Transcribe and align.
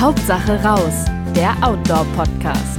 Hauptsache 0.00 0.62
raus, 0.62 1.06
der 1.34 1.56
Outdoor-Podcast. 1.60 2.78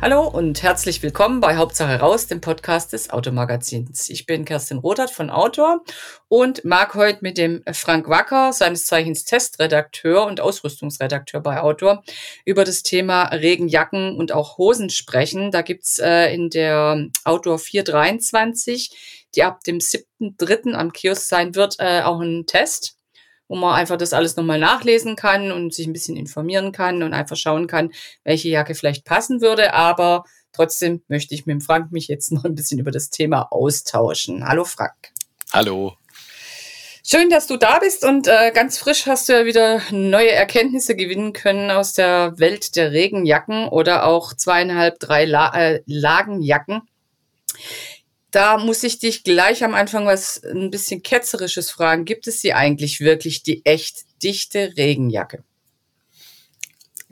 Hallo 0.00 0.26
und 0.26 0.60
herzlich 0.64 1.00
willkommen 1.04 1.38
bei 1.38 1.56
Hauptsache 1.56 2.00
raus, 2.00 2.26
dem 2.26 2.40
Podcast 2.40 2.92
des 2.92 3.10
Automagazins. 3.10 4.08
Ich 4.08 4.26
bin 4.26 4.44
Kerstin 4.44 4.78
Rothert 4.78 5.12
von 5.12 5.30
Autor 5.30 5.84
und 6.26 6.64
mag 6.64 6.96
heute 6.96 7.20
mit 7.20 7.38
dem 7.38 7.62
Frank 7.72 8.08
Wacker, 8.08 8.52
seines 8.52 8.86
Zeichens 8.86 9.22
Testredakteur 9.24 10.26
und 10.26 10.40
Ausrüstungsredakteur 10.40 11.40
bei 11.40 11.60
Autor, 11.60 12.02
über 12.44 12.64
das 12.64 12.82
Thema 12.82 13.26
Regenjacken 13.26 14.16
und 14.16 14.32
auch 14.32 14.58
Hosen 14.58 14.90
sprechen. 14.90 15.52
Da 15.52 15.62
gibt's 15.62 16.00
äh, 16.00 16.34
in 16.34 16.50
der 16.50 17.06
Outdoor 17.22 17.60
423, 17.60 19.28
die 19.36 19.44
ab 19.44 19.62
dem 19.62 19.78
7.3. 19.78 20.72
am 20.72 20.92
Kiosk 20.92 21.28
sein 21.28 21.54
wird, 21.54 21.76
äh, 21.78 22.02
auch 22.02 22.18
einen 22.18 22.46
Test 22.46 22.96
wo 23.52 23.56
man 23.56 23.74
einfach 23.74 23.98
das 23.98 24.14
alles 24.14 24.36
nochmal 24.36 24.58
nachlesen 24.58 25.14
kann 25.14 25.52
und 25.52 25.74
sich 25.74 25.86
ein 25.86 25.92
bisschen 25.92 26.16
informieren 26.16 26.72
kann 26.72 27.02
und 27.02 27.12
einfach 27.12 27.36
schauen 27.36 27.66
kann, 27.66 27.92
welche 28.24 28.48
Jacke 28.48 28.74
vielleicht 28.74 29.04
passen 29.04 29.42
würde. 29.42 29.74
Aber 29.74 30.24
trotzdem 30.54 31.02
möchte 31.06 31.34
ich 31.34 31.44
mit 31.44 31.52
dem 31.52 31.60
Frank 31.60 31.92
mich 31.92 32.08
jetzt 32.08 32.32
noch 32.32 32.46
ein 32.46 32.54
bisschen 32.54 32.78
über 32.78 32.90
das 32.90 33.10
Thema 33.10 33.48
austauschen. 33.52 34.48
Hallo 34.48 34.64
Frank. 34.64 34.94
Hallo. 35.52 35.92
Schön, 37.04 37.28
dass 37.28 37.46
du 37.46 37.58
da 37.58 37.78
bist 37.78 38.06
und 38.06 38.26
äh, 38.26 38.52
ganz 38.54 38.78
frisch 38.78 39.04
hast 39.06 39.28
du 39.28 39.34
ja 39.34 39.44
wieder 39.44 39.82
neue 39.90 40.30
Erkenntnisse 40.30 40.96
gewinnen 40.96 41.34
können 41.34 41.70
aus 41.70 41.92
der 41.92 42.38
Welt 42.38 42.74
der 42.74 42.92
Regenjacken 42.92 43.68
oder 43.68 44.06
auch 44.06 44.32
zweieinhalb, 44.32 44.98
drei 44.98 45.26
La 45.26 45.52
äh, 45.54 45.82
Lagenjacken. 45.84 46.88
Da 48.32 48.56
muss 48.56 48.82
ich 48.82 48.98
dich 48.98 49.24
gleich 49.24 49.62
am 49.62 49.74
Anfang 49.74 50.06
was 50.06 50.42
ein 50.42 50.70
bisschen 50.70 51.02
ketzerisches 51.02 51.70
fragen. 51.70 52.06
Gibt 52.06 52.26
es 52.26 52.40
sie 52.40 52.54
eigentlich 52.54 53.00
wirklich, 53.00 53.42
die 53.42 53.64
echt 53.66 54.04
dichte 54.22 54.72
Regenjacke? 54.76 55.44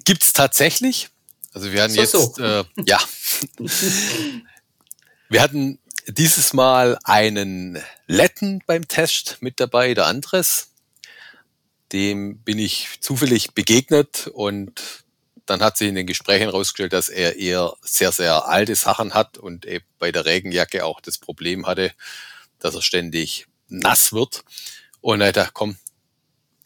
Gibt 0.04 0.22
es 0.22 0.32
tatsächlich? 0.32 1.10
Also 1.52 1.72
wir 1.72 1.82
hatten 1.82 1.92
so, 1.92 2.00
jetzt, 2.00 2.12
so. 2.12 2.42
Äh, 2.42 2.64
ja, 2.86 2.98
wir 5.28 5.42
hatten 5.42 5.78
dieses 6.06 6.54
Mal 6.54 6.98
einen 7.04 7.78
Letten 8.06 8.62
beim 8.66 8.88
Test 8.88 9.38
mit 9.40 9.60
dabei, 9.60 9.92
der 9.92 10.06
Andres. 10.06 10.68
Dem 11.92 12.38
bin 12.38 12.58
ich 12.58 12.88
zufällig 13.00 13.52
begegnet 13.52 14.28
und 14.28 14.99
dann 15.50 15.62
hat 15.62 15.76
sich 15.76 15.88
in 15.88 15.96
den 15.96 16.06
Gesprächen 16.06 16.44
herausgestellt, 16.44 16.92
dass 16.92 17.08
er 17.08 17.36
eher 17.36 17.74
sehr, 17.82 18.12
sehr 18.12 18.46
alte 18.46 18.76
Sachen 18.76 19.14
hat 19.14 19.36
und 19.36 19.66
eben 19.66 19.84
bei 19.98 20.12
der 20.12 20.24
Regenjacke 20.24 20.84
auch 20.84 21.00
das 21.00 21.18
Problem 21.18 21.66
hatte, 21.66 21.92
dass 22.60 22.76
er 22.76 22.82
ständig 22.82 23.46
nass 23.66 24.12
wird. 24.12 24.44
Und 25.00 25.20
er 25.20 25.32
dachte, 25.32 25.50
komm, 25.52 25.76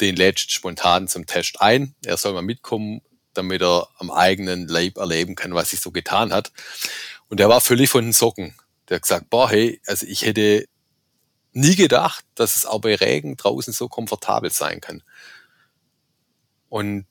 den 0.02 0.16
lädt 0.16 0.38
spontan 0.38 1.08
zum 1.08 1.24
Test 1.24 1.62
ein. 1.62 1.94
Er 2.04 2.18
soll 2.18 2.34
mal 2.34 2.42
mitkommen, 2.42 3.00
damit 3.32 3.62
er 3.62 3.88
am 3.96 4.10
eigenen 4.10 4.68
Leib 4.68 4.98
erleben 4.98 5.34
kann, 5.34 5.54
was 5.54 5.70
sich 5.70 5.80
so 5.80 5.90
getan 5.90 6.34
hat. 6.34 6.52
Und 7.28 7.40
er 7.40 7.48
war 7.48 7.62
völlig 7.62 7.88
von 7.88 8.04
den 8.04 8.12
Socken. 8.12 8.54
Der 8.90 8.96
hat 8.96 9.02
gesagt, 9.02 9.30
boah, 9.30 9.48
hey, 9.48 9.80
also 9.86 10.04
ich 10.06 10.26
hätte 10.26 10.66
nie 11.52 11.74
gedacht, 11.74 12.26
dass 12.34 12.56
es 12.56 12.66
auch 12.66 12.82
bei 12.82 12.96
Regen 12.96 13.38
draußen 13.38 13.72
so 13.72 13.88
komfortabel 13.88 14.52
sein 14.52 14.82
kann. 14.82 15.02
Und 16.68 17.06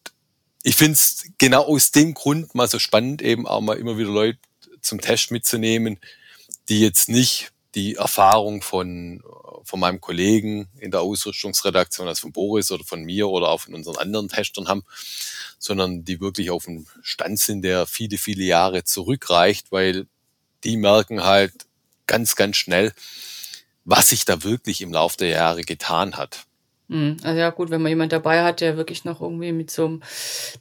ich 0.63 0.75
finde 0.75 0.93
es 0.93 1.25
genau 1.37 1.63
aus 1.65 1.91
dem 1.91 2.13
Grund 2.13 2.55
mal 2.55 2.67
so 2.67 2.79
spannend, 2.79 3.21
eben 3.21 3.45
auch 3.45 3.61
mal 3.61 3.77
immer 3.77 3.97
wieder 3.97 4.09
Leute 4.09 4.39
zum 4.81 5.01
Test 5.01 5.29
mitzunehmen, 5.31 5.99
die 6.69 6.79
jetzt 6.79 7.09
nicht 7.09 7.51
die 7.75 7.95
Erfahrung 7.95 8.61
von, 8.61 9.21
von 9.63 9.79
meinem 9.79 9.99
Kollegen 9.99 10.69
in 10.79 10.91
der 10.91 11.01
Ausrüstungsredaktion, 11.01 12.07
also 12.07 12.21
von 12.21 12.31
Boris 12.31 12.71
oder 12.71 12.85
von 12.85 13.03
mir 13.03 13.27
oder 13.27 13.49
auch 13.49 13.61
von 13.61 13.73
unseren 13.73 13.97
anderen 13.97 14.29
Testern 14.29 14.69
haben, 14.69 14.83
sondern 15.59 16.05
die 16.05 16.21
wirklich 16.21 16.49
auf 16.49 16.65
dem 16.65 16.87
Stand 17.01 17.39
sind, 17.39 17.63
der 17.63 17.85
viele, 17.85 18.17
viele 18.17 18.43
Jahre 18.43 18.85
zurückreicht, 18.85 19.71
weil 19.71 20.07
die 20.63 20.77
merken 20.77 21.23
halt 21.23 21.53
ganz, 22.07 22.35
ganz 22.35 22.55
schnell, 22.55 22.93
was 23.83 24.09
sich 24.09 24.23
da 24.23 24.43
wirklich 24.43 24.81
im 24.81 24.93
Laufe 24.93 25.17
der 25.17 25.29
Jahre 25.29 25.63
getan 25.63 26.15
hat. 26.15 26.45
Mhm. 26.93 27.17
Also 27.23 27.39
ja 27.39 27.49
gut, 27.49 27.71
wenn 27.71 27.81
man 27.81 27.89
jemand 27.89 28.11
dabei 28.11 28.43
hat, 28.43 28.61
der 28.61 28.77
wirklich 28.77 29.03
noch 29.03 29.19
irgendwie 29.19 29.51
mit 29.51 29.71
so 29.71 29.85
einem 29.85 30.03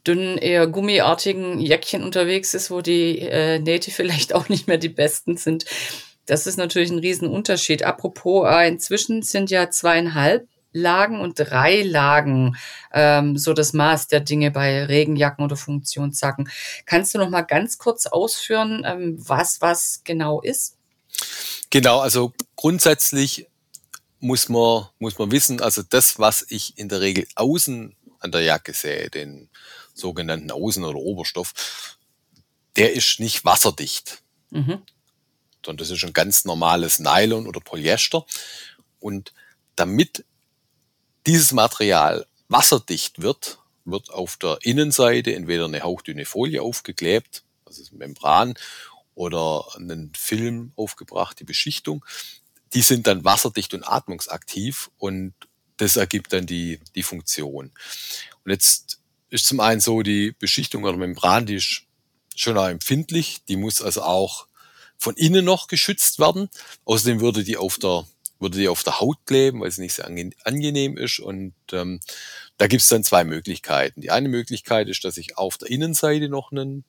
dünnen, 0.07 0.39
eher 0.39 0.67
gummiartigen 0.67 1.61
Jäckchen 1.61 2.03
unterwegs 2.03 2.55
ist, 2.55 2.71
wo 2.71 2.81
die 2.81 3.19
äh, 3.19 3.59
Nähte 3.59 3.91
vielleicht 3.91 4.35
auch 4.35 4.49
nicht 4.49 4.67
mehr 4.67 4.79
die 4.79 4.89
besten 4.89 5.37
sind. 5.37 5.67
Das 6.25 6.47
ist 6.47 6.57
natürlich 6.57 6.91
ein 6.91 7.01
Riesenunterschied. 7.01 7.83
Apropos, 7.83 8.49
äh, 8.49 8.67
inzwischen 8.67 9.23
sind 9.23 9.51
ja 9.51 9.69
zweieinhalb 9.71 10.49
Lagen 10.75 11.21
und 11.21 11.35
drei 11.35 11.83
Lagen 11.83 12.57
ähm, 12.95 13.37
so 13.37 13.53
das 13.53 13.75
Maß 13.75 14.09
der 14.09 14.21
Dinge 14.21 14.51
bei 14.51 14.85
Regenjacken 14.85 15.45
oder 15.45 15.57
Funktionsjacken. 15.57 16.49
Kannst 16.87 17.15
du 17.15 17.19
noch 17.19 17.29
mal 17.29 17.43
ganz 17.43 17.77
kurz 17.77 18.07
ausführen, 18.07 18.83
ähm, 18.87 19.17
was 19.19 19.61
was 19.61 20.01
genau 20.05 20.41
ist? 20.41 20.79
Genau, 21.69 22.01
also 22.01 22.33
grundsätzlich 22.57 23.49
muss 24.23 24.49
man, 24.49 24.87
muss 25.01 25.19
man 25.19 25.33
wissen, 25.33 25.61
also 25.61 25.83
das, 25.83 26.19
was 26.19 26.47
ich 26.49 26.79
in 26.79 26.89
der 26.89 27.01
Regel 27.01 27.27
außen 27.35 27.97
an 28.21 28.33
der 28.33 28.43
Jacke 28.43 28.73
sehe, 28.73 29.11
den 29.11 29.51
sogenannten 29.95 30.53
Außen- 30.53 30.87
oder 30.87 30.99
Oberstoff, 30.99 31.99
der 32.77 32.93
ist 32.93 33.19
nicht 33.19 33.45
wasserdicht. 33.45 34.23
Mhm. 34.51 34.83
Sondern 35.65 35.79
das 35.79 35.91
ist 35.91 36.05
ein 36.05 36.13
ganz 36.13 36.45
normales 36.45 37.01
Nylon 37.01 37.49
oder 37.49 37.61
Polyester. 37.61 38.25
Und 39.01 39.33
damit 39.75 40.25
dieses 41.27 41.53
Material 41.53 42.25
wasserdicht 42.49 43.23
wird, 43.23 43.59
wird 43.85 44.11
auf 44.11 44.37
der 44.37 44.59
Innenseite 44.63 45.35
entweder 45.35 45.65
eine 45.65 45.83
hauchdünne 45.83 46.27
Folie 46.27 46.63
aufgeklebt, 46.63 47.43
also 47.65 47.83
Membran, 47.97 48.55
oder 49.15 49.67
einen 49.75 50.13
Film 50.15 50.73
aufgebracht, 50.77 51.41
die 51.41 51.45
Beschichtung 51.45 52.05
die 52.75 52.83
sind 52.83 53.07
dann 53.07 53.25
wasserdicht 53.25 53.75
und 53.75 53.87
atmungsaktiv 53.87 54.91
und 54.99 55.35
das 55.77 55.97
ergibt 55.97 56.33
dann 56.33 56.47
die, 56.47 56.81
die 56.95 57.03
Funktion. 57.03 57.73
Und 58.45 58.51
jetzt 58.51 59.01
ist 59.31 59.47
zum 59.47 59.61
einen 59.61 59.81
so, 59.81 60.03
die 60.03 60.33
Beschichtung 60.33 60.85
oder 60.85 60.97
Membran, 60.97 61.47
die 61.47 61.57
ist 61.57 61.83
schon 62.35 62.57
auch 62.57 62.69
empfindlich, 62.69 63.43
die 63.49 63.57
muss 63.57 63.83
also 63.83 64.03
auch 64.03 64.47
von 64.97 65.17
innen 65.17 65.45
noch 65.45 65.67
geschützt 65.67 66.19
werden. 66.19 66.49
Außerdem 66.85 67.21
würde 67.21 67.45
die 67.45 67.57
auf 67.57 67.79
der 67.79 68.07
würde 68.39 68.59
die 68.59 68.69
auf 68.69 68.83
der 68.83 68.99
Haut 68.99 69.19
kleben, 69.25 69.61
weil 69.61 69.69
es 69.69 69.79
nicht 69.79 69.95
sehr 69.95 70.07
angenehm 70.07 70.97
ist. 70.97 71.21
Und 71.21 71.55
ähm, 71.71 72.01
da 72.57 72.67
gibt 72.67 72.83
es 72.83 72.89
dann 72.89 73.05
zwei 73.05 73.23
Möglichkeiten. 73.23 74.01
Die 74.01 74.11
eine 74.11 74.29
Möglichkeit 74.29 74.89
ist, 74.89 75.05
dass 75.05 75.17
ich 75.17 75.39
auf 75.39 75.59
der 75.59 75.71
Innenseite 75.71 76.29
noch 76.29 76.51
einen 76.51 76.85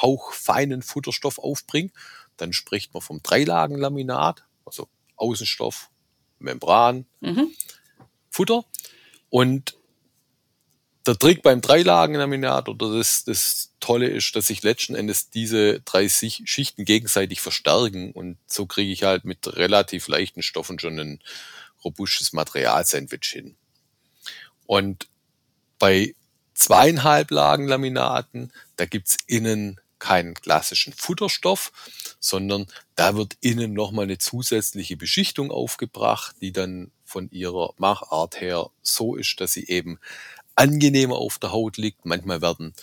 hauchfeinen 0.00 0.80
Futterstoff 0.80 1.38
aufbringe. 1.38 1.90
Dann 2.38 2.54
spricht 2.54 2.94
man 2.94 3.02
vom 3.02 3.22
Dreilagenlaminat 3.22 4.44
also 4.64 4.88
Außenstoff, 5.16 5.90
Membran, 6.38 7.06
mhm. 7.20 7.50
Futter. 8.30 8.64
Und 9.30 9.76
der 11.06 11.18
Trick 11.18 11.42
beim 11.42 11.60
Dreilagenlaminat 11.60 12.68
oder 12.68 12.96
das, 12.96 13.24
das 13.24 13.72
Tolle 13.80 14.08
ist, 14.08 14.36
dass 14.36 14.46
sich 14.46 14.62
letzten 14.62 14.94
Endes 14.94 15.30
diese 15.30 15.80
drei 15.80 16.08
Schichten 16.08 16.84
gegenseitig 16.84 17.40
verstärken 17.40 18.12
und 18.12 18.38
so 18.46 18.66
kriege 18.66 18.92
ich 18.92 19.02
halt 19.02 19.24
mit 19.24 19.56
relativ 19.56 20.06
leichten 20.06 20.42
Stoffen 20.42 20.78
schon 20.78 20.98
ein 21.00 21.20
robustes 21.84 22.32
Materialsandwich 22.32 23.26
hin. 23.32 23.56
Und 24.66 25.08
bei 25.78 26.14
zweieinhalb 26.54 27.32
Lagen 27.32 27.66
Laminaten, 27.66 28.52
da 28.76 28.86
gibt's 28.86 29.16
innen 29.26 29.80
keinen 30.02 30.34
klassischen 30.34 30.92
Futterstoff, 30.92 31.70
sondern 32.18 32.66
da 32.96 33.14
wird 33.14 33.36
innen 33.40 33.72
nochmal 33.72 34.04
eine 34.06 34.18
zusätzliche 34.18 34.96
Beschichtung 34.96 35.52
aufgebracht, 35.52 36.34
die 36.40 36.50
dann 36.50 36.90
von 37.04 37.30
ihrer 37.30 37.72
Machart 37.76 38.40
her 38.40 38.70
so 38.82 39.14
ist, 39.14 39.40
dass 39.40 39.52
sie 39.52 39.68
eben 39.68 40.00
angenehmer 40.56 41.16
auf 41.16 41.38
der 41.38 41.52
Haut 41.52 41.76
liegt. 41.76 42.04
Manchmal 42.04 42.42
werden 42.42 42.74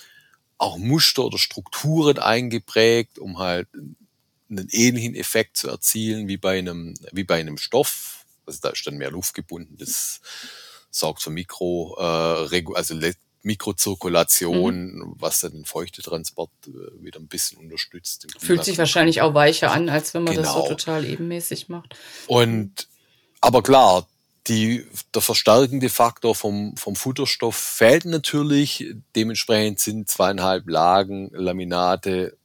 auch 0.58 0.78
Muster 0.78 1.26
oder 1.26 1.38
Strukturen 1.38 2.20
eingeprägt, 2.20 3.20
um 3.20 3.38
halt 3.38 3.68
einen 4.50 4.70
ähnlichen 4.72 5.14
Effekt 5.14 5.58
zu 5.58 5.68
erzielen 5.68 6.30
wie 6.30 6.38
bei 6.38 6.58
einem, 6.58 6.94
wie 7.12 7.26
bei 7.26 7.40
einem 7.40 7.58
Stoff. 7.58 8.26
Also 8.46 8.60
da 8.62 8.70
ist 8.70 8.88
dann 8.88 8.98
mehr 8.98 9.12
Luft 9.12 9.34
gebunden. 9.34 9.76
Das 9.78 10.22
sorgt 10.90 11.22
für 11.22 11.32
Mikro, 11.32 11.98
äh, 12.00 12.64
also 12.76 12.96
Mikrozirkulation, 13.42 14.96
mhm. 14.96 15.16
was 15.18 15.40
dann 15.40 15.54
den 15.54 15.66
Feuchtetransport 15.66 16.52
äh, 16.68 17.04
wieder 17.04 17.20
ein 17.20 17.28
bisschen 17.28 17.58
unterstützt. 17.60 18.28
Fühlt 18.38 18.64
sich 18.64 18.78
wahrscheinlich 18.78 19.22
auch 19.22 19.34
weicher 19.34 19.72
an, 19.72 19.90
als 19.90 20.14
wenn 20.14 20.24
man 20.24 20.36
genau. 20.36 20.46
das 20.46 20.54
so 20.54 20.64
genau. 20.64 20.76
total 20.76 21.06
ebenmäßig 21.06 21.70
macht. 21.70 21.96
Und 22.28 22.88
aber 23.42 23.64
klar, 23.64 24.08
die, 24.48 24.86
der 25.14 25.22
verstärkende 25.22 25.90
Faktor 25.90 26.36
vom, 26.36 26.76
vom 26.76 26.96
Futterstoff 26.96 27.56
fehlt 27.56 28.06
natürlich. 28.06 28.94
Dementsprechend 29.16 29.80
sind 29.80 30.10
zweieinhalb 30.10 30.68
Lagen 30.68 31.30
Laminate 31.34 32.38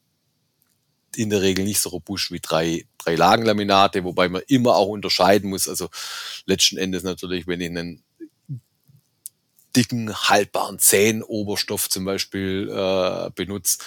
in 1.17 1.31
der 1.31 1.43
Regel 1.43 1.65
nicht 1.65 1.81
so 1.81 1.91
robust 1.91 2.31
wie 2.31 2.41
drei, 2.41 2.87
drei 2.99 3.15
Lagen 3.15 3.45
Laminate, 3.45 4.05
wobei 4.05 4.29
man 4.29 4.43
immer 4.49 4.77
auch 4.77 4.89
unterscheiden 4.89 5.51
muss. 5.51 5.69
Also 5.69 5.89
letzten 6.47 6.77
Endes 6.77 7.03
natürlich, 7.03 7.47
wenn 7.47 7.61
ich 7.61 7.71
einen 7.71 8.03
dicken, 9.77 10.15
haltbaren 10.15 10.79
Zähnoberstoff 10.79 11.89
zum 11.89 12.05
Beispiel 12.05 12.71
äh, 12.71 13.31
benutze, 13.35 13.79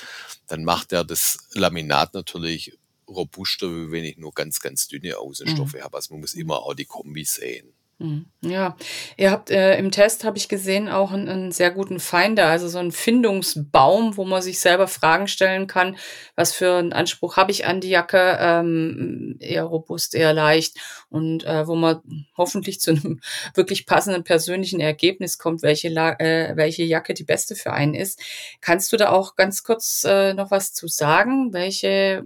dann 0.48 0.64
macht 0.64 0.92
er 0.92 1.04
das 1.04 1.38
Laminat 1.54 2.14
natürlich 2.14 2.78
robuster, 3.08 3.92
wenn 3.92 4.04
ich 4.04 4.18
nur 4.18 4.34
ganz, 4.34 4.60
ganz 4.60 4.88
dünne 4.88 5.18
Außenstoffe 5.18 5.74
mhm. 5.74 5.82
habe. 5.82 5.98
Also 5.98 6.14
man 6.14 6.22
muss 6.22 6.34
immer 6.34 6.60
auch 6.60 6.74
die 6.74 6.86
Kombi 6.86 7.24
sehen. 7.24 7.74
Hm, 8.00 8.28
ja, 8.42 8.78
ihr 9.18 9.32
habt 9.32 9.50
äh, 9.50 9.76
im 9.80 9.90
Test, 9.90 10.24
habe 10.24 10.38
ich 10.38 10.48
gesehen, 10.48 10.88
auch 10.88 11.12
einen, 11.12 11.28
einen, 11.28 11.52
sehr 11.52 11.72
guten 11.72 12.00
Finder, 12.00 12.46
also 12.46 12.68
so 12.68 12.78
einen 12.78 12.92
Findungsbaum, 12.92 14.18
wo 14.18 14.24
man 14.24 14.44
sich 14.44 14.60
selber 14.60 14.88
Fragen 14.88 15.28
stellen 15.28 15.66
kann, 15.66 15.98
was 16.36 16.54
für 16.54 16.76
einen 16.76 16.94
Anspruch 16.94 17.38
habe 17.38 17.50
ich 17.52 17.66
an 17.66 17.82
die 17.82 17.90
Jacke, 17.90 18.38
ähm, 18.40 19.38
eher 19.40 19.64
robust, 19.64 20.14
eher 20.14 20.32
leicht 20.34 20.78
und 21.10 21.44
äh, 21.46 21.68
wo 21.68 21.74
man 21.74 22.28
hoffentlich 22.38 22.80
zu 22.80 22.92
einem 22.92 23.20
wirklich 23.56 23.88
passenden 23.88 24.24
persönlichen 24.24 24.80
Ergebnis 24.80 25.40
kommt, 25.40 25.64
welche, 25.64 25.90
La 25.90 26.12
äh, 26.20 26.56
welche 26.56 26.84
Jacke 26.84 27.16
die 27.16 27.24
beste 27.24 27.56
für 27.56 27.74
einen 27.74 27.96
ist. 27.96 28.22
Kannst 28.62 28.94
du 28.94 28.98
da 28.98 29.10
auch 29.10 29.36
ganz 29.36 29.64
kurz 29.64 30.04
äh, 30.08 30.36
noch 30.36 30.52
was 30.52 30.72
zu 30.72 30.88
sagen, 30.88 31.52
welche 31.52 32.26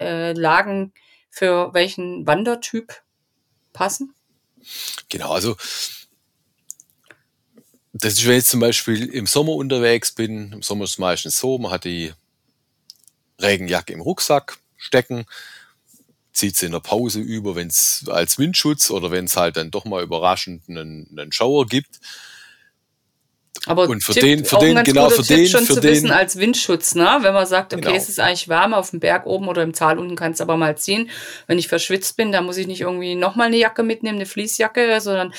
äh, 0.00 0.32
Lagen 0.32 0.94
für 1.28 1.74
welchen 1.74 2.26
Wandertyp 2.26 3.02
passen? 3.74 4.14
Genau, 5.08 5.30
also 5.32 5.56
das 7.92 8.14
ist, 8.14 8.26
wenn 8.26 8.38
ich 8.38 8.44
zum 8.46 8.60
Beispiel 8.60 9.04
im 9.06 9.26
Sommer 9.26 9.52
unterwegs 9.52 10.12
bin, 10.12 10.52
im 10.52 10.62
Sommer 10.62 10.84
ist 10.84 10.92
es 10.92 10.98
meistens 10.98 11.38
so, 11.38 11.58
man 11.58 11.70
hat 11.72 11.84
die 11.84 12.12
Regenjacke 13.40 13.92
im 13.92 14.00
Rucksack 14.00 14.58
stecken, 14.76 15.26
zieht 16.32 16.56
sie 16.56 16.66
in 16.66 16.72
der 16.72 16.80
Pause 16.80 17.20
über, 17.20 17.54
wenn 17.54 17.68
es 17.68 18.04
als 18.08 18.38
Windschutz 18.38 18.90
oder 18.90 19.10
wenn 19.10 19.26
es 19.26 19.36
halt 19.36 19.56
dann 19.56 19.70
doch 19.70 19.84
mal 19.84 20.02
überraschend 20.02 20.68
einen, 20.68 21.08
einen 21.16 21.32
Schauer 21.32 21.66
gibt. 21.66 22.00
Aber 23.66 23.88
und 23.88 24.04
für 24.04 24.12
den, 24.12 24.44
für 24.44 24.58
den, 24.58 24.82
genau, 24.84 25.08
für 25.08 25.22
den, 25.22 25.46
schon 25.46 25.64
für 25.64 25.74
zu 25.74 25.80
den, 25.80 25.90
wissen 25.90 26.10
als 26.10 26.36
Windschutz, 26.36 26.94
ne? 26.94 27.18
Wenn 27.22 27.32
man 27.32 27.46
sagt, 27.46 27.72
okay, 27.72 27.82
genau. 27.82 27.96
es 27.96 28.08
ist 28.08 28.20
eigentlich 28.20 28.48
warm 28.48 28.74
auf 28.74 28.90
dem 28.90 29.00
Berg 29.00 29.26
oben 29.26 29.48
oder 29.48 29.62
im 29.62 29.72
Tal 29.72 29.98
unten 29.98 30.16
kannst 30.16 30.40
du 30.40 30.44
aber 30.44 30.56
mal 30.56 30.76
ziehen. 30.76 31.10
Wenn 31.46 31.58
ich 31.58 31.68
verschwitzt 31.68 32.16
bin, 32.16 32.30
dann 32.30 32.44
muss 32.44 32.58
ich 32.58 32.66
nicht 32.66 32.82
irgendwie 32.82 33.14
nochmal 33.14 33.46
eine 33.46 33.56
Jacke 33.56 33.82
mitnehmen, 33.82 34.18
eine 34.18 34.26
Fließjacke, 34.26 35.00
sondern 35.00 35.32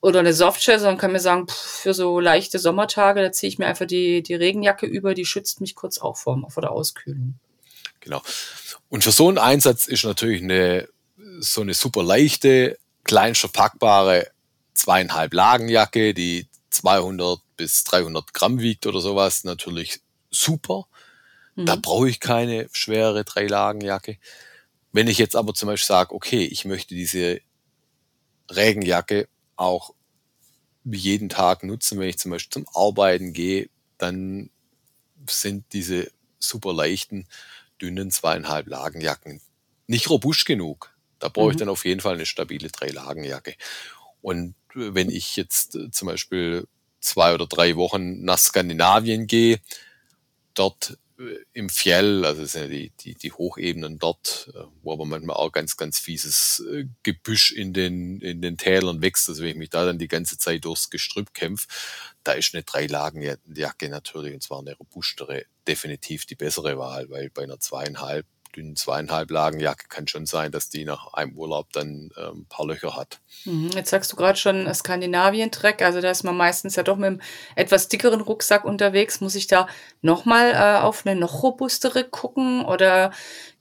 oder 0.00 0.20
eine 0.20 0.32
Softshell, 0.32 0.78
sondern 0.78 0.98
kann 0.98 1.10
mir 1.10 1.20
sagen, 1.20 1.48
pff, 1.48 1.54
für 1.54 1.94
so 1.94 2.20
leichte 2.20 2.60
Sommertage, 2.60 3.22
da 3.22 3.32
ziehe 3.32 3.48
ich 3.48 3.58
mir 3.58 3.66
einfach 3.66 3.86
die, 3.86 4.22
die 4.22 4.34
Regenjacke 4.34 4.86
über, 4.86 5.14
die 5.14 5.24
schützt 5.24 5.60
mich 5.60 5.74
kurz 5.74 5.98
auch 5.98 6.16
vor, 6.16 6.40
vor 6.50 6.60
der 6.60 6.70
Auskühlung. 6.70 7.34
Genau. 8.00 8.22
Und 8.88 9.02
für 9.02 9.10
so 9.10 9.28
einen 9.28 9.38
Einsatz 9.38 9.88
ist 9.88 10.04
natürlich 10.04 10.42
eine 10.42 10.88
so 11.40 11.60
eine 11.60 11.74
super 11.74 12.02
leichte, 12.02 12.78
klein 13.04 13.34
verpackbare 13.34 14.28
zweieinhalb 14.74 15.34
Lagenjacke, 15.34 16.14
die 16.14 16.46
200 16.70 17.40
bis 17.58 17.84
300 17.84 18.32
Gramm 18.32 18.60
wiegt 18.60 18.86
oder 18.86 19.00
sowas, 19.00 19.44
natürlich 19.44 20.00
super. 20.30 20.86
Mhm. 21.54 21.66
Da 21.66 21.76
brauche 21.76 22.08
ich 22.08 22.20
keine 22.20 22.70
schwere 22.72 23.24
Dreilagenjacke. 23.24 24.16
Wenn 24.92 25.08
ich 25.08 25.18
jetzt 25.18 25.36
aber 25.36 25.52
zum 25.52 25.66
Beispiel 25.66 25.86
sage, 25.86 26.14
okay, 26.14 26.44
ich 26.44 26.64
möchte 26.64 26.94
diese 26.94 27.42
Regenjacke 28.50 29.28
auch 29.56 29.92
jeden 30.84 31.28
Tag 31.28 31.64
nutzen, 31.64 31.98
wenn 31.98 32.08
ich 32.08 32.18
zum 32.18 32.30
Beispiel 32.30 32.62
zum 32.62 32.66
Arbeiten 32.72 33.34
gehe, 33.34 33.68
dann 33.98 34.48
sind 35.28 35.66
diese 35.74 36.10
super 36.38 36.72
leichten, 36.72 37.26
dünnen 37.78 38.10
zweieinhalb 38.10 38.68
Lagenjacken 38.68 39.42
nicht 39.88 40.08
robust 40.10 40.46
genug. 40.46 40.94
Da 41.18 41.28
brauche 41.28 41.50
ich 41.50 41.56
mhm. 41.56 41.60
dann 41.60 41.68
auf 41.70 41.84
jeden 41.84 42.00
Fall 42.00 42.14
eine 42.14 42.26
stabile 42.26 42.68
Dreilagenjacke. 42.68 43.56
Und 44.22 44.54
wenn 44.74 45.10
ich 45.10 45.34
jetzt 45.34 45.74
äh, 45.74 45.90
zum 45.90 46.06
Beispiel 46.06 46.68
zwei 47.00 47.34
oder 47.34 47.46
drei 47.46 47.76
Wochen 47.76 48.24
nach 48.24 48.38
Skandinavien 48.38 49.26
gehe, 49.26 49.60
dort 50.54 50.98
äh, 51.18 51.36
im 51.52 51.68
Fjell, 51.68 52.24
also 52.24 52.42
das 52.42 52.52
sind 52.52 52.62
ja 52.62 52.68
die, 52.68 52.90
die, 53.00 53.14
die 53.14 53.32
Hochebenen 53.32 53.98
dort, 53.98 54.50
äh, 54.54 54.60
wo 54.82 54.92
aber 54.92 55.04
manchmal 55.04 55.36
auch 55.36 55.52
ganz, 55.52 55.76
ganz 55.76 55.98
fieses 55.98 56.64
Gebüsch 57.02 57.52
in 57.52 57.72
den, 57.72 58.20
in 58.20 58.42
den 58.42 58.56
Tälern 58.56 59.02
wächst, 59.02 59.28
also 59.28 59.42
wenn 59.42 59.50
ich 59.50 59.56
mich 59.56 59.70
da 59.70 59.84
dann 59.84 59.98
die 59.98 60.08
ganze 60.08 60.38
Zeit 60.38 60.64
durchs 60.64 60.90
Gestrüpp 60.90 61.34
kämpfe, 61.34 61.68
da 62.24 62.32
ist 62.32 62.54
eine 62.54 62.62
Dreilagenjacke 62.62 63.88
natürlich, 63.88 64.34
und 64.34 64.42
zwar 64.42 64.60
eine 64.60 64.74
robustere, 64.76 65.44
definitiv 65.66 66.26
die 66.26 66.34
bessere 66.34 66.78
Wahl, 66.78 67.10
weil 67.10 67.30
bei 67.30 67.42
einer 67.42 67.60
zweieinhalb 67.60 68.26
dünnen 68.56 68.76
zweieinhalb 68.76 69.30
Lagen 69.30 69.60
Jacke 69.60 69.86
kann 69.88 70.08
schon 70.08 70.26
sein, 70.26 70.52
dass 70.52 70.68
die 70.68 70.84
nach 70.84 71.12
einem 71.14 71.36
Urlaub 71.36 71.72
dann 71.72 72.10
ähm, 72.16 72.40
ein 72.40 72.46
paar 72.48 72.66
Löcher 72.66 72.96
hat. 72.96 73.20
Mhm, 73.44 73.70
jetzt 73.74 73.90
sagst 73.90 74.12
du 74.12 74.16
gerade 74.16 74.38
schon 74.38 74.72
Skandinavien-Trek, 74.72 75.82
also 75.82 76.00
da 76.00 76.10
ist 76.10 76.24
man 76.24 76.36
meistens 76.36 76.76
ja 76.76 76.82
doch 76.82 76.96
mit 76.96 77.06
einem 77.06 77.20
etwas 77.54 77.88
dickeren 77.88 78.20
Rucksack 78.20 78.64
unterwegs. 78.64 79.20
Muss 79.20 79.34
ich 79.34 79.46
da 79.46 79.68
nochmal 80.02 80.52
äh, 80.52 80.80
auf 80.80 81.06
eine 81.06 81.18
noch 81.18 81.42
robustere 81.42 82.04
gucken 82.04 82.64
oder 82.64 83.12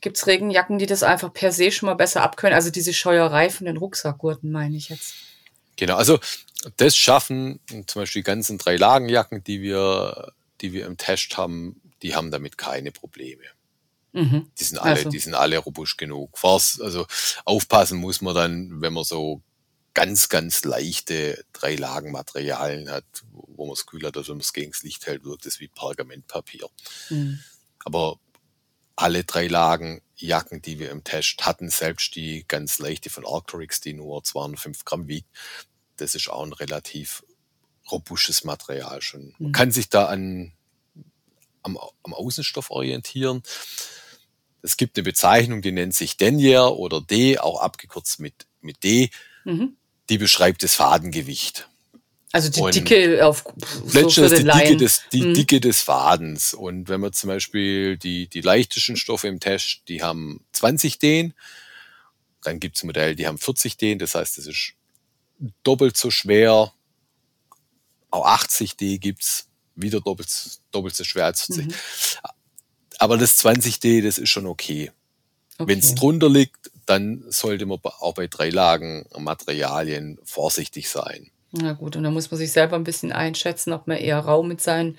gibt 0.02 0.18
es 0.18 0.28
Regenjacken, 0.28 0.80
die 0.80 0.86
das 0.86 1.04
einfach 1.04 1.32
per 1.34 1.52
se 1.52 1.72
schon 1.72 1.88
mal 1.88 1.96
besser 1.96 2.24
abkönnen? 2.24 2.56
Also 2.56 2.70
diese 2.70 2.94
Scheuerei 2.94 3.50
von 3.50 3.66
den 3.66 3.78
Rucksackgurten 3.78 4.52
meine 4.52 4.78
ich 4.78 4.90
jetzt. 4.90 5.16
Genau, 5.76 5.96
also 5.96 6.20
das 6.78 6.96
schaffen 6.96 7.60
zum 7.86 8.02
Beispiel 8.02 8.22
die 8.22 8.26
ganzen 8.26 8.58
drei 8.58 8.76
Lagenjacken, 8.76 9.44
die 9.44 9.62
wir, 9.62 10.34
die 10.62 10.74
wir 10.74 10.86
im 10.86 10.98
Test 10.98 11.38
haben, 11.38 11.80
die 12.02 12.16
haben 12.16 12.32
damit 12.32 12.58
keine 12.58 12.92
Probleme. 12.92 13.44
Mhm. 14.18 14.52
Die 14.60 14.64
sind 14.64 14.80
alle, 14.80 14.96
also. 14.96 15.10
die 15.10 15.20
sind 15.20 15.36
alle 15.36 15.60
robust 15.60 15.98
genug. 15.98 16.38
Fast, 16.38 16.82
also 16.82 17.06
aufpassen 17.46 18.00
muss 18.00 18.22
man 18.22 18.34
dann, 18.34 18.82
wenn 18.82 18.94
man 18.94 19.04
so 19.04 19.42
ganz, 19.94 20.30
ganz 20.30 20.64
leichte 20.64 21.44
drei 21.54 21.76
Lagen 21.76 22.12
Materialien 22.12 22.90
hat, 22.90 23.06
wo 23.32 23.66
man 23.66 23.76
das 23.76 23.86
Gefühl 23.86 24.08
hat, 24.08 24.18
also 24.18 24.30
wenn 24.30 24.38
man 24.38 24.44
es 24.44 24.54
gegen 24.54 24.72
das 24.72 24.84
Licht 24.84 25.06
hält, 25.06 25.24
wirkt 25.24 25.46
es 25.46 25.60
wie 25.60 25.68
Pergamentpapier. 25.68 26.68
Mhm. 27.10 27.40
Aber 27.86 28.20
alle 28.96 29.24
drei 29.24 29.48
Lagen 29.48 30.02
Jacken, 30.16 30.62
die 30.62 30.80
wir 30.80 30.90
im 30.90 31.04
Test 31.04 31.46
hatten, 31.46 31.70
selbst 31.70 32.16
die 32.16 32.44
ganz 32.48 32.80
leichte 32.80 33.12
von 33.12 33.26
Arcturix, 33.26 33.82
die 33.82 33.94
nur 33.94 34.24
205 34.24 34.84
Gramm 34.84 35.08
wiegt, 35.08 35.30
das 35.98 36.16
ist 36.16 36.30
auch 36.30 36.44
ein 36.44 36.54
relativ 36.54 37.24
robustes 37.92 38.44
Material 38.44 39.02
schon. 39.02 39.36
Man 39.38 39.50
mhm. 39.50 39.54
kann 39.54 39.72
sich 39.72 39.90
da 39.90 40.06
an, 40.06 40.54
am, 41.62 41.78
am 42.04 42.14
Außenstoff 42.14 42.72
orientieren. 42.72 43.44
Es 44.68 44.76
gibt 44.76 44.98
eine 44.98 45.04
Bezeichnung, 45.04 45.62
die 45.62 45.72
nennt 45.72 45.96
sich 45.96 46.18
Denier 46.18 46.74
oder 46.74 47.00
D, 47.00 47.40
auch 47.40 47.62
abgekürzt 47.62 48.20
mit, 48.20 48.48
mit 48.60 48.84
D. 48.84 49.12
Mhm. 49.46 49.78
Die 50.10 50.18
beschreibt 50.18 50.62
das 50.62 50.76
Fadengewicht. 50.76 51.70
Also 52.34 52.50
die 52.50 52.60
und 52.60 52.76
Dicke 52.76 53.26
auf 53.26 53.46
so 53.86 54.10
für 54.10 54.28
den 54.28 54.46
die, 54.46 54.52
Dicke 54.52 54.76
des, 54.76 55.04
die 55.14 55.22
mhm. 55.22 55.34
Dicke 55.36 55.62
des 55.62 55.80
Fadens. 55.80 56.54
Und 56.54 56.90
wenn 56.90 57.00
man 57.00 57.14
zum 57.14 57.30
Beispiel 57.30 57.96
die, 57.96 58.28
die 58.28 58.42
leichtesten 58.42 58.98
Stoffe 58.98 59.30
im 59.30 59.40
Test, 59.40 59.84
die 59.88 60.04
haben 60.04 60.44
20 60.52 61.00
Den. 61.00 61.34
Dann 62.44 62.60
gibt 62.60 62.76
es 62.76 62.84
Modelle, 62.84 63.16
die 63.16 63.26
haben 63.26 63.38
40 63.38 63.78
Den. 63.78 64.00
Das 64.00 64.16
heißt, 64.16 64.38
das 64.38 64.48
ist 64.48 64.74
doppelt 65.64 65.96
so 65.96 66.12
schwer. 66.12 66.74
Auch 68.12 68.26
80 68.26 68.76
D 68.76 68.98
gibt's 68.98 69.48
wieder 69.76 70.02
doppelt, 70.02 70.60
doppelt 70.72 70.94
so 70.94 71.06
schwer 71.06 71.28
als 71.28 71.44
40. 71.44 71.68
Mhm. 71.68 71.74
Aber 72.98 73.18
das 73.18 73.44
20D, 73.44 74.04
das 74.04 74.18
ist 74.18 74.30
schon 74.30 74.46
okay. 74.46 74.92
okay. 75.58 75.72
Wenn 75.72 75.80
es 75.80 75.96
drunter 75.96 76.30
liegt, 76.30 76.72
dann 76.86 77.24
sollte 77.30 77.66
man 77.66 77.80
auch 77.84 78.14
bei 78.14 78.28
drei 78.28 78.50
Lagen 78.50 79.06
Materialien 79.18 80.18
vorsichtig 80.24 80.90
sein. 80.90 81.32
Na 81.52 81.74
gut, 81.74 81.96
und 81.96 82.04
da 82.04 82.12
muss 82.12 82.30
man 82.30 82.38
sich 82.38 82.52
selber 82.52 82.76
ein 82.76 82.84
bisschen 82.84 83.14
einschätzen, 83.14 83.72
ob 83.72 83.88
man 83.88 83.98
eher 83.98 84.20
rau 84.20 84.44
mit, 84.44 84.60
sein, 84.62 84.98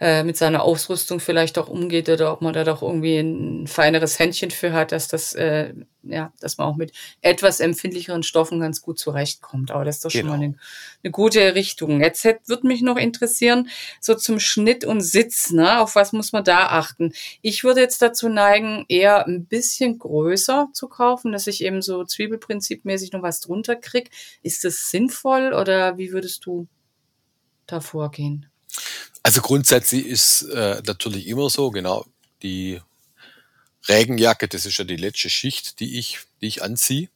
äh, 0.00 0.24
mit 0.24 0.38
seiner 0.38 0.62
Ausrüstung 0.62 1.20
vielleicht 1.20 1.58
auch 1.58 1.68
umgeht 1.68 2.08
oder 2.08 2.32
ob 2.32 2.40
man 2.40 2.54
da 2.54 2.64
doch 2.64 2.80
irgendwie 2.82 3.18
ein 3.18 3.66
feineres 3.66 4.18
Händchen 4.18 4.50
für 4.50 4.72
hat, 4.72 4.92
dass 4.92 5.08
das, 5.08 5.34
äh, 5.34 5.74
ja, 6.04 6.32
dass 6.40 6.58
man 6.58 6.66
auch 6.66 6.76
mit 6.76 6.92
etwas 7.20 7.60
empfindlicheren 7.60 8.22
Stoffen 8.22 8.60
ganz 8.60 8.82
gut 8.82 8.98
zurechtkommt. 8.98 9.70
Aber 9.70 9.84
das 9.84 9.96
ist 9.96 10.04
doch 10.04 10.10
genau. 10.10 10.20
schon 10.20 10.30
mal 10.30 10.46
genau. 10.46 10.58
eine, 10.58 11.04
eine 11.04 11.10
gute 11.10 11.54
Richtung. 11.54 12.00
Jetzt 12.00 12.24
würde 12.24 12.66
mich 12.66 12.82
noch 12.82 12.96
interessieren, 12.96 13.68
so 14.00 14.14
zum 14.14 14.40
Schnitt 14.40 14.84
und 14.84 15.00
Sitz, 15.00 15.50
ne? 15.50 15.80
Auf 15.80 15.94
was 15.94 16.12
muss 16.12 16.32
man 16.32 16.44
da 16.44 16.68
achten? 16.68 17.12
Ich 17.40 17.64
würde 17.64 17.80
jetzt 17.80 18.02
dazu 18.02 18.28
neigen, 18.28 18.84
eher 18.88 19.26
ein 19.26 19.46
bisschen 19.46 19.98
größer 19.98 20.68
zu 20.72 20.88
kaufen, 20.88 21.32
dass 21.32 21.46
ich 21.46 21.62
eben 21.62 21.82
so 21.82 22.04
Zwiebelprinzipmäßig 22.04 23.12
noch 23.12 23.22
was 23.22 23.40
drunter 23.40 23.76
krieg. 23.76 24.10
Ist 24.42 24.64
das 24.64 24.90
sinnvoll 24.90 25.52
oder 25.52 25.98
wie 25.98 26.12
würdest 26.12 26.46
du 26.46 26.66
da 27.66 27.80
vorgehen? 27.80 28.46
Also 29.22 29.40
grundsätzlich 29.40 30.06
ist 30.06 30.42
äh, 30.42 30.82
natürlich 30.84 31.28
immer 31.28 31.48
so, 31.48 31.70
genau, 31.70 32.06
die 32.42 32.80
Regenjacke, 33.88 34.48
das 34.48 34.66
ist 34.66 34.78
ja 34.78 34.84
die 34.84 34.96
letzte 34.96 35.30
Schicht, 35.30 35.80
die 35.80 35.98
ich, 35.98 36.20
die 36.40 36.46
ich 36.46 36.62
anziehe. 36.62 37.08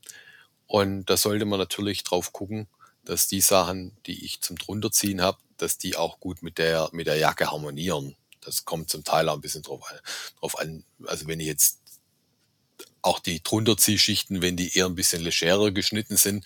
Und 0.66 1.06
da 1.06 1.16
sollte 1.16 1.44
man 1.44 1.58
natürlich 1.58 2.02
drauf 2.02 2.32
gucken, 2.32 2.66
dass 3.04 3.28
die 3.28 3.40
Sachen, 3.40 3.96
die 4.06 4.24
ich 4.24 4.40
zum 4.40 4.56
drunterziehen 4.56 5.22
habe, 5.22 5.38
dass 5.58 5.78
die 5.78 5.96
auch 5.96 6.20
gut 6.20 6.42
mit 6.42 6.58
der, 6.58 6.88
mit 6.92 7.06
der 7.06 7.16
Jacke 7.16 7.50
harmonieren. 7.50 8.16
Das 8.40 8.64
kommt 8.64 8.90
zum 8.90 9.04
Teil 9.04 9.28
auch 9.28 9.34
ein 9.34 9.40
bisschen 9.40 9.62
drauf 9.62 9.88
an. 9.90 9.98
Drauf 10.40 10.58
an. 10.58 10.84
Also 11.06 11.26
wenn 11.26 11.40
ich 11.40 11.46
jetzt 11.46 11.80
auch 13.02 13.20
die 13.20 13.42
drunterziehschichten, 13.42 14.42
wenn 14.42 14.56
die 14.56 14.76
eher 14.76 14.86
ein 14.86 14.96
bisschen 14.96 15.22
legerer 15.22 15.70
geschnitten 15.70 16.16
sind, 16.16 16.44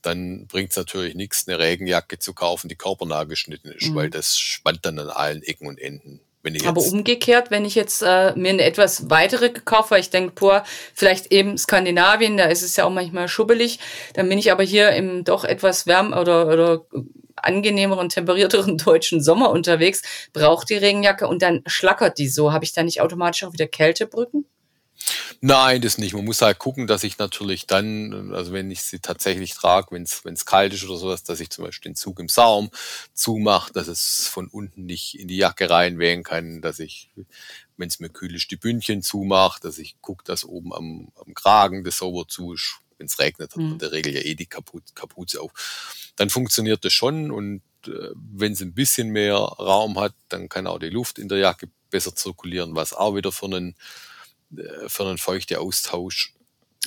dann 0.00 0.46
bringt 0.46 0.70
es 0.70 0.76
natürlich 0.76 1.14
nichts, 1.14 1.46
eine 1.46 1.58
Regenjacke 1.58 2.18
zu 2.18 2.34
kaufen, 2.34 2.68
die 2.68 2.76
körpernah 2.76 3.24
geschnitten 3.24 3.68
ist, 3.68 3.90
mhm. 3.90 3.94
weil 3.94 4.10
das 4.10 4.36
spannt 4.36 4.84
dann 4.84 4.98
an 4.98 5.10
allen 5.10 5.42
Ecken 5.42 5.68
und 5.68 5.78
Enden. 5.78 6.20
Aber 6.66 6.82
umgekehrt, 6.82 7.50
wenn 7.50 7.64
ich 7.64 7.76
jetzt 7.76 8.02
äh, 8.02 8.32
mir 8.34 8.50
eine 8.50 8.62
etwas 8.62 9.08
weitere 9.10 9.50
gekauft, 9.50 9.92
weil 9.92 10.00
ich 10.00 10.10
denke, 10.10 10.32
boah, 10.34 10.64
vielleicht 10.92 11.32
eben 11.32 11.56
Skandinavien, 11.56 12.36
da 12.36 12.44
ist 12.46 12.62
es 12.62 12.74
ja 12.74 12.84
auch 12.84 12.90
manchmal 12.90 13.28
schubbelig, 13.28 13.78
dann 14.14 14.28
bin 14.28 14.38
ich 14.38 14.50
aber 14.50 14.64
hier 14.64 14.90
im 14.90 15.22
doch 15.22 15.44
etwas 15.44 15.86
wärm 15.86 16.12
oder, 16.12 16.48
oder 16.48 16.84
angenehmeren, 17.36 18.08
temperierteren 18.08 18.76
deutschen 18.84 19.22
Sommer 19.22 19.50
unterwegs, 19.50 20.02
braucht 20.32 20.70
die 20.70 20.76
Regenjacke 20.76 21.28
und 21.28 21.42
dann 21.42 21.62
schlackert 21.66 22.18
die 22.18 22.28
so. 22.28 22.52
Habe 22.52 22.64
ich 22.64 22.72
da 22.72 22.82
nicht 22.82 23.00
automatisch 23.00 23.44
auch 23.44 23.52
wieder 23.52 23.68
Kältebrücken? 23.68 24.44
Nein, 25.40 25.82
das 25.82 25.98
nicht. 25.98 26.14
Man 26.14 26.24
muss 26.24 26.42
halt 26.42 26.58
gucken, 26.58 26.86
dass 26.86 27.04
ich 27.04 27.18
natürlich 27.18 27.66
dann, 27.66 28.32
also 28.32 28.52
wenn 28.52 28.70
ich 28.70 28.82
sie 28.82 29.00
tatsächlich 29.00 29.54
trage, 29.54 29.88
wenn 29.90 30.02
es 30.04 30.46
kalt 30.46 30.72
ist 30.72 30.84
oder 30.84 30.96
sowas, 30.96 31.22
dass 31.24 31.40
ich 31.40 31.50
zum 31.50 31.64
Beispiel 31.64 31.90
den 31.90 31.96
Zug 31.96 32.20
im 32.20 32.28
Saum 32.28 32.70
zumache, 33.12 33.72
dass 33.72 33.88
es 33.88 34.28
von 34.28 34.48
unten 34.48 34.86
nicht 34.86 35.18
in 35.18 35.28
die 35.28 35.36
Jacke 35.36 35.68
reinwehen 35.68 36.22
kann, 36.22 36.62
dass 36.62 36.78
ich, 36.78 37.10
wenn 37.76 37.88
es 37.88 38.00
mir 38.00 38.08
kühl 38.08 38.34
ist, 38.34 38.50
die 38.50 38.56
Bündchen 38.56 39.02
zumache, 39.02 39.60
dass 39.60 39.78
ich 39.78 40.00
gucke, 40.00 40.24
dass 40.24 40.44
oben 40.44 40.72
am, 40.74 41.08
am 41.16 41.34
Kragen 41.34 41.84
das 41.84 41.98
sauber 41.98 42.26
zu 42.28 42.54
ist. 42.54 42.78
Wenn 42.98 43.06
es 43.06 43.18
regnet, 43.18 43.50
hat 43.50 43.56
man 43.56 43.66
mhm. 43.66 43.72
in 43.72 43.78
der 43.78 43.92
Regel 43.92 44.14
ja 44.14 44.20
eh 44.20 44.34
die 44.34 44.46
Kapuz 44.46 44.94
Kapuze 44.94 45.40
auf. 45.40 46.12
Dann 46.14 46.30
funktioniert 46.30 46.84
das 46.84 46.92
schon 46.92 47.32
und 47.32 47.62
äh, 47.86 48.10
wenn 48.14 48.52
es 48.52 48.60
ein 48.60 48.74
bisschen 48.74 49.08
mehr 49.08 49.34
Raum 49.34 49.98
hat, 49.98 50.14
dann 50.28 50.48
kann 50.48 50.68
auch 50.68 50.78
die 50.78 50.90
Luft 50.90 51.18
in 51.18 51.28
der 51.28 51.38
Jacke 51.38 51.68
besser 51.90 52.14
zirkulieren, 52.14 52.76
was 52.76 52.92
auch 52.92 53.16
wieder 53.16 53.32
für 53.32 53.46
einen 53.46 53.74
für 54.86 55.04
einen 55.04 55.18
feuchten 55.18 55.56
Austausch. 55.56 56.34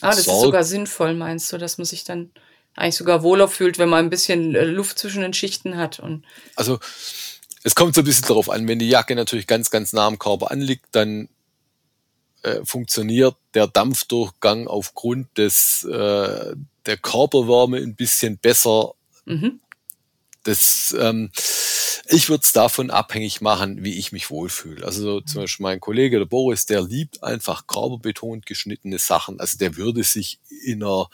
Ah, 0.01 0.09
das 0.09 0.25
sorgt. 0.25 0.37
ist 0.37 0.43
sogar 0.43 0.63
sinnvoll, 0.63 1.13
meinst 1.13 1.51
du, 1.51 1.57
dass 1.57 1.77
man 1.77 1.85
sich 1.85 2.03
dann 2.03 2.31
eigentlich 2.75 2.95
sogar 2.95 3.23
wohler 3.23 3.47
fühlt, 3.47 3.79
wenn 3.79 3.89
man 3.89 4.05
ein 4.05 4.09
bisschen 4.09 4.53
äh, 4.55 4.65
Luft 4.65 4.99
zwischen 4.99 5.21
den 5.21 5.33
Schichten 5.33 5.77
hat. 5.77 5.99
Und 5.99 6.25
also 6.55 6.79
es 7.63 7.75
kommt 7.75 7.95
so 7.95 8.01
ein 8.01 8.05
bisschen 8.05 8.27
darauf 8.27 8.49
an, 8.49 8.67
wenn 8.67 8.79
die 8.79 8.89
Jacke 8.89 9.15
natürlich 9.15 9.47
ganz, 9.47 9.69
ganz 9.69 9.93
nah 9.93 10.05
am 10.05 10.19
Körper 10.19 10.51
anliegt, 10.51 10.85
dann 10.91 11.29
äh, 12.43 12.63
funktioniert 12.63 13.35
der 13.53 13.67
Dampfdurchgang 13.67 14.67
aufgrund 14.67 15.37
des 15.37 15.83
äh, 15.83 16.55
der 16.85 16.97
Körperwärme 16.97 17.77
ein 17.77 17.95
bisschen 17.95 18.37
besser. 18.37 18.93
Mhm. 19.25 19.59
Das 20.43 20.95
ähm, 20.99 21.31
ich 22.07 22.29
würde 22.29 22.43
es 22.43 22.53
davon 22.53 22.91
abhängig 22.91 23.41
machen, 23.41 23.83
wie 23.83 23.97
ich 23.97 24.11
mich 24.11 24.29
wohlfühle. 24.29 24.85
Also 24.85 25.21
zum 25.21 25.41
Beispiel 25.41 25.63
mein 25.63 25.79
Kollege, 25.79 26.19
der 26.19 26.25
Boris, 26.25 26.65
der 26.65 26.81
liebt 26.81 27.23
einfach 27.23 27.65
körperbetont 27.67 28.45
geschnittene 28.45 28.99
Sachen. 28.99 29.39
Also 29.39 29.57
der 29.57 29.75
würde 29.75 30.03
sich 30.03 30.39
in 30.63 30.83
einer 30.83 31.09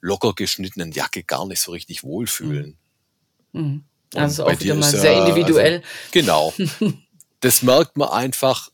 locker 0.00 0.34
geschnittenen 0.34 0.92
Jacke 0.92 1.24
gar 1.24 1.46
nicht 1.46 1.60
so 1.60 1.72
richtig 1.72 2.04
wohlfühlen. 2.04 2.76
Mhm. 3.52 3.84
Also 4.14 4.46
auch 4.46 4.60
wieder 4.60 4.74
mal 4.74 4.84
sehr 4.84 5.26
individuell. 5.26 5.76
Also, 5.76 5.88
genau. 6.12 6.54
das 7.40 7.62
merkt 7.62 7.96
man 7.96 8.08
einfach 8.08 8.70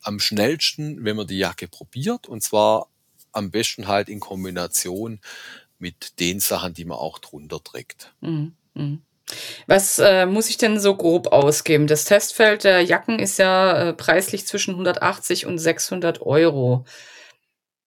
am 0.00 0.18
schnellsten, 0.20 1.04
wenn 1.04 1.16
man 1.16 1.26
die 1.26 1.38
Jacke 1.38 1.68
probiert. 1.68 2.26
Und 2.26 2.42
zwar 2.42 2.88
am 3.32 3.50
besten 3.50 3.88
halt 3.88 4.08
in 4.08 4.20
Kombination 4.20 5.20
mit 5.78 6.18
den 6.18 6.40
Sachen, 6.40 6.74
die 6.74 6.84
man 6.84 6.98
auch 6.98 7.18
drunter 7.18 7.62
trägt. 7.62 8.14
Mhm. 8.20 8.54
Mhm. 8.74 9.02
Was 9.66 9.98
äh, 9.98 10.26
muss 10.26 10.48
ich 10.48 10.56
denn 10.56 10.80
so 10.80 10.96
grob 10.96 11.28
ausgeben? 11.28 11.86
Das 11.86 12.04
Testfeld 12.04 12.64
der 12.64 12.82
Jacken 12.82 13.18
ist 13.18 13.38
ja 13.38 13.88
äh, 13.88 13.92
preislich 13.92 14.46
zwischen 14.46 14.72
180 14.72 15.46
und 15.46 15.58
600 15.58 16.22
Euro. 16.22 16.84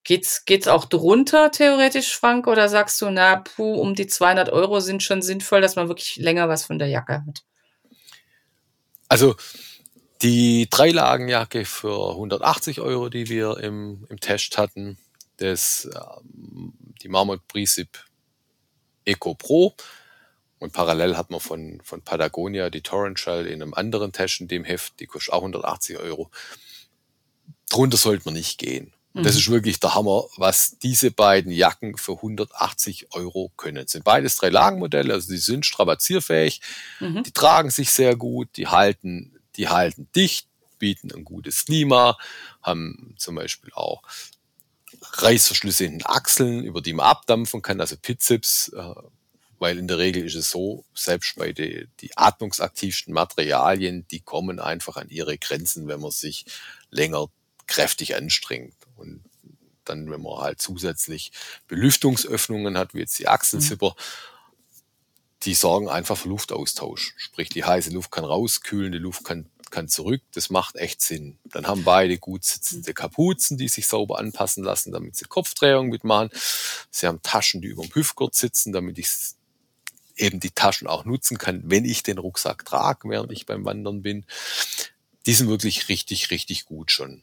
Geht's, 0.04 0.46
geht's 0.46 0.68
auch 0.68 0.86
drunter 0.86 1.52
theoretisch, 1.52 2.16
Frank? 2.16 2.48
Oder 2.48 2.70
sagst 2.70 3.02
du, 3.02 3.10
na, 3.10 3.38
puh, 3.38 3.76
um 3.76 3.96
die 3.96 4.08
200 4.08 4.50
Euro 4.50 4.80
sind 4.80 5.02
schon 5.02 5.22
sinnvoll, 5.22 5.62
dass 5.62 5.76
man 5.76 5.88
wirklich 5.88 6.18
länger 6.18 6.48
was 6.48 6.66
von 6.66 6.78
der 6.78 6.90
Jacke 6.90 7.24
hat? 7.26 7.44
Also, 9.08 9.36
die 10.22 10.68
Dreilagenjacke 10.70 11.66
für 11.66 12.12
180 12.12 12.82
Euro, 12.82 13.10
die 13.10 13.30
wir 13.30 13.58
im, 13.58 14.06
im 14.10 14.20
Test 14.20 14.58
hatten, 14.58 14.98
das, 15.38 15.90
ähm, 15.94 16.74
die 17.02 17.10
Marmot 17.10 17.48
Precip 17.48 18.00
Eco 19.06 19.36
Pro, 19.36 19.76
und 20.60 20.74
parallel 20.74 21.18
hat 21.18 21.32
man 21.32 21.40
von, 21.40 21.82
von 21.84 22.02
Patagonia 22.02 22.70
die 22.70 22.82
Torrential 22.82 23.46
in 23.46 23.62
einem 23.62 23.74
anderen 23.74 24.12
Taschen, 24.12 24.48
dem 24.48 24.64
Heft, 24.64 25.00
die 25.00 25.06
kostet 25.06 25.34
auch 25.34 25.40
180 25.40 25.98
Euro. 25.98 26.32
Drunter 27.70 27.98
sollte 27.98 28.26
man 28.26 28.36
nicht 28.36 28.58
gehen. 28.58 28.94
Mhm. 29.14 29.24
Das 29.24 29.36
ist 29.36 29.50
wirklich 29.50 29.80
der 29.80 29.96
Hammer, 29.96 30.26
was 30.38 30.78
diese 30.80 31.12
beiden 31.12 31.52
Jacken 31.52 31.98
für 31.98 32.14
180 32.14 33.14
Euro 33.14 33.52
können. 33.58 33.84
Das 33.84 33.92
sind 33.92 34.06
beides 34.06 34.38
drei 34.38 34.50
Lagenmodelle, 34.50 35.14
also 35.14 35.30
die 35.30 35.38
sind 35.38 35.66
strapazierfähig, 35.66 36.62
mhm. 37.00 37.24
die 37.24 37.32
tragen 37.32 37.70
sich 37.70 37.90
sehr 37.92 38.16
gut, 38.16 38.50
die 38.56 38.68
halten, 38.68 39.40
die 39.58 39.70
halten 39.70 40.10
dicht, 40.16 40.48
bieten 40.80 41.12
ein 41.14 41.24
gutes 41.24 41.66
Klima, 41.66 42.18
haben 42.62 43.16
zum 43.18 43.36
Beispiel 43.36 43.72
auch 43.74 44.04
Reißverschlüsse 45.02 45.86
in 45.86 46.00
den 46.00 46.06
Achseln, 46.06 46.64
über 46.64 46.82
die 46.82 46.94
man 46.94 47.06
abdampfen 47.06 47.62
kann, 47.62 47.80
also 47.80 47.96
Pitzips, 47.98 48.70
äh, 48.70 48.94
weil 49.66 49.80
in 49.80 49.88
der 49.88 49.98
Regel 49.98 50.24
ist 50.24 50.36
es 50.36 50.52
so, 50.52 50.86
selbst 50.94 51.38
bei 51.38 51.52
den 51.52 51.92
die 52.00 52.16
atmungsaktivsten 52.16 53.12
Materialien, 53.12 54.08
die 54.10 54.20
kommen 54.20 54.60
einfach 54.60 54.96
an 54.96 55.10
ihre 55.10 55.40
Grenzen, 55.40 55.88
wenn 55.88 56.02
man 56.02 56.12
sich 56.12 56.46
länger 56.92 57.30
kräftig 57.66 58.16
anstrengt. 58.16 58.76
Und 58.96 59.24
dann, 59.84 60.12
wenn 60.12 60.22
man 60.22 60.38
halt 60.38 60.62
zusätzlich 60.62 61.32
Belüftungsöffnungen 61.68 62.78
hat, 62.78 62.94
wie 62.94 63.00
jetzt 63.00 63.18
die 63.18 63.28
Achselzipper, 63.28 63.96
die 65.42 65.56
sorgen 65.56 65.90
einfach 65.90 66.16
für 66.16 66.30
Luftaustausch. 66.30 67.16
Sprich, 67.18 67.50
die 67.50 67.64
heiße 67.64 67.90
Luft 67.90 68.12
kann 68.12 68.24
rauskühlen, 68.24 68.92
die 68.92 69.00
Luft 69.00 69.24
kann, 69.24 69.50
kann 69.72 69.88
zurück. 69.88 70.22
Das 70.36 70.52
macht 70.52 70.76
echt 70.76 71.02
Sinn. 71.02 71.40
Dann 71.46 71.66
haben 71.66 71.84
beide 71.84 72.20
gut 72.20 72.44
sitzende 72.44 72.94
Kapuzen, 72.94 73.58
die 73.58 73.68
sich 73.68 73.88
sauber 73.88 74.20
anpassen 74.20 74.64
lassen, 74.64 74.92
damit 74.92 75.16
sie 75.16 75.26
Kopfdrehung 75.26 75.90
mitmachen. 75.90 76.30
Sie 76.92 77.08
haben 77.08 77.24
Taschen, 77.24 77.62
die 77.62 77.70
über 77.70 77.82
dem 77.82 77.96
Hüftgurt 77.96 78.36
sitzen, 78.36 78.72
damit 78.72 79.00
ich 79.00 79.08
eben 80.18 80.40
die 80.40 80.52
Taschen 80.52 80.88
auch 80.88 81.06
nutzen 81.06 81.38
kann, 81.38 81.62
wenn 81.66 81.86
ich 81.86 82.04
den 82.04 82.18
Rucksack 82.18 82.66
trage, 82.66 83.10
während 83.10 83.32
ich 83.32 83.46
beim 83.46 83.66
Wandern 83.66 84.02
bin. 84.02 84.26
Die 85.26 85.34
sind 85.34 85.50
wirklich 85.50 85.90
richtig, 85.90 86.32
richtig 86.32 86.66
gut 86.66 86.92
schon. 86.92 87.22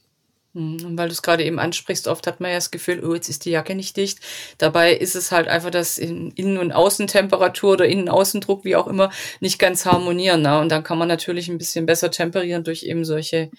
Hm, 0.54 0.84
und 0.84 0.98
weil 0.98 1.08
du 1.08 1.12
es 1.12 1.22
gerade 1.22 1.44
eben 1.44 1.58
ansprichst, 1.58 2.08
oft 2.08 2.26
hat 2.26 2.40
man 2.40 2.50
ja 2.50 2.56
das 2.56 2.70
Gefühl, 2.70 3.04
oh, 3.04 3.14
jetzt 3.14 3.28
ist 3.28 3.44
die 3.44 3.50
Jacke 3.50 3.74
nicht 3.74 3.96
dicht. 3.96 4.18
Dabei 4.58 4.92
ist 4.94 5.14
es 5.14 5.32
halt 5.32 5.48
einfach, 5.48 5.70
dass 5.70 5.98
Innen- 5.98 6.58
und 6.58 6.72
Außentemperatur 6.72 7.72
oder 7.72 7.86
Innen-Außendruck, 7.86 8.64
wie 8.64 8.76
auch 8.76 8.86
immer, 8.86 9.10
nicht 9.40 9.58
ganz 9.58 9.86
harmonieren. 9.86 10.42
Ne? 10.42 10.58
Und 10.58 10.68
dann 10.68 10.82
kann 10.82 10.98
man 10.98 11.08
natürlich 11.08 11.48
ein 11.48 11.58
bisschen 11.58 11.86
besser 11.86 12.10
temperieren 12.10 12.64
durch 12.64 12.82
eben 12.82 13.04
solche 13.04 13.50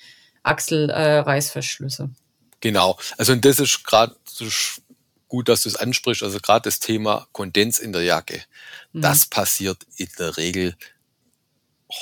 Achselreißverschlüsse. 0.43 2.03
Äh, 2.03 2.57
genau. 2.59 2.97
Also 3.17 3.33
und 3.33 3.43
das 3.43 3.59
ist 3.59 3.83
gerade 3.83 4.15
gut, 5.33 5.49
dass 5.49 5.63
du 5.63 5.69
es 5.69 5.75
ansprichst. 5.75 6.21
Also 6.21 6.39
gerade 6.39 6.69
das 6.69 6.77
Thema 6.77 7.27
Kondens 7.31 7.79
in 7.79 7.91
der 7.91 8.03
Jacke. 8.03 8.43
Mhm. 8.91 9.01
Das 9.01 9.25
passiert 9.25 9.79
in 9.97 10.07
der 10.19 10.37
Regel 10.37 10.75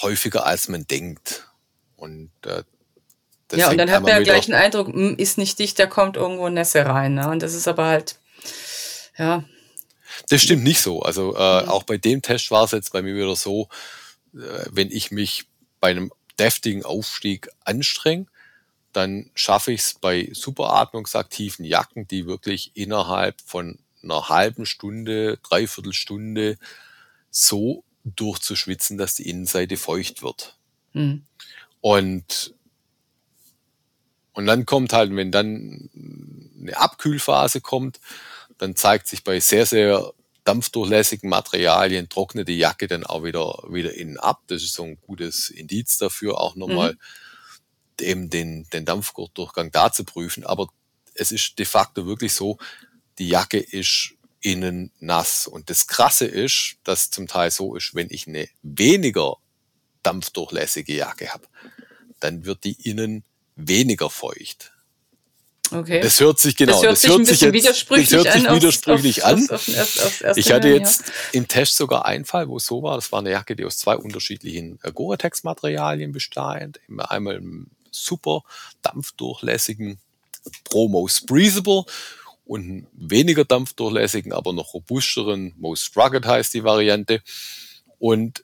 häufiger, 0.01 0.45
als 0.45 0.67
man 0.67 0.85
denkt. 0.85 1.47
Und 1.95 2.29
äh, 2.45 2.63
ja, 3.53 3.69
und 3.69 3.77
dann 3.77 3.89
hat 3.89 4.03
man 4.03 4.11
ja 4.11 4.19
gleich 4.19 4.47
den 4.47 4.53
Eindruck, 4.53 4.87
hm, 4.87 5.15
ist 5.15 5.37
nicht 5.37 5.59
dicht, 5.59 5.79
da 5.79 5.85
kommt 5.85 6.17
irgendwo 6.17 6.49
Nässe 6.49 6.85
rein. 6.85 7.13
Ne? 7.13 7.29
Und 7.29 7.41
das 7.41 7.53
ist 7.53 7.69
aber 7.69 7.85
halt, 7.85 8.17
ja. 9.17 9.45
Das 10.27 10.41
stimmt 10.41 10.63
nicht 10.63 10.81
so. 10.81 11.01
Also 11.01 11.33
äh, 11.33 11.63
mhm. 11.63 11.69
auch 11.69 11.83
bei 11.83 11.97
dem 11.97 12.21
Test 12.21 12.51
war 12.51 12.65
es 12.65 12.71
jetzt 12.71 12.91
bei 12.91 13.01
mir 13.01 13.15
wieder 13.15 13.37
so, 13.37 13.69
äh, 14.33 14.65
wenn 14.71 14.91
ich 14.91 15.11
mich 15.11 15.45
bei 15.79 15.91
einem 15.91 16.11
deftigen 16.37 16.83
Aufstieg 16.83 17.47
anstrenge, 17.63 18.25
dann 18.93 19.29
schaffe 19.35 19.71
ich 19.71 19.81
es 19.81 19.93
bei 19.93 20.29
superatmungsaktiven 20.33 21.65
Jacken, 21.65 22.07
die 22.07 22.25
wirklich 22.25 22.71
innerhalb 22.75 23.41
von 23.41 23.79
einer 24.03 24.29
halben 24.29 24.65
Stunde, 24.65 25.37
dreiviertel 25.37 25.93
Stunde 25.93 26.57
so 27.29 27.83
durchzuschwitzen, 28.03 28.97
dass 28.97 29.15
die 29.15 29.29
Innenseite 29.29 29.77
feucht 29.77 30.23
wird. 30.23 30.57
Mhm. 30.93 31.23
Und, 31.79 32.53
und 34.33 34.45
dann 34.45 34.65
kommt 34.65 34.93
halt, 34.93 35.15
wenn 35.15 35.31
dann 35.31 35.89
eine 36.59 36.77
Abkühlphase 36.77 37.61
kommt, 37.61 37.99
dann 38.57 38.75
zeigt 38.75 39.07
sich 39.07 39.23
bei 39.23 39.39
sehr, 39.39 39.65
sehr 39.65 40.13
dampfdurchlässigen 40.43 41.29
Materialien 41.29 42.09
trocknet 42.09 42.47
die 42.47 42.57
Jacke 42.57 42.87
dann 42.87 43.05
auch 43.05 43.23
wieder, 43.23 43.63
wieder 43.69 43.93
innen 43.93 44.17
ab. 44.17 44.41
Das 44.47 44.63
ist 44.63 44.73
so 44.73 44.83
ein 44.83 44.99
gutes 44.99 45.49
Indiz 45.49 45.97
dafür, 45.99 46.41
auch 46.41 46.55
nochmal 46.55 46.93
mhm 46.93 46.99
eben 48.01 48.29
den, 48.29 48.67
den 48.73 48.85
Dampfgurtdurchgang 48.85 49.71
da 49.71 49.91
zu 49.91 50.03
prüfen. 50.03 50.45
Aber 50.45 50.67
es 51.13 51.31
ist 51.31 51.59
de 51.59 51.65
facto 51.65 52.05
wirklich 52.05 52.33
so, 52.33 52.57
die 53.19 53.27
Jacke 53.27 53.59
ist 53.59 54.13
innen 54.41 54.91
nass. 54.99 55.47
Und 55.47 55.69
das 55.69 55.87
Krasse 55.87 56.25
ist, 56.25 56.77
dass 56.83 57.11
zum 57.11 57.27
Teil 57.27 57.51
so 57.51 57.75
ist, 57.75 57.95
wenn 57.95 58.07
ich 58.09 58.27
eine 58.27 58.47
weniger 58.63 59.37
dampfdurchlässige 60.03 60.95
Jacke 60.95 61.29
habe, 61.29 61.45
dann 62.19 62.45
wird 62.45 62.63
die 62.63 62.89
innen 62.89 63.23
weniger 63.55 64.09
feucht. 64.09 64.71
Okay. 65.71 66.01
Das 66.01 66.19
hört 66.19 66.37
sich 66.37 66.57
genau, 66.57 66.81
Das 66.81 67.07
hört 67.07 67.25
sich 67.25 67.41
widersprüchlich 67.41 68.09
das 68.09 68.25
hört 68.25 68.33
sich 68.33 68.49
an 68.49 68.55
widersprüchlich 68.55 69.17
Ich 70.35 70.51
hatte 70.51 70.67
jetzt 70.67 71.03
im 71.31 71.47
Test 71.47 71.77
sogar 71.77 72.05
einen 72.05 72.25
Fall, 72.25 72.49
wo 72.49 72.57
es 72.57 72.65
so 72.65 72.83
war. 72.83 72.95
Das 72.95 73.11
war 73.11 73.19
eine 73.19 73.31
Jacke, 73.31 73.55
die 73.55 73.63
aus 73.63 73.77
zwei 73.77 73.95
unterschiedlichen 73.95 74.79
äh, 74.83 74.91
Gore-Tex-Materialien 74.91 76.11
bestand. 76.11 76.81
Einmal 76.97 77.35
im 77.35 77.67
super 77.91 78.43
dampfdurchlässigen 78.81 79.99
Pro 80.63 80.87
Most 80.87 81.27
Breathable 81.27 81.83
und 82.45 82.61
einen 82.61 82.87
weniger 82.93 83.45
dampfdurchlässigen, 83.45 84.33
aber 84.33 84.53
noch 84.53 84.73
robusteren 84.73 85.53
Most 85.57 85.95
Rugged 85.95 86.25
heißt 86.25 86.53
die 86.53 86.63
Variante. 86.63 87.21
Und 87.99 88.43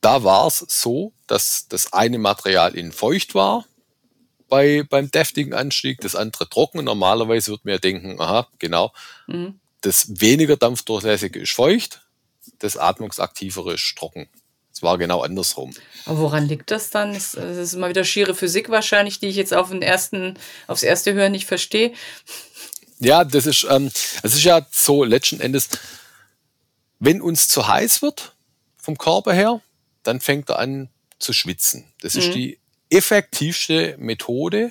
da 0.00 0.22
war 0.22 0.46
es 0.46 0.64
so, 0.68 1.12
dass 1.26 1.66
das 1.68 1.92
eine 1.92 2.18
Material 2.18 2.74
innen 2.76 2.92
feucht 2.92 3.34
war 3.34 3.66
bei, 4.48 4.84
beim 4.88 5.10
deftigen 5.10 5.54
Anstieg, 5.54 6.00
das 6.00 6.16
andere 6.16 6.48
trocken. 6.48 6.84
Normalerweise 6.84 7.50
wird 7.50 7.64
man 7.64 7.72
ja 7.72 7.78
denken, 7.78 8.20
aha, 8.20 8.48
genau. 8.58 8.92
Mhm. 9.26 9.60
das 9.82 10.20
weniger 10.20 10.56
dampfdurchlässige 10.56 11.40
ist 11.40 11.52
feucht, 11.52 12.00
das 12.58 12.76
atmungsaktivere 12.76 13.74
ist 13.74 13.94
trocken. 13.96 14.28
Es 14.78 14.82
war 14.84 14.96
genau 14.96 15.22
andersrum. 15.22 15.74
Aber 16.06 16.18
woran 16.20 16.46
liegt 16.46 16.70
das 16.70 16.90
dann? 16.90 17.12
Das 17.12 17.32
das 17.32 17.56
ist 17.56 17.72
immer 17.72 17.88
wieder 17.88 18.04
schiere 18.04 18.32
Physik 18.36 18.68
wahrscheinlich, 18.68 19.18
die 19.18 19.26
ich 19.26 19.34
jetzt 19.34 19.52
auf 19.52 19.70
den 19.70 19.82
ersten, 19.82 20.38
aufs 20.68 20.84
erste 20.84 21.14
Hören 21.14 21.32
nicht 21.32 21.46
verstehe. 21.46 21.92
Ja, 23.00 23.24
das 23.24 23.46
ist, 23.46 23.66
ähm, 23.68 23.90
es 24.22 24.34
ist 24.36 24.44
ja 24.44 24.64
so 24.70 25.02
letzten 25.02 25.40
Endes, 25.40 25.68
wenn 27.00 27.20
uns 27.20 27.48
zu 27.48 27.66
heiß 27.66 28.02
wird 28.02 28.36
vom 28.76 28.96
Körper 28.96 29.32
her, 29.32 29.60
dann 30.04 30.20
fängt 30.20 30.48
er 30.48 30.60
an 30.60 30.90
zu 31.18 31.32
schwitzen. 31.32 31.92
Das 32.00 32.14
ist 32.14 32.28
Mhm. 32.28 32.32
die 32.34 32.58
effektivste 32.90 33.96
Methode, 33.98 34.70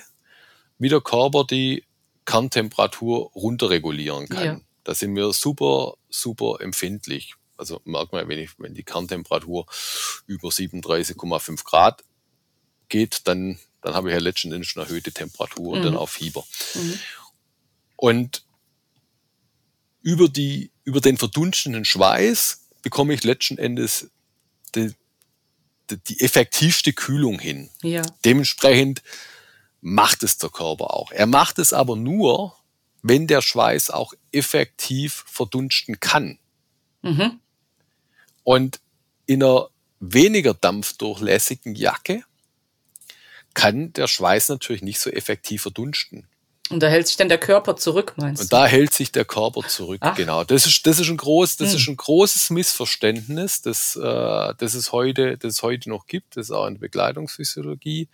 wie 0.78 0.88
der 0.88 1.02
Körper 1.02 1.44
die 1.44 1.84
Kerntemperatur 2.24 3.30
runterregulieren 3.34 4.26
kann. 4.26 4.44
Ja. 4.44 4.60
Da 4.84 4.94
sind 4.94 5.14
wir 5.14 5.34
super, 5.34 5.96
super 6.08 6.62
empfindlich. 6.62 7.34
Also 7.58 7.80
merkt 7.84 8.12
man, 8.12 8.28
wenn, 8.28 8.38
ich, 8.38 8.50
wenn 8.58 8.74
die 8.74 8.84
Kerntemperatur 8.84 9.66
über 10.26 10.48
37,5 10.48 11.64
Grad 11.64 12.04
geht, 12.88 13.22
dann, 13.28 13.58
dann 13.82 13.94
habe 13.94 14.08
ich 14.08 14.14
ja 14.14 14.20
letzten 14.20 14.52
Endes 14.52 14.76
eine 14.76 14.84
erhöhte 14.86 15.12
Temperatur 15.12 15.72
und 15.74 15.80
Mhm. 15.80 15.84
dann 15.84 15.96
auch 15.96 16.08
Fieber. 16.08 16.44
Mhm. 16.74 16.98
Und 17.96 18.44
über, 20.02 20.28
die, 20.28 20.70
über 20.84 21.00
den 21.00 21.18
verdunstenden 21.18 21.84
Schweiß 21.84 22.68
bekomme 22.82 23.12
ich 23.12 23.24
letzten 23.24 23.58
Endes 23.58 24.08
die, 24.74 24.94
die, 25.90 25.96
die 25.98 26.20
effektivste 26.20 26.92
Kühlung 26.92 27.38
hin. 27.38 27.68
Ja. 27.82 28.02
Dementsprechend 28.24 29.02
macht 29.80 30.22
es 30.22 30.38
der 30.38 30.50
Körper 30.50 30.94
auch. 30.94 31.10
Er 31.10 31.26
macht 31.26 31.58
es 31.58 31.72
aber 31.72 31.96
nur, 31.96 32.56
wenn 33.02 33.26
der 33.26 33.42
Schweiß 33.42 33.90
auch 33.90 34.12
effektiv 34.32 35.24
verdunsten 35.26 36.00
kann. 36.00 36.38
Mhm. 37.02 37.40
Und 38.48 38.80
in 39.26 39.42
einer 39.42 39.68
weniger 40.00 40.54
dampfdurchlässigen 40.54 41.74
Jacke 41.74 42.22
kann 43.52 43.92
der 43.92 44.06
Schweiß 44.08 44.48
natürlich 44.48 44.80
nicht 44.80 45.00
so 45.00 45.10
effektiv 45.10 45.60
verdunsten. 45.60 46.26
Und 46.70 46.82
da 46.82 46.88
hält 46.88 47.08
sich 47.08 47.18
dann 47.18 47.28
der 47.28 47.36
Körper 47.36 47.76
zurück, 47.76 48.14
meinst 48.16 48.40
Und 48.40 48.50
du? 48.50 48.56
da 48.56 48.64
hält 48.66 48.94
sich 48.94 49.12
der 49.12 49.26
Körper 49.26 49.68
zurück. 49.68 49.98
Ach. 50.00 50.16
Genau. 50.16 50.44
Das 50.44 50.64
ist, 50.64 50.86
das 50.86 50.98
ist 50.98 51.10
ein 51.10 51.18
groß, 51.18 51.58
das 51.58 51.72
Hm. 51.72 51.76
ist 51.76 51.88
ein 51.88 51.96
großes 51.98 52.48
Missverständnis, 52.48 53.60
das, 53.60 53.96
äh, 53.96 54.54
das 54.56 54.72
es 54.72 54.92
heute, 54.92 55.36
das 55.36 55.56
es 55.56 55.62
heute 55.62 55.90
noch 55.90 56.06
gibt, 56.06 56.38
das 56.38 56.50
auch 56.50 56.66
in 56.68 56.76
der 56.76 56.80
Bekleidungsphysiologie 56.80 58.08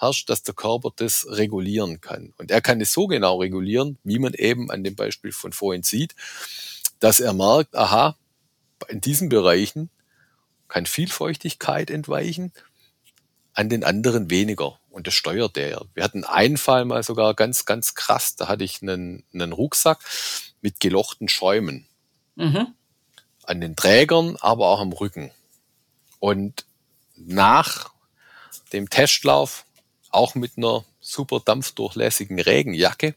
herrscht, 0.00 0.28
dass 0.28 0.42
der 0.42 0.54
Körper 0.54 0.90
das 0.96 1.24
regulieren 1.28 2.00
kann. 2.00 2.34
Und 2.38 2.50
er 2.50 2.62
kann 2.62 2.80
es 2.80 2.90
so 2.92 3.06
genau 3.06 3.36
regulieren, 3.38 3.96
wie 4.02 4.18
man 4.18 4.34
eben 4.34 4.72
an 4.72 4.82
dem 4.82 4.96
Beispiel 4.96 5.30
von 5.30 5.52
vorhin 5.52 5.84
sieht, 5.84 6.16
dass 6.98 7.20
er 7.20 7.32
merkt, 7.32 7.76
aha, 7.76 8.16
in 8.88 9.00
diesen 9.00 9.28
Bereichen 9.28 9.90
kann 10.68 10.86
viel 10.86 11.08
Feuchtigkeit 11.08 11.90
entweichen, 11.90 12.52
an 13.54 13.68
den 13.68 13.82
anderen 13.84 14.30
weniger. 14.30 14.78
Und 14.90 15.06
das 15.06 15.14
steuert 15.14 15.56
er. 15.56 15.86
Wir 15.94 16.04
hatten 16.04 16.24
einen 16.24 16.56
Fall 16.56 16.84
mal 16.84 17.02
sogar 17.02 17.34
ganz, 17.34 17.64
ganz 17.64 17.94
krass. 17.94 18.36
Da 18.36 18.48
hatte 18.48 18.64
ich 18.64 18.82
einen, 18.82 19.24
einen 19.32 19.52
Rucksack 19.52 19.98
mit 20.60 20.80
gelochten 20.80 21.28
Schäumen 21.28 21.86
Mhm. 22.36 22.74
an 23.44 23.60
den 23.60 23.74
Trägern, 23.74 24.36
aber 24.40 24.68
auch 24.68 24.78
am 24.78 24.92
Rücken. 24.92 25.32
Und 26.20 26.66
nach 27.16 27.90
dem 28.72 28.90
Testlauf, 28.90 29.64
auch 30.10 30.36
mit 30.36 30.56
einer 30.56 30.84
super 31.00 31.40
dampfdurchlässigen 31.44 32.38
Regenjacke, 32.38 33.14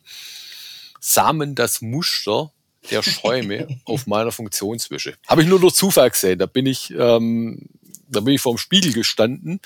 sah 1.00 1.34
man 1.34 1.54
das 1.54 1.82
Muster 1.82 2.52
der 2.90 3.04
Schäume 3.04 3.68
auf 3.86 4.08
meiner 4.08 4.32
Funktionswische. 4.32 5.16
Habe 5.28 5.44
ich 5.44 5.48
nur 5.48 5.60
durch 5.60 5.76
Zufall 5.76 6.10
gesehen. 6.10 6.40
Da 6.40 6.46
bin 6.48 6.66
ich, 6.66 6.92
ähm, 6.92 7.68
da 8.08 8.20
bin 8.22 8.34
ich 8.34 8.42
vorm 8.42 8.58
Spiegel 8.58 8.94
gestanden 8.94 9.60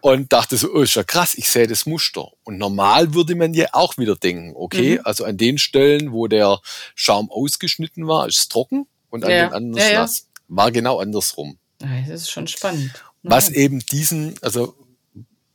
und 0.00 0.32
dachte 0.32 0.56
so, 0.56 0.72
oh, 0.72 0.82
ist 0.82 0.94
ja 0.94 1.04
krass, 1.04 1.34
ich 1.34 1.48
sehe 1.48 1.66
das 1.66 1.86
Muster. 1.86 2.28
Und 2.44 2.58
normal 2.58 3.14
würde 3.14 3.34
man 3.34 3.54
ja 3.54 3.68
auch 3.72 3.98
wieder 3.98 4.16
denken, 4.16 4.52
okay, 4.56 4.94
Mhm. 4.98 5.00
also 5.04 5.24
an 5.24 5.36
den 5.36 5.58
Stellen, 5.58 6.12
wo 6.12 6.26
der 6.28 6.60
Schaum 6.94 7.30
ausgeschnitten 7.30 8.06
war, 8.06 8.26
ist 8.28 8.38
es 8.38 8.48
trocken 8.48 8.86
und 9.10 9.24
an 9.24 9.30
Ja, 9.30 9.46
den 9.48 9.52
anderen 9.54 9.76
ja, 9.86 9.92
ja. 9.92 10.00
nass. 10.00 10.28
War 10.48 10.70
genau 10.72 10.98
andersrum. 11.00 11.58
Ja, 11.80 11.88
Das 12.08 12.22
ist 12.22 12.30
schon 12.30 12.46
spannend. 12.48 12.92
Was 13.22 13.48
Ja. 13.48 13.56
eben 13.56 13.78
diesen, 13.80 14.34
also 14.42 14.74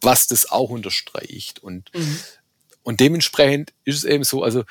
was 0.01 0.27
das 0.27 0.49
auch 0.51 0.69
unterstreicht. 0.69 1.60
Und, 1.62 1.91
Mhm. 1.93 2.19
und 2.84 2.99
dementsprechend 2.99 3.73
ist 3.84 3.97
es 3.97 4.03
eben 4.06 4.23
so, 4.23 4.43
also 4.43 4.63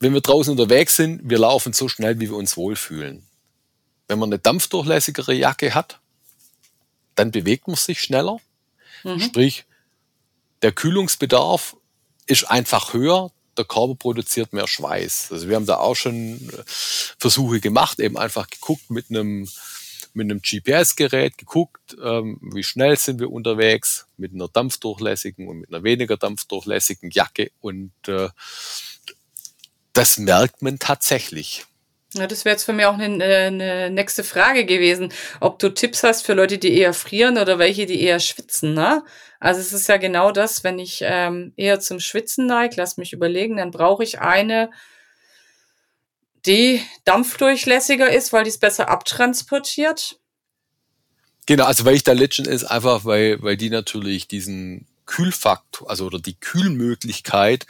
wenn 0.00 0.14
wir 0.14 0.20
draußen 0.20 0.52
unterwegs 0.52 0.96
sind, 0.96 1.20
wir 1.24 1.38
laufen 1.38 1.72
so 1.72 1.88
schnell, 1.88 2.20
wie 2.20 2.28
wir 2.28 2.36
uns 2.36 2.56
wohlfühlen. 2.56 3.26
Wenn 4.06 4.18
man 4.18 4.28
eine 4.28 4.38
dampfdurchlässigere 4.38 5.34
Jacke 5.34 5.74
hat, 5.74 6.00
dann 7.14 7.30
bewegt 7.30 7.66
man 7.66 7.76
sich 7.76 8.00
schneller. 8.00 8.38
Mhm. 9.04 9.20
Sprich, 9.20 9.64
der 10.62 10.72
Kühlungsbedarf 10.72 11.76
ist 12.26 12.44
einfach 12.50 12.92
höher, 12.92 13.32
der 13.56 13.64
Körper 13.64 13.96
produziert 13.96 14.52
mehr 14.52 14.68
Schweiß. 14.68 15.32
Also 15.32 15.48
wir 15.48 15.56
haben 15.56 15.66
da 15.66 15.78
auch 15.78 15.96
schon 15.96 16.36
äh, 16.36 16.62
Versuche 16.64 17.60
gemacht, 17.60 17.98
eben 17.98 18.16
einfach 18.16 18.48
geguckt 18.48 18.90
mit 18.90 19.10
einem 19.10 19.48
mit 20.14 20.24
einem 20.24 20.40
GPS-Gerät 20.40 21.38
geguckt, 21.38 21.96
ähm, 22.02 22.38
wie 22.42 22.64
schnell 22.64 22.96
sind 22.96 23.20
wir 23.20 23.30
unterwegs 23.30 24.06
mit 24.16 24.32
einer 24.32 24.48
dampfdurchlässigen 24.48 25.46
und 25.48 25.60
mit 25.60 25.72
einer 25.72 25.84
weniger 25.84 26.16
dampfdurchlässigen 26.16 27.10
Jacke 27.10 27.52
und 27.60 27.92
äh, 28.08 28.28
das 29.98 30.16
merkt 30.16 30.62
man 30.62 30.78
tatsächlich. 30.78 31.66
Ja, 32.14 32.28
das 32.28 32.44
wäre 32.44 32.54
jetzt 32.54 32.62
für 32.62 32.72
mich 32.72 32.86
auch 32.86 32.96
eine, 32.96 33.22
eine 33.24 33.90
nächste 33.90 34.22
Frage 34.22 34.64
gewesen, 34.64 35.12
ob 35.40 35.58
du 35.58 35.70
Tipps 35.70 36.04
hast 36.04 36.24
für 36.24 36.34
Leute, 36.34 36.58
die 36.58 36.72
eher 36.72 36.94
frieren 36.94 37.36
oder 37.36 37.58
welche, 37.58 37.84
die 37.84 38.00
eher 38.00 38.20
schwitzen. 38.20 38.74
Ne? 38.74 39.02
Also 39.40 39.60
es 39.60 39.72
ist 39.72 39.88
ja 39.88 39.96
genau 39.96 40.30
das, 40.30 40.62
wenn 40.62 40.78
ich 40.78 41.00
ähm, 41.02 41.52
eher 41.56 41.80
zum 41.80 41.98
Schwitzen 41.98 42.46
neige, 42.46 42.76
lass 42.76 42.96
mich 42.96 43.12
überlegen, 43.12 43.56
dann 43.56 43.72
brauche 43.72 44.04
ich 44.04 44.20
eine, 44.20 44.70
die 46.46 46.80
dampfdurchlässiger 47.04 48.08
ist, 48.08 48.32
weil 48.32 48.44
die 48.44 48.50
es 48.50 48.58
besser 48.58 48.88
abtransportiert. 48.88 50.20
Genau, 51.46 51.64
also 51.64 51.84
weil 51.84 51.96
ich 51.96 52.04
da 52.04 52.12
letzten 52.12 52.44
ist 52.44 52.64
einfach, 52.64 53.04
weil, 53.04 53.42
weil 53.42 53.56
die 53.56 53.70
natürlich 53.70 54.28
diesen 54.28 54.86
Kühlfaktor, 55.06 55.90
also 55.90 56.06
oder 56.06 56.20
die 56.20 56.38
Kühlmöglichkeit 56.38 57.66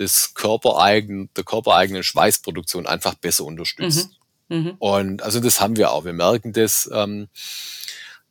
des 0.00 0.32
körpereigenen, 0.34 1.28
der 1.36 1.44
körpereigenen 1.44 2.02
Schweißproduktion 2.02 2.86
einfach 2.86 3.14
besser 3.14 3.44
unterstützt. 3.44 4.10
Mhm. 4.48 4.74
Und 4.78 5.22
also 5.22 5.38
das 5.38 5.60
haben 5.60 5.76
wir 5.76 5.92
auch. 5.92 6.04
Wir 6.04 6.14
merken 6.14 6.54
das, 6.54 6.90
ähm, 6.92 7.28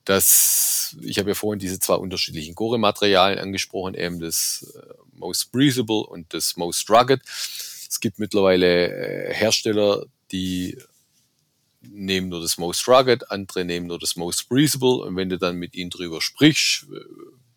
dass 0.04 0.98
ich 1.02 1.20
habe 1.20 1.30
ja 1.30 1.36
vorhin 1.36 1.60
diese 1.60 1.80
zwei 1.80 1.94
unterschiedlichen 1.94 2.56
Gore-Materialien 2.56 3.40
angesprochen, 3.40 3.94
eben 3.94 4.20
das 4.20 4.76
äh, 4.76 4.94
Most 5.14 5.52
Breathable 5.52 6.02
und 6.02 6.34
das 6.34 6.58
Most 6.58 6.90
Rugged. 6.90 7.22
Es 7.26 8.00
gibt 8.00 8.18
mittlerweile 8.18 9.28
äh, 9.28 9.34
Hersteller, 9.34 10.06
die 10.32 10.78
nehmen 11.82 12.30
nur 12.30 12.42
das 12.42 12.58
Most 12.58 12.88
Rugged, 12.88 13.30
andere 13.30 13.64
nehmen 13.64 13.86
nur 13.86 14.00
das 14.00 14.16
Most 14.16 14.50
Breathable. 14.50 15.04
Und 15.04 15.16
wenn 15.16 15.30
du 15.30 15.38
dann 15.38 15.58
mit 15.58 15.76
ihnen 15.76 15.92
drüber 15.92 16.20
sprichst, 16.20 16.88
äh, 16.92 17.00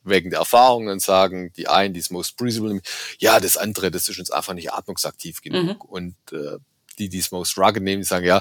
wegen 0.05 0.31
der 0.31 0.41
Erfahrung, 0.41 0.87
dann 0.87 1.01
sagen 1.01 1.53
die 1.57 1.69
einen, 1.69 1.95
die 1.95 2.01
das 2.01 2.11
Most 2.11 2.37
Breathable, 2.37 2.69
nehmen, 2.69 2.83
ja, 3.19 3.39
das 3.41 3.57
andere, 3.57 3.91
das 3.91 4.09
ist 4.09 4.19
uns 4.19 4.31
einfach 4.31 4.55
nicht 4.55 4.73
atmungsaktiv 4.73 5.41
genug. 5.43 5.85
Und 5.85 6.17
äh, 6.33 6.59
die, 6.99 7.09
die 7.09 7.19
das 7.21 7.31
Most 7.31 7.57
Rugged 7.59 7.83
nehmen, 7.83 8.03
die 8.03 8.07
sagen, 8.07 8.27
ja, 8.27 8.39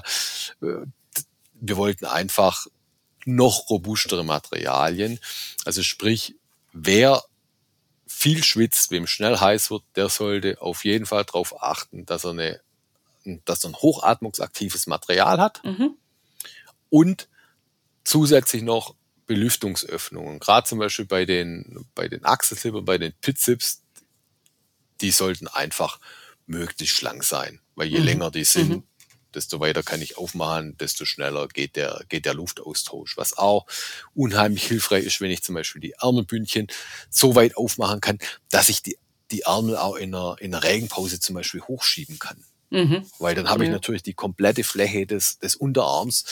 äh, 0.62 0.86
wir 1.54 1.78
wollten 1.78 2.06
einfach 2.06 2.65
noch 3.26 3.69
robustere 3.69 4.24
Materialien. 4.24 5.19
Also 5.65 5.84
sprich, 5.84 6.36
wer 6.74 7.24
viel 8.08 8.43
schwitzt, 8.43 8.91
wem 8.91 9.08
schnell 9.08 9.38
heiß 9.39 9.71
wird, 9.71 9.84
der 9.95 10.10
sollte 10.10 10.62
auf 10.62 10.84
jeden 10.86 11.06
Fall 11.06 11.24
darauf 11.26 11.62
achten, 11.62 12.06
dass 12.06 12.24
er, 12.24 12.32
eine, 12.32 12.62
dass 13.45 13.63
er 13.63 13.71
ein 13.71 13.76
hochatmungsaktives 13.76 14.88
Material 14.88 15.39
hat 15.39 15.63
Mhm. 15.63 15.95
und 16.89 17.30
zusätzlich 18.04 18.63
noch 18.63 18.95
Belüftungsöffnungen. 19.32 20.39
Gerade 20.39 20.67
zum 20.67 20.78
Beispiel 20.78 21.06
bei 21.06 21.24
den, 21.24 21.86
bei 21.96 22.10
den 22.10 22.26
Achselzippern, 22.26 22.84
bei 22.84 22.98
den 22.98 23.13
Pitzips, 23.22 23.82
die 25.00 25.12
sollten 25.12 25.48
einfach 25.48 26.02
möglichst 26.48 27.02
lang 27.02 27.24
sein. 27.24 27.62
Weil 27.76 27.88
je 27.88 28.00
mhm. 28.00 28.06
länger 28.06 28.32
die 28.32 28.44
sind, 28.44 28.70
mhm. 28.70 28.84
desto 29.34 29.62
weiter 29.62 29.84
kann 29.84 30.02
ich 30.02 30.17
aufmachen, 30.17 30.76
desto 30.80 31.06
schneller 31.06 31.48
geht 31.48 31.78
der, 31.78 32.04
geht 32.10 32.26
der 32.26 32.34
Luftaustausch. 32.34 33.15
Was 33.15 33.38
auch 33.38 33.67
unheimlich 34.13 34.65
hilfreich 34.65 35.06
ist, 35.06 35.22
wenn 35.22 35.32
ich 35.32 35.44
zum 35.44 35.56
Beispiel 35.56 35.80
die 35.80 35.94
Ärmelbündchen 35.94 36.67
so 37.10 37.34
weit 37.36 37.56
aufmachen 37.56 38.02
kann, 38.02 38.20
dass 38.50 38.67
ich 38.67 38.84
die, 38.84 38.98
die 39.32 39.44
Ärmel 39.44 39.78
auch 39.78 39.96
in 39.96 40.13
einer, 40.13 40.36
in 40.41 40.54
einer 40.54 40.62
Regenpause 40.62 41.22
zum 41.22 41.36
Beispiel 41.36 41.62
hochschieben 41.62 42.20
kann. 42.20 42.44
Mhm. 42.70 43.06
Weil 43.17 43.34
dann 43.34 43.50
habe 43.50 43.63
ich 43.63 43.70
natürlich 43.70 44.04
die 44.04 44.13
komplette 44.13 44.65
Fläche 44.65 45.08
des, 45.08 45.39
des 45.39 45.56
Unterarms 45.56 46.26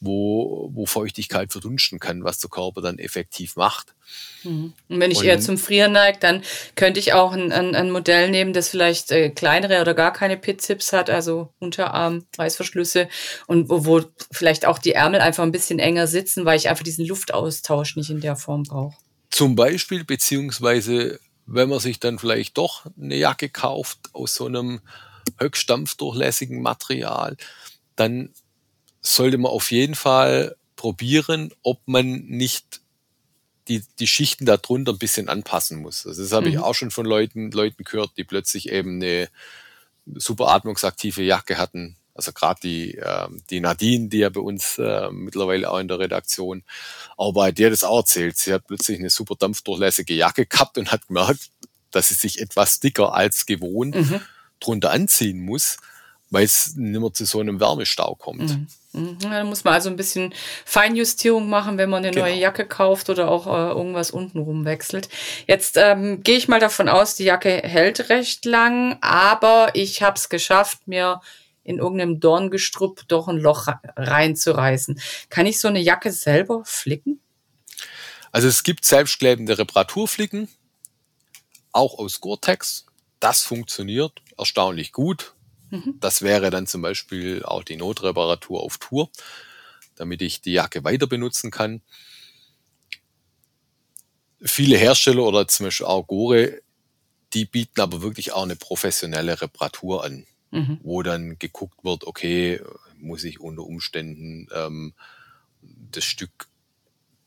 wo, 0.00 0.70
wo 0.72 0.86
Feuchtigkeit 0.86 1.52
verdunsten 1.52 1.98
kann, 1.98 2.24
was 2.24 2.38
der 2.38 2.48
Körper 2.48 2.80
dann 2.80 2.98
effektiv 2.98 3.56
macht. 3.56 3.94
Mhm. 4.42 4.72
Und 4.88 5.00
wenn 5.00 5.10
ich 5.10 5.18
und, 5.18 5.24
eher 5.26 5.40
zum 5.40 5.58
Frieren 5.58 5.92
neige, 5.92 6.18
dann 6.18 6.42
könnte 6.74 6.98
ich 6.98 7.12
auch 7.12 7.32
ein, 7.32 7.52
ein, 7.52 7.74
ein 7.74 7.90
Modell 7.90 8.30
nehmen, 8.30 8.54
das 8.54 8.70
vielleicht 8.70 9.10
äh, 9.10 9.28
kleinere 9.30 9.82
oder 9.82 9.94
gar 9.94 10.12
keine 10.12 10.38
Pit-Zips 10.38 10.92
hat, 10.92 11.10
also 11.10 11.52
Unterarm, 11.58 12.24
Reißverschlüsse 12.36 13.08
und 13.46 13.68
wo, 13.68 13.84
wo 13.84 14.02
vielleicht 14.32 14.66
auch 14.66 14.78
die 14.78 14.92
Ärmel 14.92 15.20
einfach 15.20 15.42
ein 15.42 15.52
bisschen 15.52 15.78
enger 15.78 16.06
sitzen, 16.06 16.46
weil 16.46 16.58
ich 16.58 16.68
einfach 16.68 16.84
diesen 16.84 17.06
Luftaustausch 17.06 17.96
nicht 17.96 18.10
in 18.10 18.20
der 18.20 18.36
Form 18.36 18.62
brauche. 18.62 18.96
Zum 19.30 19.54
Beispiel, 19.54 20.04
beziehungsweise 20.04 21.20
wenn 21.46 21.68
man 21.68 21.80
sich 21.80 22.00
dann 22.00 22.18
vielleicht 22.18 22.56
doch 22.56 22.86
eine 23.00 23.16
Jacke 23.16 23.48
kauft 23.48 23.98
aus 24.12 24.34
so 24.34 24.46
einem 24.46 24.80
höchstdampfdurchlässigen 25.38 26.62
Material, 26.62 27.36
dann 27.96 28.32
sollte 29.00 29.38
man 29.38 29.50
auf 29.50 29.70
jeden 29.70 29.94
Fall 29.94 30.56
probieren, 30.76 31.52
ob 31.62 31.80
man 31.86 32.24
nicht 32.26 32.80
die, 33.68 33.84
die 33.98 34.06
Schichten 34.06 34.46
darunter 34.46 34.92
ein 34.92 34.98
bisschen 34.98 35.28
anpassen 35.28 35.80
muss. 35.80 36.06
Also 36.06 36.22
das 36.22 36.32
habe 36.32 36.48
mhm. 36.48 36.54
ich 36.54 36.58
auch 36.58 36.74
schon 36.74 36.90
von 36.90 37.06
Leuten, 37.06 37.50
Leuten 37.50 37.84
gehört, 37.84 38.12
die 38.16 38.24
plötzlich 38.24 38.70
eben 38.70 38.96
eine 38.96 39.28
super 40.14 40.48
atmungsaktive 40.48 41.22
Jacke 41.22 41.58
hatten. 41.58 41.96
Also 42.14 42.32
gerade 42.32 42.60
die, 42.62 42.96
äh, 42.96 43.28
die 43.50 43.60
Nadine, 43.60 44.08
die 44.08 44.18
ja 44.18 44.28
bei 44.28 44.40
uns 44.40 44.78
äh, 44.78 45.10
mittlerweile 45.10 45.70
auch 45.70 45.78
in 45.78 45.88
der 45.88 46.00
Redaktion 46.00 46.64
arbeitet, 47.16 47.58
die 47.58 47.66
hat 47.66 47.72
das 47.72 47.84
auch 47.84 47.98
erzählt. 47.98 48.36
Sie 48.36 48.52
hat 48.52 48.66
plötzlich 48.66 48.98
eine 48.98 49.10
super 49.10 49.36
dampfdurchlässige 49.36 50.14
Jacke 50.14 50.46
gehabt 50.46 50.76
und 50.76 50.90
hat 50.90 51.06
gemerkt, 51.06 51.50
dass 51.90 52.08
sie 52.08 52.14
sich 52.14 52.40
etwas 52.40 52.80
dicker 52.80 53.14
als 53.14 53.46
gewohnt 53.46 53.94
mhm. 53.94 54.20
drunter 54.58 54.90
anziehen 54.90 55.40
muss 55.40 55.76
weil 56.30 56.44
es 56.44 56.76
nicht 56.76 57.00
mehr 57.00 57.12
zu 57.12 57.24
so 57.26 57.40
einem 57.40 57.60
Wärmestau 57.60 58.14
kommt. 58.14 58.50
Mhm. 58.50 58.68
Mhm. 58.92 59.18
Da 59.20 59.44
muss 59.44 59.64
man 59.64 59.74
also 59.74 59.90
ein 59.90 59.96
bisschen 59.96 60.34
Feinjustierung 60.64 61.48
machen, 61.48 61.78
wenn 61.78 61.90
man 61.90 62.04
eine 62.04 62.12
genau. 62.12 62.26
neue 62.26 62.36
Jacke 62.36 62.66
kauft 62.66 63.10
oder 63.10 63.30
auch 63.30 63.46
äh, 63.46 63.72
irgendwas 63.72 64.10
untenrum 64.10 64.64
wechselt. 64.64 65.08
Jetzt 65.46 65.76
ähm, 65.76 66.22
gehe 66.22 66.36
ich 66.36 66.48
mal 66.48 66.60
davon 66.60 66.88
aus, 66.88 67.14
die 67.14 67.24
Jacke 67.24 67.50
hält 67.50 68.08
recht 68.08 68.44
lang, 68.44 68.98
aber 69.00 69.70
ich 69.74 70.02
habe 70.02 70.16
es 70.16 70.28
geschafft, 70.28 70.86
mir 70.86 71.20
in 71.62 71.78
irgendeinem 71.78 72.20
Dorngestrüpp 72.20 73.06
doch 73.08 73.28
ein 73.28 73.38
Loch 73.38 73.68
reinzureißen. 73.96 75.00
Kann 75.28 75.46
ich 75.46 75.60
so 75.60 75.68
eine 75.68 75.80
Jacke 75.80 76.10
selber 76.10 76.62
flicken? 76.64 77.20
Also 78.32 78.48
es 78.48 78.62
gibt 78.62 78.84
selbstklebende 78.84 79.58
Reparaturflicken, 79.58 80.48
auch 81.72 81.98
aus 81.98 82.20
Gore-Tex. 82.20 82.86
Das 83.18 83.42
funktioniert 83.42 84.12
erstaunlich 84.38 84.92
gut. 84.92 85.34
Mhm. 85.70 85.96
Das 86.00 86.22
wäre 86.22 86.50
dann 86.50 86.66
zum 86.66 86.82
Beispiel 86.82 87.42
auch 87.44 87.64
die 87.64 87.76
Notreparatur 87.76 88.62
auf 88.62 88.78
Tour, 88.78 89.10
damit 89.94 90.22
ich 90.22 90.40
die 90.40 90.52
Jacke 90.52 90.84
weiter 90.84 91.06
benutzen 91.06 91.50
kann. 91.50 91.80
Viele 94.42 94.76
Hersteller 94.76 95.22
oder 95.22 95.46
zum 95.48 95.66
Beispiel 95.66 95.86
auch 95.86 96.06
Gore, 96.06 96.60
die 97.32 97.44
bieten 97.44 97.80
aber 97.80 98.02
wirklich 98.02 98.32
auch 98.32 98.42
eine 98.42 98.56
professionelle 98.56 99.40
Reparatur 99.40 100.04
an, 100.04 100.26
mhm. 100.50 100.80
wo 100.82 101.02
dann 101.02 101.38
geguckt 101.38 101.84
wird, 101.84 102.04
okay, 102.04 102.60
muss 102.98 103.24
ich 103.24 103.40
unter 103.40 103.62
Umständen 103.62 104.48
ähm, 104.52 104.94
das 105.62 106.04
Stück 106.04 106.48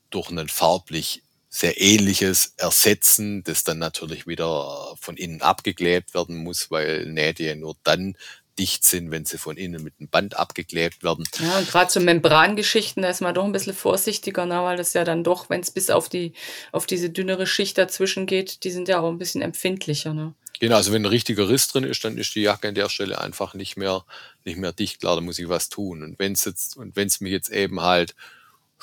durch 0.09 0.29
einen 0.29 0.49
farblich 0.49 1.23
sehr 1.55 1.79
ähnliches 1.79 2.55
ersetzen, 2.57 3.43
das 3.43 3.63
dann 3.63 3.77
natürlich 3.77 4.25
wieder 4.25 4.95
von 4.99 5.15
innen 5.17 5.43
abgeklebt 5.43 6.15
werden 6.15 6.37
muss, 6.37 6.71
weil 6.71 7.05
Nähte 7.05 7.43
ja 7.43 7.53
nur 7.53 7.75
dann 7.83 8.17
dicht 8.57 8.83
sind, 8.83 9.11
wenn 9.11 9.25
sie 9.25 9.37
von 9.37 9.55
innen 9.55 9.83
mit 9.83 9.93
einem 9.99 10.09
Band 10.09 10.35
abgeklebt 10.35 11.03
werden. 11.03 11.25
Ja, 11.39 11.59
und 11.59 11.69
gerade 11.69 11.91
so 11.91 11.99
Membrangeschichten, 11.99 13.03
da 13.03 13.09
ist 13.09 13.21
man 13.21 13.35
doch 13.35 13.45
ein 13.45 13.51
bisschen 13.51 13.75
vorsichtiger, 13.75 14.47
ne, 14.47 14.63
weil 14.63 14.77
das 14.77 14.93
ja 14.93 15.03
dann 15.03 15.23
doch, 15.23 15.51
wenn 15.51 15.61
es 15.61 15.69
bis 15.69 15.91
auf 15.91 16.09
die, 16.09 16.33
auf 16.71 16.87
diese 16.87 17.11
dünnere 17.11 17.45
Schicht 17.45 17.77
dazwischen 17.77 18.25
geht, 18.25 18.63
die 18.63 18.71
sind 18.71 18.87
ja 18.87 18.99
auch 18.99 19.11
ein 19.11 19.19
bisschen 19.19 19.43
empfindlicher. 19.43 20.15
Ne? 20.15 20.33
Genau, 20.59 20.77
also 20.77 20.91
wenn 20.91 21.03
ein 21.03 21.07
richtiger 21.07 21.49
Riss 21.49 21.67
drin 21.67 21.83
ist, 21.83 22.03
dann 22.03 22.17
ist 22.17 22.33
die 22.33 22.41
Jacke 22.41 22.67
an 22.67 22.73
der 22.73 22.89
Stelle 22.89 23.21
einfach 23.21 23.53
nicht 23.53 23.77
mehr, 23.77 24.05
nicht 24.43 24.57
mehr 24.57 24.73
dicht. 24.73 25.01
Klar, 25.01 25.17
da 25.17 25.21
muss 25.21 25.37
ich 25.37 25.49
was 25.49 25.69
tun. 25.69 26.01
Und 26.01 26.17
wenn 26.17 26.33
es 26.33 26.45
jetzt, 26.45 26.77
und 26.77 26.95
wenn 26.95 27.07
es 27.07 27.21
mich 27.21 27.31
jetzt 27.31 27.49
eben 27.49 27.81
halt 27.81 28.15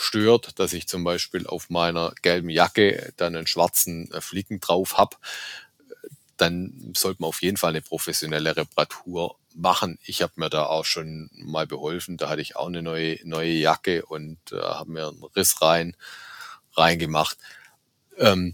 stört, 0.01 0.59
dass 0.59 0.73
ich 0.73 0.89
zum 0.89 1.05
Beispiel 1.05 1.47
auf 1.47 1.71
meiner 1.71 2.13
gelben 2.23 2.51
Jacke 2.51 3.13
dann 3.17 3.37
einen 3.37 3.47
schwarzen 3.47 4.11
äh, 4.13 4.21
Flicken 4.21 4.61
drauf 4.61 4.99
habe, 4.99 5.17
dann 6.37 6.93
sollte 6.97 7.21
man 7.23 7.29
auf 7.29 7.43
jeden 7.43 7.57
Fall 7.57 7.71
eine 7.71 7.83
professionelle 7.83 8.57
Reparatur 8.57 9.37
machen. 9.55 9.99
Ich 10.05 10.23
habe 10.23 10.33
mir 10.37 10.49
da 10.49 10.67
auch 10.67 10.85
schon 10.85 11.29
mal 11.33 11.67
beholfen. 11.67 12.17
Da 12.17 12.29
hatte 12.29 12.41
ich 12.41 12.57
auch 12.57 12.69
eine 12.69 12.83
neue, 12.83 13.19
neue 13.25 13.53
Jacke 13.53 14.07
und 14.07 14.39
äh, 14.53 14.61
habe 14.61 14.91
mir 14.91 15.09
einen 15.09 15.23
Riss 15.37 15.61
rein 15.61 15.97
reingemacht. 16.73 17.37
Ähm, 18.17 18.53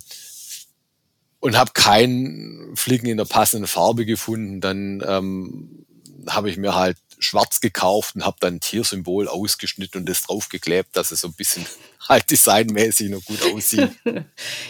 und 1.38 1.56
habe 1.56 1.72
keinen 1.74 2.74
Flicken 2.76 3.08
in 3.08 3.18
der 3.18 3.24
passenden 3.24 3.68
Farbe 3.68 4.04
gefunden. 4.04 4.60
Dann 4.60 5.02
ähm, 5.06 5.86
habe 6.28 6.50
ich 6.50 6.56
mir 6.56 6.74
halt 6.74 6.96
schwarz 7.18 7.60
gekauft 7.60 8.14
und 8.14 8.24
habe 8.24 8.36
dann 8.40 8.54
ein 8.54 8.60
Tiersymbol 8.60 9.28
ausgeschnitten 9.28 10.00
und 10.00 10.08
das 10.08 10.22
draufgeklebt, 10.22 10.96
dass 10.96 11.10
es 11.10 11.20
so 11.20 11.28
ein 11.28 11.34
bisschen 11.34 11.66
halt 12.08 12.30
designmäßig 12.30 13.10
noch 13.10 13.24
gut 13.24 13.42
aussieht. 13.52 13.90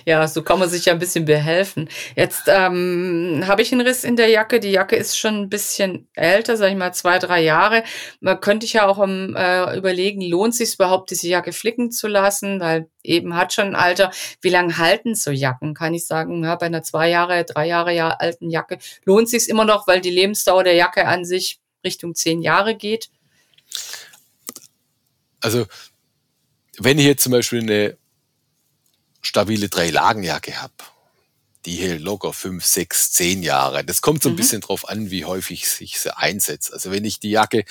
ja, 0.04 0.26
so 0.26 0.42
kann 0.42 0.58
man 0.58 0.70
sich 0.70 0.86
ja 0.86 0.92
ein 0.92 0.98
bisschen 0.98 1.24
behelfen. 1.24 1.88
Jetzt 2.14 2.44
ähm, 2.46 3.44
habe 3.46 3.62
ich 3.62 3.72
einen 3.72 3.86
Riss 3.86 4.04
in 4.04 4.16
der 4.16 4.28
Jacke. 4.28 4.60
Die 4.60 4.70
Jacke 4.70 4.96
ist 4.96 5.18
schon 5.18 5.42
ein 5.42 5.48
bisschen 5.48 6.08
älter, 6.14 6.56
sage 6.56 6.72
ich 6.72 6.78
mal 6.78 6.92
zwei, 6.92 7.18
drei 7.18 7.42
Jahre. 7.42 7.84
Man 8.20 8.40
könnte 8.40 8.66
ja 8.66 8.86
auch 8.86 8.98
um, 8.98 9.36
äh, 9.36 9.76
überlegen, 9.76 10.22
lohnt 10.22 10.54
sich 10.54 10.74
überhaupt, 10.74 11.10
diese 11.10 11.28
Jacke 11.28 11.52
flicken 11.52 11.90
zu 11.90 12.08
lassen, 12.08 12.60
weil 12.60 12.88
eben 13.02 13.36
hat 13.36 13.52
schon 13.52 13.68
ein 13.68 13.74
Alter. 13.76 14.10
Wie 14.40 14.50
lange 14.50 14.78
halten 14.78 15.14
so 15.14 15.30
Jacken? 15.30 15.74
Kann 15.74 15.94
ich 15.94 16.06
sagen, 16.06 16.44
ja, 16.44 16.56
bei 16.56 16.66
einer 16.66 16.82
zwei 16.82 17.08
Jahre, 17.08 17.44
drei 17.44 17.66
Jahre 17.66 17.92
ja, 17.94 18.08
alten 18.10 18.50
Jacke 18.50 18.78
lohnt 19.04 19.28
sich 19.28 19.48
immer 19.48 19.64
noch, 19.64 19.86
weil 19.86 20.00
die 20.00 20.10
Lebensdauer 20.10 20.64
der 20.64 20.74
Jacke 20.74 21.06
an 21.06 21.24
sich 21.24 21.60
Richtung 21.86 22.14
zehn 22.14 22.42
Jahre 22.42 22.76
geht? 22.76 23.10
Also, 25.40 25.66
wenn 26.78 26.98
ich 26.98 27.06
jetzt 27.06 27.22
zum 27.22 27.32
Beispiel 27.32 27.62
eine 27.62 27.96
stabile 29.22 29.68
Drei-Lagen-Jacke 29.68 30.60
habe, 30.60 30.74
die 31.64 31.76
hält 31.76 32.00
locker 32.00 32.32
fünf, 32.32 32.64
sechs, 32.64 33.12
zehn 33.12 33.42
Jahre. 33.42 33.84
Das 33.84 34.00
kommt 34.00 34.22
so 34.22 34.28
ein 34.28 34.32
mhm. 34.32 34.36
bisschen 34.36 34.60
drauf 34.60 34.88
an, 34.88 35.10
wie 35.10 35.24
häufig 35.24 35.68
sich 35.68 35.98
sie 35.98 36.16
einsetzt. 36.16 36.72
Also 36.72 36.90
wenn 36.90 37.04
ich 37.04 37.18
die 37.18 37.30
Jacke 37.30 37.64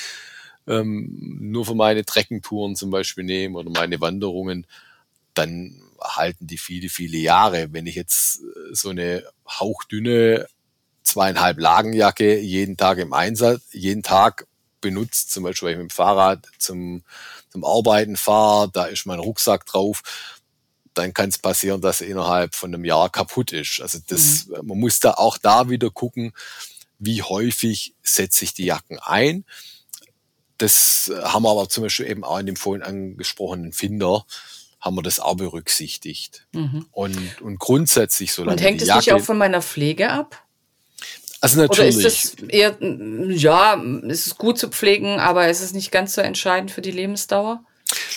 ähm, 0.68 1.38
nur 1.40 1.66
für 1.66 1.76
meine 1.76 2.06
Trekkentouren 2.06 2.76
zum 2.76 2.90
Beispiel 2.90 3.24
nehme 3.24 3.58
oder 3.58 3.70
meine 3.70 4.02
Wanderungen, 4.02 4.68
dann 5.34 5.82
halten 6.02 6.48
die 6.48 6.58
viele, 6.58 6.90
viele 6.90 7.18
Jahre. 7.18 7.72
Wenn 7.72 7.88
ich 7.88 7.96
jetzt 7.96 8.42
äh, 8.42 8.74
so 8.74 8.90
eine 8.90 9.24
hauchdünne 9.48 10.48
zweieinhalb 11.06 11.60
Lagenjacke 11.60 12.40
jeden 12.40 12.76
Tag 12.76 12.98
im 12.98 13.14
Einsatz, 13.14 13.62
jeden 13.72 14.04
Tag 14.04 14.48
benutzt, 14.82 15.32
zum 15.32 15.44
Beispiel, 15.44 15.68
weil 15.68 15.74
ich 15.74 15.80
mit 15.80 15.90
dem 15.92 15.96
Fahrrad 15.96 16.48
zum, 16.60 17.04
zum 17.50 17.64
Arbeiten 17.64 18.18
fahre, 18.18 18.70
da 18.72 18.86
ist 18.86 19.06
mein 19.06 19.20
Rucksack 19.20 19.66
drauf, 19.66 20.04
dann 20.94 21.14
kann 21.14 21.30
es 21.30 21.38
passieren, 21.38 21.82
dass 21.82 22.02
er 22.02 22.08
innerhalb 22.08 22.56
von 22.56 22.74
einem 22.74 22.86
Jahr 22.86 23.10
kaputt 23.10 23.52
ist. 23.52 23.82
Also 23.82 24.00
das, 24.08 24.48
mhm. 24.48 24.68
man 24.68 24.80
muss 24.80 25.00
da 25.00 25.12
auch 25.12 25.38
da 25.38 25.70
wieder 25.70 25.90
gucken, 25.90 26.34
wie 27.00 27.22
häufig 27.22 27.94
setze 28.02 28.46
ich 28.46 28.54
die 28.54 28.66
Jacken 28.66 29.00
ein. 29.00 29.46
Das 30.58 31.12
haben 31.24 31.44
wir 31.44 31.52
aber 31.52 31.68
zum 31.68 31.84
Beispiel 31.84 32.10
eben 32.10 32.24
auch 32.24 32.40
in 32.40 32.46
dem 32.46 32.56
vorhin 32.56 32.84
angesprochenen 32.84 33.74
Finder, 33.74 34.26
haben 34.80 34.96
wir 34.96 35.04
das 35.04 35.20
auch 35.20 35.36
berücksichtigt. 35.36 36.48
Mhm. 36.54 36.86
Und, 36.92 37.42
und 37.42 37.60
grundsätzlich 37.60 38.32
so 38.32 38.44
Und 38.44 38.62
hängt 38.62 38.82
es 38.82 38.94
nicht 38.94 39.12
auch 39.12 39.22
von 39.22 39.38
meiner 39.38 39.62
Pflege 39.62 40.12
ab? 40.12 40.45
Also 41.46 41.62
natürlich. 41.62 41.98
Oder 41.98 42.08
ist 42.08 42.42
das 42.42 42.50
eher, 42.50 42.76
ja, 42.82 43.80
es 44.08 44.26
ist 44.26 44.38
gut 44.40 44.58
zu 44.58 44.70
pflegen, 44.70 45.20
aber 45.20 45.48
ist 45.48 45.62
es 45.62 45.74
nicht 45.74 45.92
ganz 45.92 46.16
so 46.16 46.22
entscheidend 46.22 46.72
für 46.72 46.82
die 46.82 46.90
Lebensdauer? 46.90 47.64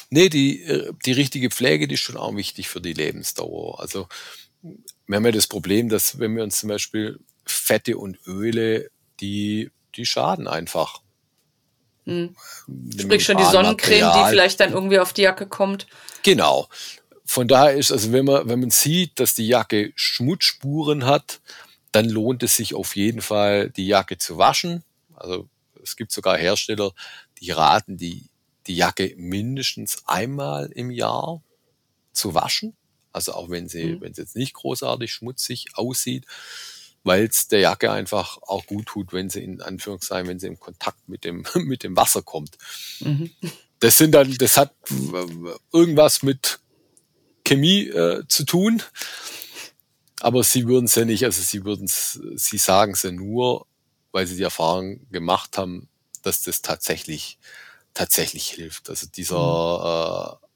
Nee, 0.09 0.31
die, 0.31 0.63
äh, 0.63 0.93
die 1.05 1.13
richtige 1.13 1.51
Pflege, 1.51 1.87
die 1.87 1.95
ist 1.95 2.01
schon 2.01 2.17
auch 2.17 2.35
wichtig 2.35 2.71
für 2.71 2.81
die 2.81 2.95
Lebensdauer. 2.95 3.81
Also 3.81 4.09
wir 5.07 5.17
haben 5.17 5.27
ja 5.27 5.33
das 5.33 5.47
Problem, 5.47 5.91
dass 5.91 6.19
wenn 6.19 6.35
wir 6.37 6.43
uns 6.43 6.59
zum 6.59 6.71
Beispiel 6.71 7.21
Fette 7.45 7.99
und 7.99 8.19
Öle, 8.27 8.91
die, 9.21 9.71
die 9.95 10.07
schaden 10.07 10.49
einfach. 10.49 11.03
Hm. 12.07 12.35
Sprich 12.99 13.27
schon 13.27 13.37
die 13.37 13.45
Sonnencreme, 13.45 14.11
die 14.15 14.31
vielleicht 14.31 14.61
dann 14.61 14.73
irgendwie 14.73 15.01
auf 15.01 15.13
die 15.13 15.23
Jacke 15.23 15.47
kommt. 15.47 15.87
Genau. 16.23 16.67
von 17.27 17.47
daher 17.47 17.75
ist, 17.75 17.93
also 17.93 18.11
wenn 18.13 18.25
man, 18.25 18.49
wenn 18.49 18.61
man 18.61 18.71
sieht, 18.71 19.21
dass 19.21 19.35
die 19.35 19.47
Jacke 19.47 19.93
Schmutzspuren 19.97 21.05
hat, 21.05 21.41
dann 21.93 22.09
lohnt 22.09 22.43
es 22.43 22.57
sich 22.57 22.75
auf 22.75 22.97
jeden 22.97 23.21
Fall, 23.21 23.71
die 23.71 23.87
Jacke 23.87 24.19
zu 24.19 24.39
waschen. 24.39 24.85
Also 25.15 25.49
es 25.83 25.97
gibt 25.97 26.13
sogar 26.13 26.37
Hersteller, 26.37 26.93
die 27.41 27.51
raten, 27.51 27.97
die, 27.97 28.27
die 28.67 28.77
Jacke 28.77 29.15
mindestens 29.17 30.03
einmal 30.07 30.71
im 30.75 30.91
Jahr 30.91 31.43
zu 32.13 32.35
waschen. 32.35 32.77
Also 33.13 33.33
auch 33.33 33.51
wenn 33.51 33.69
sie, 33.69 33.97
mhm. 33.97 34.01
wenn 34.03 34.15
sie 34.15 34.23
jetzt 34.23 34.37
nicht 34.37 34.55
großartig 34.55 35.13
schmutzig 35.13 35.67
aussieht, 35.75 36.27
weil 37.05 37.25
es 37.25 37.49
der 37.49 37.61
Jacke 37.61 37.91
einfach 37.91 38.39
auch 38.43 38.67
gut 38.67 38.87
tut, 38.87 39.13
wenn 39.13 39.31
sie 39.31 39.43
in 39.43 39.63
Anführungszeichen, 39.63 40.29
wenn 40.29 40.39
sie 40.39 40.49
in 40.49 40.61
Kontakt 40.61 41.09
mit 41.09 41.25
dem, 41.25 41.45
mit 41.55 41.83
dem 41.83 41.97
Wasser 41.97 42.23
kommt. 42.23 42.59
Mhm. 43.01 43.31
Das 43.81 43.97
sind 43.97 44.13
dann, 44.13 44.35
das 44.39 44.57
hat 44.57 44.75
irgendwas 45.73 46.23
mit 46.23 46.59
Chemie 47.45 47.87
äh, 47.87 48.25
zu 48.29 48.45
tun. 48.45 48.83
Aber 50.21 50.43
sie 50.43 50.67
würden 50.67 50.87
es 50.87 50.95
ja 50.95 51.05
nicht, 51.05 51.25
also 51.25 51.43
sie 51.43 51.65
würden 51.65 51.85
es, 51.85 52.21
sie 52.37 52.59
sagen 52.59 52.93
es 52.93 53.03
ja 53.03 53.13
nur, 53.13 53.67
weil 54.13 54.27
sie 54.27 54.37
die 54.37 54.43
Erfahrung 54.43 55.09
gemacht 55.11 55.59
haben, 55.59 55.89
dass 56.23 56.43
das 56.43 56.63
tatsächlich, 56.63 57.39
tatsächlich 57.95 58.51
hilft. 58.51 58.91
Also 58.91 59.07
dieser, 59.07 60.39
mhm. 60.41 60.47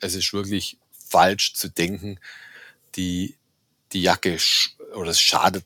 äh, 0.00 0.06
es 0.06 0.14
ist 0.14 0.32
wirklich 0.32 0.78
falsch 1.08 1.54
zu 1.54 1.70
denken, 1.70 2.18
die, 2.96 3.36
die 3.92 4.02
Jacke 4.02 4.38
oder 4.94 5.10
es 5.10 5.20
schadet 5.20 5.64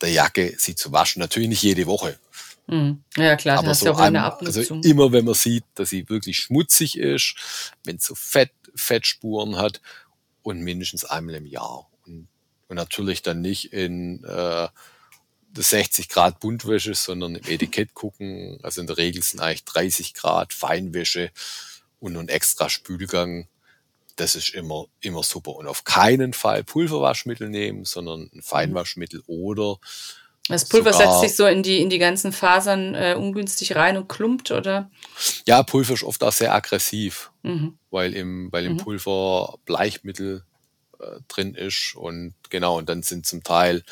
der 0.00 0.10
Jacke, 0.10 0.54
sie 0.58 0.74
zu 0.74 0.92
waschen. 0.92 1.20
Natürlich 1.20 1.48
nicht 1.48 1.62
jede 1.62 1.86
Woche. 1.86 2.18
Mhm. 2.66 3.02
Ja, 3.16 3.36
klar, 3.36 3.58
aber 3.58 3.74
so 3.74 3.92
an, 3.92 4.16
also 4.16 4.74
immer 4.82 5.12
wenn 5.12 5.24
man 5.24 5.34
sieht, 5.34 5.64
dass 5.74 5.90
sie 5.90 6.08
wirklich 6.08 6.38
schmutzig 6.38 6.96
ist, 6.98 7.34
wenn 7.84 7.96
es 7.96 8.04
so 8.04 8.14
Fett, 8.14 8.52
Fettspuren 8.74 9.56
hat 9.56 9.80
und 10.42 10.60
mindestens 10.60 11.04
einmal 11.04 11.34
im 11.34 11.46
Jahr. 11.46 11.89
Und, 12.70 12.76
natürlich 12.76 13.22
dann 13.22 13.40
nicht 13.40 13.72
in 13.72 14.24
äh, 14.24 14.68
60 15.54 16.08
Grad 16.08 16.40
Buntwäsche, 16.40 16.94
sondern 16.94 17.34
im 17.34 17.46
Etikett 17.48 17.94
gucken. 17.94 18.58
Also 18.62 18.80
in 18.80 18.86
der 18.86 18.96
Regel 18.96 19.22
sind 19.22 19.40
eigentlich 19.40 19.64
30 19.64 20.14
Grad 20.14 20.52
Feinwäsche 20.52 21.30
und 21.98 22.16
ein 22.16 22.28
extra 22.28 22.70
Spülgang. 22.70 23.48
Das 24.16 24.36
ist 24.36 24.50
immer, 24.50 24.86
immer 25.00 25.22
super. 25.22 25.56
Und 25.56 25.66
auf 25.66 25.84
keinen 25.84 26.32
Fall 26.32 26.62
Pulverwaschmittel 26.64 27.48
nehmen, 27.48 27.84
sondern 27.84 28.30
ein 28.32 28.42
Feinwaschmittel 28.42 29.22
oder 29.26 29.78
das 30.50 30.68
Pulver 30.68 30.92
setzt 30.92 31.20
sich 31.20 31.36
so 31.36 31.46
in 31.46 31.62
die, 31.62 31.80
in 31.80 31.90
die 31.90 31.98
ganzen 31.98 32.32
Fasern 32.32 32.94
äh, 32.94 33.14
ungünstig 33.16 33.76
rein 33.76 33.96
und 33.96 34.08
klumpt, 34.08 34.50
oder? 34.50 34.90
Ja, 35.46 35.62
Pulver 35.62 35.94
ist 35.94 36.02
oft 36.02 36.22
auch 36.24 36.32
sehr 36.32 36.52
aggressiv, 36.52 37.30
mhm. 37.42 37.78
weil 37.90 38.14
im, 38.14 38.50
weil 38.50 38.64
im 38.64 38.72
mhm. 38.72 38.78
Pulver 38.78 39.58
Bleichmittel 39.64 40.44
äh, 41.00 41.20
drin 41.28 41.54
ist 41.54 41.94
und 41.96 42.34
genau, 42.50 42.78
und 42.78 42.88
dann 42.88 43.02
sind 43.02 43.26
zum 43.26 43.42
Teil 43.42 43.82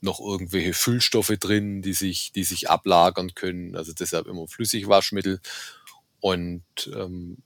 noch 0.00 0.20
irgendwelche 0.20 0.74
Füllstoffe 0.74 1.34
drin, 1.40 1.82
die 1.82 1.94
sich, 1.94 2.32
die 2.32 2.44
sich 2.44 2.70
ablagern 2.70 3.34
können. 3.34 3.74
Also 3.74 3.92
deshalb 3.92 4.26
immer 4.26 4.46
Flüssigwaschmittel. 4.46 5.40
Und 6.20 6.64
ähm, 6.94 7.42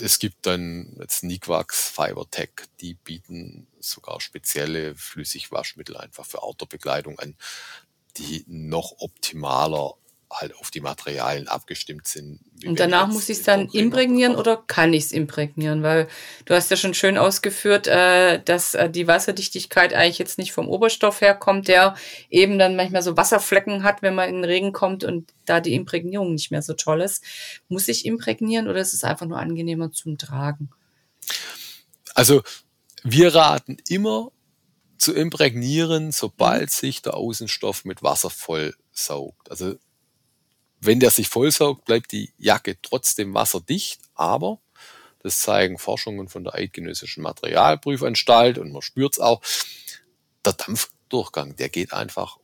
es 0.00 0.18
gibt 0.18 0.46
dann 0.46 0.96
jetzt 1.00 1.24
Nikwax, 1.24 1.88
Fibertech, 1.90 2.50
die 2.80 2.94
bieten 2.94 3.66
sogar 3.80 4.20
spezielle 4.20 4.94
Flüssigwaschmittel 4.94 5.96
einfach 5.96 6.26
für 6.26 6.42
Autobekleidung 6.42 7.18
an, 7.18 7.36
die 8.16 8.44
noch 8.46 8.94
optimaler 8.98 9.94
halt 10.30 10.54
auf 10.56 10.70
die 10.70 10.80
Materialien 10.80 11.48
abgestimmt 11.48 12.06
sind. 12.06 12.40
Und 12.64 12.78
danach 12.78 13.08
muss 13.08 13.28
ich 13.28 13.38
es 13.38 13.44
dann 13.44 13.68
imprägnieren 13.68 14.36
oder 14.36 14.56
kann 14.66 14.92
ich 14.92 15.04
es 15.04 15.12
imprägnieren? 15.12 15.82
Weil 15.82 16.08
du 16.44 16.54
hast 16.54 16.70
ja 16.70 16.76
schon 16.76 16.92
schön 16.92 17.16
ausgeführt, 17.16 17.86
äh, 17.86 18.42
dass 18.42 18.74
äh, 18.74 18.90
die 18.90 19.06
Wasserdichtigkeit 19.06 19.94
eigentlich 19.94 20.18
jetzt 20.18 20.38
nicht 20.38 20.52
vom 20.52 20.68
Oberstoff 20.68 21.20
herkommt, 21.20 21.68
der 21.68 21.94
eben 22.28 22.58
dann 22.58 22.76
manchmal 22.76 23.02
so 23.02 23.16
Wasserflecken 23.16 23.84
hat, 23.84 24.02
wenn 24.02 24.14
man 24.14 24.28
in 24.28 24.36
den 24.36 24.44
Regen 24.44 24.72
kommt 24.72 25.02
und 25.02 25.32
da 25.46 25.60
die 25.60 25.74
Imprägnierung 25.74 26.32
nicht 26.32 26.50
mehr 26.50 26.62
so 26.62 26.74
toll 26.74 27.00
ist. 27.00 27.24
Muss 27.68 27.88
ich 27.88 28.04
imprägnieren 28.04 28.68
oder 28.68 28.80
ist 28.80 28.94
es 28.94 29.04
einfach 29.04 29.26
nur 29.26 29.38
angenehmer 29.38 29.92
zum 29.92 30.18
Tragen? 30.18 30.70
Also 32.14 32.42
wir 33.02 33.34
raten 33.34 33.78
immer 33.88 34.30
zu 34.98 35.14
imprägnieren, 35.14 36.12
sobald 36.12 36.62
mhm. 36.62 36.68
sich 36.68 37.02
der 37.02 37.14
Außenstoff 37.14 37.84
mit 37.84 38.02
Wasser 38.02 38.30
voll 38.30 38.74
saugt. 38.92 39.50
Also 39.50 39.76
wenn 40.80 41.00
der 41.00 41.10
sich 41.10 41.28
vollsaugt, 41.28 41.84
bleibt 41.84 42.12
die 42.12 42.32
Jacke 42.38 42.76
trotzdem 42.82 43.34
wasserdicht, 43.34 44.00
aber 44.14 44.60
das 45.20 45.40
zeigen 45.40 45.78
Forschungen 45.78 46.28
von 46.28 46.44
der 46.44 46.54
Eidgenössischen 46.54 47.22
Materialprüfanstalt 47.22 48.58
und 48.58 48.72
man 48.72 48.82
spürt 48.82 49.14
es 49.14 49.20
auch, 49.20 49.42
der 50.44 50.52
Dampfdurchgang, 50.52 51.56
der 51.56 51.68
geht 51.68 51.92
einfach 51.92 52.38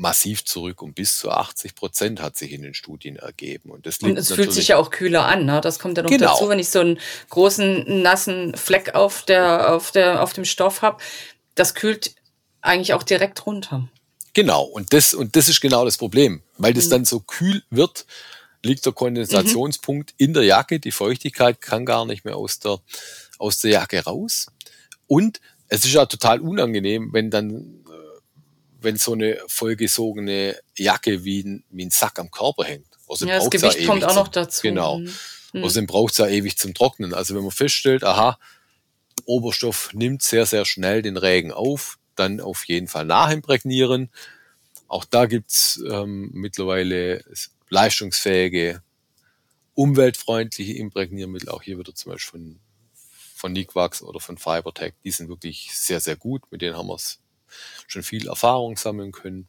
massiv 0.00 0.46
zurück 0.46 0.80
um 0.80 0.94
bis 0.94 1.18
zu 1.18 1.30
80 1.30 1.74
Prozent 1.74 2.22
hat 2.22 2.34
sich 2.34 2.52
in 2.52 2.62
den 2.62 2.72
Studien 2.72 3.16
ergeben. 3.16 3.70
Und, 3.70 3.84
das 3.84 4.00
liegt 4.00 4.12
und 4.12 4.16
es 4.16 4.32
fühlt 4.32 4.52
sich 4.52 4.68
ja 4.68 4.78
auch 4.78 4.90
kühler 4.90 5.26
an. 5.26 5.44
Ne? 5.44 5.60
Das 5.60 5.78
kommt 5.78 5.98
ja 5.98 6.02
noch 6.02 6.10
genau. 6.10 6.32
dazu, 6.32 6.48
wenn 6.48 6.58
ich 6.58 6.70
so 6.70 6.80
einen 6.80 6.98
großen 7.28 8.00
nassen 8.00 8.56
Fleck 8.56 8.94
auf, 8.94 9.24
der, 9.24 9.74
auf, 9.74 9.92
der, 9.92 10.22
auf 10.22 10.32
dem 10.32 10.46
Stoff 10.46 10.80
habe. 10.80 11.02
Das 11.54 11.74
kühlt 11.74 12.14
eigentlich 12.62 12.94
auch 12.94 13.02
direkt 13.02 13.44
runter. 13.44 13.88
Genau, 14.32 14.62
und 14.62 14.92
das, 14.92 15.14
und 15.14 15.36
das 15.36 15.48
ist 15.48 15.60
genau 15.60 15.84
das 15.84 15.96
Problem. 15.96 16.42
Weil 16.58 16.74
das 16.74 16.86
mhm. 16.86 16.90
dann 16.90 17.04
so 17.04 17.20
kühl 17.20 17.62
wird, 17.70 18.06
liegt 18.62 18.84
der 18.86 18.92
Kondensationspunkt 18.92 20.12
mhm. 20.12 20.24
in 20.24 20.34
der 20.34 20.44
Jacke. 20.44 20.80
Die 20.80 20.92
Feuchtigkeit 20.92 21.60
kann 21.60 21.84
gar 21.84 22.06
nicht 22.06 22.24
mehr 22.24 22.36
aus 22.36 22.58
der, 22.58 22.80
aus 23.38 23.58
der 23.58 23.72
Jacke 23.72 24.04
raus. 24.04 24.46
Und 25.06 25.40
es 25.68 25.84
ist 25.84 25.92
ja 25.92 26.06
total 26.06 26.40
unangenehm, 26.40 27.12
wenn 27.12 27.30
dann, 27.30 27.50
äh, 27.86 28.20
wenn 28.80 28.96
so 28.96 29.12
eine 29.12 29.38
vollgesogene 29.46 30.56
Jacke 30.76 31.24
wie 31.24 31.42
ein, 31.42 31.64
wie 31.70 31.86
ein 31.86 31.90
Sack 31.90 32.18
am 32.18 32.30
Körper 32.30 32.64
hängt. 32.64 32.86
Also 33.08 33.26
ja, 33.26 33.38
das 33.38 33.50
Gewicht 33.50 33.86
kommt 33.86 34.04
auch 34.04 34.14
noch 34.14 34.28
dazu. 34.28 34.62
Genau. 34.62 34.98
Mhm. 34.98 35.12
mhm. 35.52 35.64
Außerdem 35.64 35.86
braucht 35.86 36.12
es 36.12 36.18
ja 36.18 36.28
ewig 36.28 36.58
zum 36.58 36.74
Trocknen. 36.74 37.14
Also 37.14 37.34
wenn 37.34 37.42
man 37.42 37.50
feststellt, 37.50 38.04
aha, 38.04 38.38
Oberstoff 39.24 39.90
nimmt 39.92 40.22
sehr, 40.22 40.46
sehr 40.46 40.64
schnell 40.64 41.02
den 41.02 41.16
Regen 41.16 41.52
auf, 41.52 41.98
dann 42.20 42.40
auf 42.40 42.64
jeden 42.64 42.86
Fall 42.86 43.04
nachimprägnieren. 43.04 44.10
Auch 44.88 45.04
da 45.04 45.26
gibt's 45.26 45.82
ähm, 45.88 46.30
mittlerweile 46.32 47.24
leistungsfähige, 47.68 48.82
umweltfreundliche 49.74 50.74
Imprägniermittel. 50.74 51.48
Auch 51.48 51.62
hier 51.62 51.78
wieder 51.78 51.94
zum 51.94 52.12
Beispiel 52.12 52.40
von, 52.40 52.60
von 53.34 53.52
Nikwax 53.52 54.02
oder 54.02 54.20
von 54.20 54.36
Fibertech. 54.36 54.94
Die 55.04 55.10
sind 55.10 55.28
wirklich 55.28 55.70
sehr, 55.72 56.00
sehr 56.00 56.16
gut. 56.16 56.42
Mit 56.50 56.62
denen 56.62 56.76
haben 56.76 56.88
wir 56.88 56.98
schon 57.86 58.02
viel 58.02 58.28
Erfahrung 58.28 58.76
sammeln 58.76 59.12
können. 59.12 59.48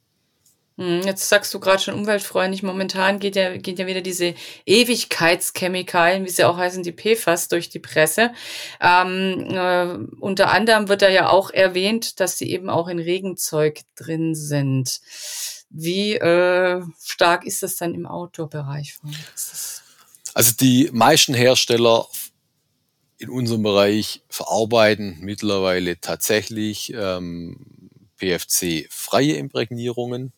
Hm, 0.78 1.02
jetzt 1.02 1.28
sagst 1.28 1.54
du 1.54 1.60
gerade 1.60 1.82
schon 1.82 1.94
umweltfreundlich. 1.94 2.64
Momentan 2.64 3.20
geht 3.20 3.36
ja, 3.36 3.58
geht 3.58 3.80
ja 3.80 3.88
wieder 3.88 4.02
diese 4.02 4.34
Ewigkeitschemikalien, 4.66 6.26
wie 6.26 6.30
sie 6.30 6.44
auch 6.44 6.58
heißen, 6.58 6.84
die 6.84 6.94
PFAS 6.94 7.50
durch 7.50 7.70
die 7.70 7.80
Presse. 7.80 8.32
Ähm, 8.80 9.48
äh, 9.52 9.98
unter 10.20 10.52
anderem 10.52 10.88
wird 10.88 11.02
da 11.02 11.10
ja 11.10 11.30
auch 11.30 11.52
erwähnt, 11.52 12.20
dass 12.20 12.38
sie 12.38 12.50
eben 12.50 12.70
auch 12.70 12.88
in 12.88 13.00
Regenzeug 13.00 13.82
drin 13.96 14.34
sind. 14.34 15.02
Wie 15.70 16.16
äh, 16.16 16.82
stark 17.02 17.46
ist 17.46 17.64
das 17.64 17.76
dann 17.76 17.94
im 17.94 18.06
Outdoor-Bereich? 18.06 18.98
Also 20.34 20.54
die 20.60 20.90
meisten 20.92 21.34
Hersteller 21.34 22.08
in 23.18 23.30
unserem 23.30 23.64
Bereich 23.64 24.22
verarbeiten 24.30 25.18
mittlerweile 25.22 26.00
tatsächlich 26.00 26.92
ähm, 26.96 27.58
PFC-freie 28.18 29.36
Imprägnierungen. 29.36 30.34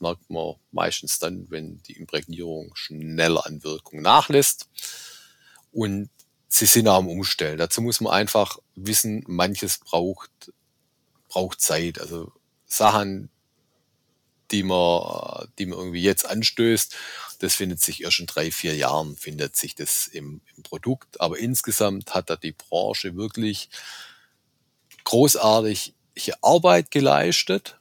Merkt 0.00 0.28
man 0.30 0.54
meistens 0.72 1.18
dann, 1.18 1.50
wenn 1.50 1.82
die 1.84 1.94
Imprägnierung 1.94 2.74
schneller 2.74 3.46
an 3.46 3.62
Wirkung 3.62 4.02
nachlässt. 4.02 4.68
Und 5.72 6.10
sie 6.48 6.66
sind 6.66 6.88
auch 6.88 6.98
am 6.98 7.08
Umstellen. 7.08 7.58
Dazu 7.58 7.82
muss 7.82 8.00
man 8.00 8.12
einfach 8.12 8.58
wissen, 8.74 9.24
manches 9.26 9.78
braucht, 9.78 10.30
braucht 11.28 11.60
Zeit. 11.60 12.00
Also 12.00 12.32
Sachen, 12.66 13.30
die 14.50 14.62
man, 14.62 15.48
die 15.58 15.66
man 15.66 15.78
irgendwie 15.78 16.02
jetzt 16.02 16.26
anstößt, 16.26 16.96
das 17.40 17.54
findet 17.54 17.82
sich 17.82 18.02
erst 18.02 18.20
in 18.20 18.26
drei, 18.26 18.50
vier 18.50 18.74
Jahren, 18.74 19.16
findet 19.16 19.56
sich 19.56 19.74
das 19.74 20.06
im, 20.06 20.40
im 20.56 20.62
Produkt. 20.62 21.20
Aber 21.20 21.38
insgesamt 21.38 22.14
hat 22.14 22.30
da 22.30 22.36
die 22.36 22.52
Branche 22.52 23.16
wirklich 23.16 23.68
großartige 25.04 25.92
Arbeit 26.42 26.90
geleistet 26.90 27.78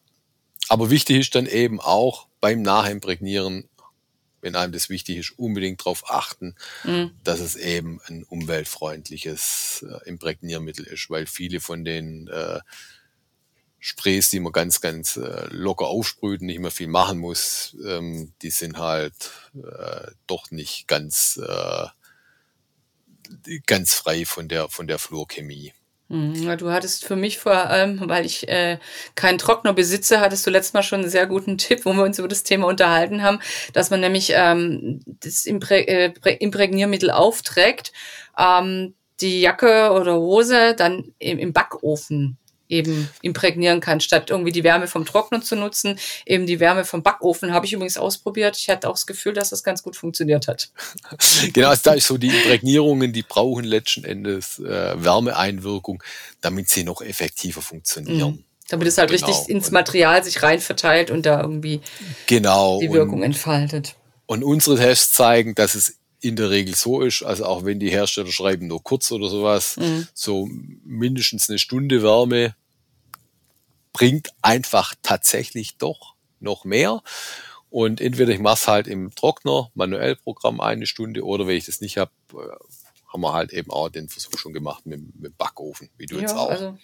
aber 0.69 0.89
wichtig 0.89 1.17
ist 1.17 1.35
dann 1.35 1.45
eben 1.45 1.79
auch 1.79 2.27
beim 2.41 2.61
Nachimprägnieren, 2.61 3.69
wenn 4.41 4.55
einem 4.55 4.73
das 4.73 4.89
wichtig 4.89 5.17
ist, 5.17 5.39
unbedingt 5.39 5.81
darauf 5.81 6.09
achten, 6.09 6.55
mhm. 6.83 7.11
dass 7.23 7.39
es 7.39 7.55
eben 7.55 7.99
ein 8.05 8.23
umweltfreundliches 8.23 9.83
äh, 9.89 10.07
Imprägniermittel 10.07 10.85
ist, 10.85 11.09
weil 11.09 11.25
viele 11.25 11.59
von 11.59 11.83
den 11.83 12.27
äh, 12.27 12.59
Sprays, 13.79 14.29
die 14.29 14.39
man 14.39 14.51
ganz, 14.51 14.81
ganz 14.81 15.17
äh, 15.17 15.47
locker 15.49 15.87
aufsprüht 15.87 16.41
und 16.41 16.47
nicht 16.47 16.59
mehr 16.59 16.71
viel 16.71 16.87
machen 16.87 17.19
muss, 17.19 17.75
ähm, 17.85 18.33
die 18.41 18.49
sind 18.49 18.77
halt 18.77 19.31
äh, 19.55 20.11
doch 20.25 20.49
nicht 20.49 20.87
ganz, 20.87 21.39
äh, 21.43 21.87
ganz 23.65 23.93
frei 23.93 24.25
von 24.25 24.47
der, 24.47 24.69
von 24.69 24.87
der 24.87 24.97
Fluorchemie. 24.97 25.73
Hm, 26.09 26.57
du 26.57 26.71
hattest 26.71 27.03
für 27.03 27.15
mich 27.15 27.39
vor 27.39 27.53
allem, 27.53 28.07
weil 28.07 28.25
ich 28.25 28.47
äh, 28.47 28.77
keinen 29.15 29.39
Trockner 29.39 29.73
besitze, 29.73 30.19
hattest 30.19 30.45
du 30.45 30.51
letztes 30.51 30.73
Mal 30.73 30.83
schon 30.83 31.01
einen 31.01 31.09
sehr 31.09 31.25
guten 31.25 31.57
Tipp, 31.57 31.85
wo 31.85 31.93
wir 31.93 32.03
uns 32.03 32.19
über 32.19 32.27
das 32.27 32.43
Thema 32.43 32.67
unterhalten 32.67 33.23
haben, 33.23 33.39
dass 33.73 33.89
man 33.89 34.01
nämlich 34.01 34.31
ähm, 34.35 35.01
das 35.05 35.45
Imprä 35.45 35.81
äh, 35.81 36.13
Imprägniermittel 36.39 37.09
aufträgt, 37.09 37.91
ähm, 38.37 38.93
die 39.19 39.41
Jacke 39.41 39.91
oder 39.93 40.15
Hose 40.15 40.75
dann 40.75 41.13
im, 41.17 41.39
im 41.39 41.53
Backofen 41.53 42.37
eben 42.69 43.09
imprägnieren 43.21 43.79
kann, 43.79 43.99
statt 43.99 44.29
irgendwie 44.29 44.51
die 44.51 44.63
Wärme 44.63 44.87
vom 44.87 45.05
Trockner 45.05 45.41
zu 45.41 45.55
nutzen, 45.55 45.99
eben 46.25 46.45
die 46.45 46.59
Wärme 46.59 46.85
vom 46.85 47.03
Backofen. 47.03 47.53
Habe 47.53 47.65
ich 47.65 47.73
übrigens 47.73 47.97
ausprobiert. 47.97 48.57
Ich 48.57 48.69
hatte 48.69 48.89
auch 48.89 48.93
das 48.93 49.05
Gefühl, 49.05 49.33
dass 49.33 49.49
das 49.49 49.63
ganz 49.63 49.83
gut 49.83 49.95
funktioniert 49.95 50.47
hat. 50.47 50.69
genau, 51.53 51.69
also 51.69 51.81
da 51.83 51.93
ist 51.93 52.07
so 52.07 52.17
die 52.17 52.29
Imprägnierungen, 52.29 53.13
die 53.13 53.23
brauchen 53.23 53.65
letzten 53.65 54.03
Endes 54.03 54.59
äh, 54.59 55.03
Wärmeeinwirkung, 55.03 56.03
damit 56.41 56.69
sie 56.69 56.83
noch 56.83 57.01
effektiver 57.01 57.61
funktionieren. 57.61 58.31
Mhm. 58.31 58.43
Damit 58.67 58.87
es 58.87 58.97
halt 58.97 59.11
genau. 59.11 59.27
richtig 59.27 59.49
ins 59.49 59.69
Material 59.69 60.23
sich 60.23 60.41
rein 60.41 60.59
verteilt 60.59 61.11
und 61.11 61.25
da 61.25 61.39
irgendwie 61.39 61.81
genau. 62.25 62.79
die 62.79 62.91
Wirkung 62.91 63.19
und, 63.19 63.23
entfaltet. 63.23 63.95
Und 64.25 64.43
unsere 64.43 64.77
Tests 64.77 65.13
zeigen, 65.13 65.53
dass 65.53 65.75
es 65.75 65.97
in 66.25 66.35
der 66.35 66.49
Regel 66.49 66.75
so 66.75 67.01
ist, 67.01 67.23
also 67.23 67.45
auch 67.45 67.65
wenn 67.65 67.79
die 67.79 67.91
Hersteller 67.91 68.31
schreiben 68.31 68.67
nur 68.67 68.83
kurz 68.83 69.11
oder 69.11 69.29
sowas, 69.29 69.77
mhm. 69.77 70.07
so 70.13 70.49
mindestens 70.83 71.49
eine 71.49 71.59
Stunde 71.59 72.01
Wärme 72.01 72.55
bringt 73.93 74.29
einfach 74.41 74.95
tatsächlich 75.03 75.77
doch 75.77 76.15
noch 76.39 76.65
mehr. 76.65 77.01
Und 77.69 78.01
entweder 78.01 78.31
ich 78.33 78.39
mache 78.39 78.55
es 78.55 78.67
halt 78.67 78.87
im 78.87 79.13
Trockner, 79.15 79.69
manuell 79.73 80.15
Programm 80.15 80.59
eine 80.59 80.85
Stunde, 80.85 81.23
oder 81.23 81.47
wenn 81.47 81.57
ich 81.57 81.65
das 81.65 81.81
nicht 81.81 81.97
habe, 81.97 82.11
äh, 82.33 82.55
haben 83.15 83.21
wir 83.21 83.33
halt 83.33 83.53
eben 83.53 83.71
auch 83.71 83.87
den 83.87 84.09
Versuch 84.09 84.37
schon 84.37 84.51
gemacht 84.51 84.85
mit, 84.85 84.99
mit 85.17 85.37
Backofen, 85.37 85.89
wie 85.97 86.05
du 86.05 86.15
ja, 86.15 86.21
jetzt 86.21 86.35
auch. 86.35 86.49
Also 86.49 86.77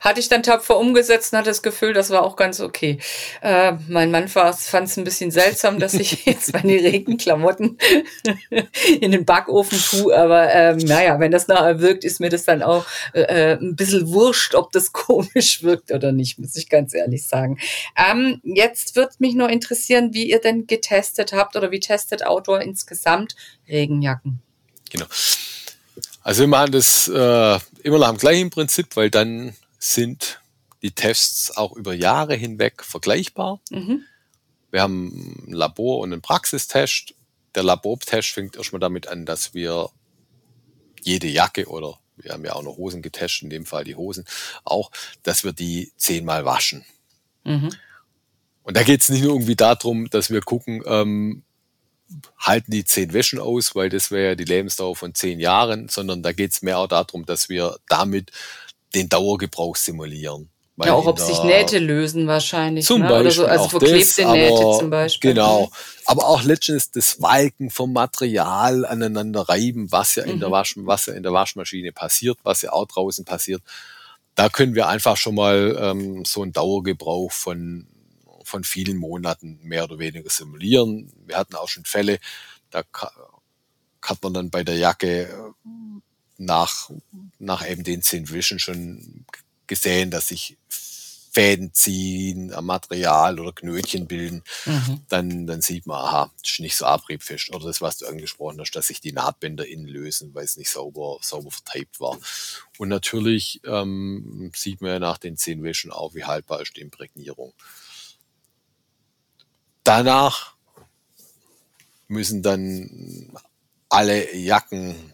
hatte 0.00 0.18
ich 0.18 0.30
dann 0.30 0.42
tapfer 0.42 0.78
umgesetzt 0.78 1.32
und 1.32 1.40
hatte 1.40 1.50
das 1.50 1.62
Gefühl, 1.62 1.92
das 1.92 2.08
war 2.08 2.22
auch 2.22 2.36
ganz 2.36 2.60
okay. 2.60 2.98
Äh, 3.42 3.74
mein 3.88 4.10
Mann 4.10 4.28
fand 4.28 4.56
es 4.56 4.96
ein 4.96 5.04
bisschen 5.04 5.30
seltsam, 5.30 5.78
dass 5.78 5.92
ich 5.92 6.24
jetzt 6.24 6.54
meine 6.54 6.72
Regenklamotten 6.72 7.76
in 9.00 9.12
den 9.12 9.26
Backofen 9.26 9.78
tue, 9.78 10.16
aber 10.16 10.50
ähm, 10.54 10.78
naja, 10.78 11.20
wenn 11.20 11.30
das 11.30 11.48
nachher 11.48 11.80
wirkt, 11.80 12.04
ist 12.04 12.18
mir 12.18 12.30
das 12.30 12.44
dann 12.44 12.62
auch 12.62 12.86
äh, 13.12 13.20
äh 13.20 13.58
ein 13.60 13.76
bisschen 13.76 14.08
wurscht, 14.08 14.54
ob 14.54 14.72
das 14.72 14.92
komisch 14.92 15.62
wirkt 15.62 15.92
oder 15.92 16.12
nicht, 16.12 16.38
muss 16.38 16.56
ich 16.56 16.70
ganz 16.70 16.94
ehrlich 16.94 17.26
sagen. 17.26 17.58
Ähm, 17.94 18.40
jetzt 18.42 18.96
wird 18.96 19.20
mich 19.20 19.34
nur 19.34 19.50
interessieren, 19.50 20.14
wie 20.14 20.30
ihr 20.30 20.40
denn 20.40 20.66
getestet 20.66 21.34
habt 21.34 21.56
oder 21.56 21.70
wie 21.70 21.80
testet 21.80 22.24
Outdoor 22.24 22.62
insgesamt 22.62 23.36
Regenjacken. 23.68 24.40
Genau. 24.90 25.06
Also 26.24 26.40
wir 26.40 26.48
machen 26.48 26.72
das 26.72 27.06
äh, 27.06 27.58
immer 27.82 27.98
nach 27.98 28.08
dem 28.08 28.16
gleichen 28.16 28.48
Prinzip, 28.48 28.96
weil 28.96 29.10
dann 29.10 29.54
sind 29.78 30.40
die 30.80 30.90
Tests 30.90 31.54
auch 31.54 31.76
über 31.76 31.92
Jahre 31.92 32.34
hinweg 32.34 32.82
vergleichbar. 32.82 33.60
Mhm. 33.70 34.04
Wir 34.70 34.80
haben 34.80 35.44
ein 35.46 35.52
Labor- 35.52 36.00
und 36.00 36.14
einen 36.14 36.22
Praxistest. 36.22 37.14
Der 37.54 37.62
Labortest 37.62 38.30
fängt 38.30 38.56
erstmal 38.56 38.80
damit 38.80 39.06
an, 39.06 39.26
dass 39.26 39.52
wir 39.52 39.90
jede 41.02 41.28
Jacke 41.28 41.66
oder 41.66 41.98
wir 42.16 42.32
haben 42.32 42.44
ja 42.44 42.54
auch 42.54 42.62
noch 42.62 42.78
Hosen 42.78 43.02
getestet, 43.02 43.42
in 43.42 43.50
dem 43.50 43.66
Fall 43.66 43.84
die 43.84 43.96
Hosen 43.96 44.24
auch, 44.64 44.90
dass 45.24 45.44
wir 45.44 45.52
die 45.52 45.92
zehnmal 45.98 46.46
waschen. 46.46 46.86
Mhm. 47.44 47.68
Und 48.62 48.78
da 48.78 48.82
geht 48.82 49.02
es 49.02 49.10
nicht 49.10 49.22
nur 49.22 49.34
irgendwie 49.34 49.56
darum, 49.56 50.08
dass 50.08 50.30
wir 50.30 50.40
gucken, 50.40 50.82
ähm, 50.86 51.42
halten 52.38 52.70
die 52.70 52.84
zehn 52.84 53.12
Wäschen 53.12 53.38
aus, 53.38 53.74
weil 53.74 53.88
das 53.88 54.10
wäre 54.10 54.30
ja 54.30 54.34
die 54.34 54.44
Lebensdauer 54.44 54.96
von 54.96 55.14
zehn 55.14 55.40
Jahren, 55.40 55.88
sondern 55.88 56.22
da 56.22 56.32
geht 56.32 56.52
es 56.52 56.62
mehr 56.62 56.78
auch 56.78 56.88
darum, 56.88 57.26
dass 57.26 57.48
wir 57.48 57.76
damit 57.88 58.30
den 58.94 59.08
Dauergebrauch 59.08 59.76
simulieren. 59.76 60.50
Weil 60.76 60.88
ja, 60.88 60.94
auch 60.94 61.06
ob 61.06 61.20
sich 61.20 61.40
Nähte 61.44 61.78
lösen 61.78 62.26
wahrscheinlich. 62.26 62.84
Zum 62.84 63.02
ne? 63.02 63.08
Beispiel. 63.08 63.26
Oder 63.26 63.30
so, 63.30 63.46
also 63.46 63.68
verklebte 63.68 64.22
das, 64.22 64.32
Nähte 64.32 64.78
zum 64.78 64.90
Beispiel. 64.90 65.30
Genau. 65.30 65.66
Mhm. 65.66 65.70
Aber 66.06 66.26
auch 66.26 66.42
letztens 66.42 66.90
das 66.90 67.22
Walken 67.22 67.70
vom 67.70 67.92
Material 67.92 68.84
aneinander 68.84 69.42
reiben, 69.42 69.92
was 69.92 70.16
ja 70.16 70.24
in 70.24 70.40
der 70.40 70.48
mhm. 70.48 70.52
Wasch, 70.52 70.74
was 70.78 71.06
ja 71.06 71.14
in 71.14 71.22
der 71.22 71.32
Waschmaschine 71.32 71.92
passiert, 71.92 72.38
was 72.42 72.62
ja 72.62 72.72
auch 72.72 72.86
draußen 72.86 73.24
passiert. 73.24 73.62
Da 74.34 74.48
können 74.48 74.74
wir 74.74 74.88
einfach 74.88 75.16
schon 75.16 75.36
mal 75.36 75.78
ähm, 75.80 76.24
so 76.24 76.42
einen 76.42 76.52
Dauergebrauch 76.52 77.30
von 77.30 77.86
von 78.44 78.64
vielen 78.64 78.96
Monaten 78.96 79.58
mehr 79.62 79.84
oder 79.84 79.98
weniger 79.98 80.30
simulieren. 80.30 81.12
Wir 81.26 81.36
hatten 81.36 81.54
auch 81.54 81.68
schon 81.68 81.84
Fälle, 81.84 82.18
da 82.70 82.82
hat 84.02 84.22
man 84.22 84.34
dann 84.34 84.50
bei 84.50 84.62
der 84.64 84.76
Jacke 84.76 85.22
äh, 85.22 85.70
nach, 86.36 86.90
nach 87.38 87.68
eben 87.68 87.84
den 87.84 88.02
zehn 88.02 88.28
Wischen 88.30 88.58
schon 88.58 89.24
gesehen, 89.66 90.10
dass 90.10 90.28
sich 90.28 90.56
Fäden 91.34 91.74
ziehen 91.74 92.52
am 92.54 92.66
Material 92.66 93.40
oder 93.40 93.52
Knötchen 93.52 94.06
bilden, 94.06 94.44
mhm. 94.66 95.00
dann, 95.08 95.46
dann 95.48 95.62
sieht 95.62 95.84
man, 95.84 96.00
aha, 96.00 96.30
das 96.40 96.52
ist 96.52 96.60
nicht 96.60 96.76
so 96.76 96.86
abriebfest. 96.86 97.52
Oder 97.52 97.66
das, 97.66 97.80
was 97.80 97.98
du 97.98 98.06
angesprochen 98.06 98.60
hast, 98.60 98.70
dass 98.70 98.86
sich 98.86 99.00
die 99.00 99.12
Nahtbänder 99.12 99.66
innen 99.66 99.88
lösen, 99.88 100.32
weil 100.32 100.44
es 100.44 100.56
nicht 100.56 100.70
sauber, 100.70 101.18
sauber 101.22 101.50
verteilt 101.50 101.88
war. 101.98 102.16
Und 102.78 102.88
natürlich 102.88 103.60
ähm, 103.64 104.52
sieht 104.54 104.80
man 104.80 104.92
ja 104.92 104.98
nach 105.00 105.18
den 105.18 105.36
zehn 105.36 105.64
Wäschen 105.64 105.90
auch, 105.90 106.14
wie 106.14 106.22
haltbar 106.22 106.62
ist 106.62 106.76
die 106.76 106.82
Imprägnierung. 106.82 107.52
Danach 109.84 110.54
müssen 112.08 112.42
dann 112.42 113.30
alle 113.88 114.34
Jacken 114.34 115.12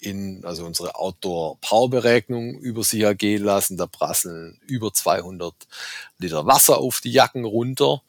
in, 0.00 0.44
also 0.44 0.64
unsere 0.64 0.96
Outdoor-Power-Beregnung 0.96 2.58
über 2.58 2.84
sich 2.84 3.02
ergehen 3.02 3.42
lassen. 3.44 3.76
Da 3.76 3.86
prasseln 3.86 4.60
über 4.66 4.92
200 4.92 5.54
Liter 6.18 6.46
Wasser 6.46 6.78
auf 6.78 7.00
die 7.00 7.12
Jacken 7.12 7.44
runter, 7.44 8.02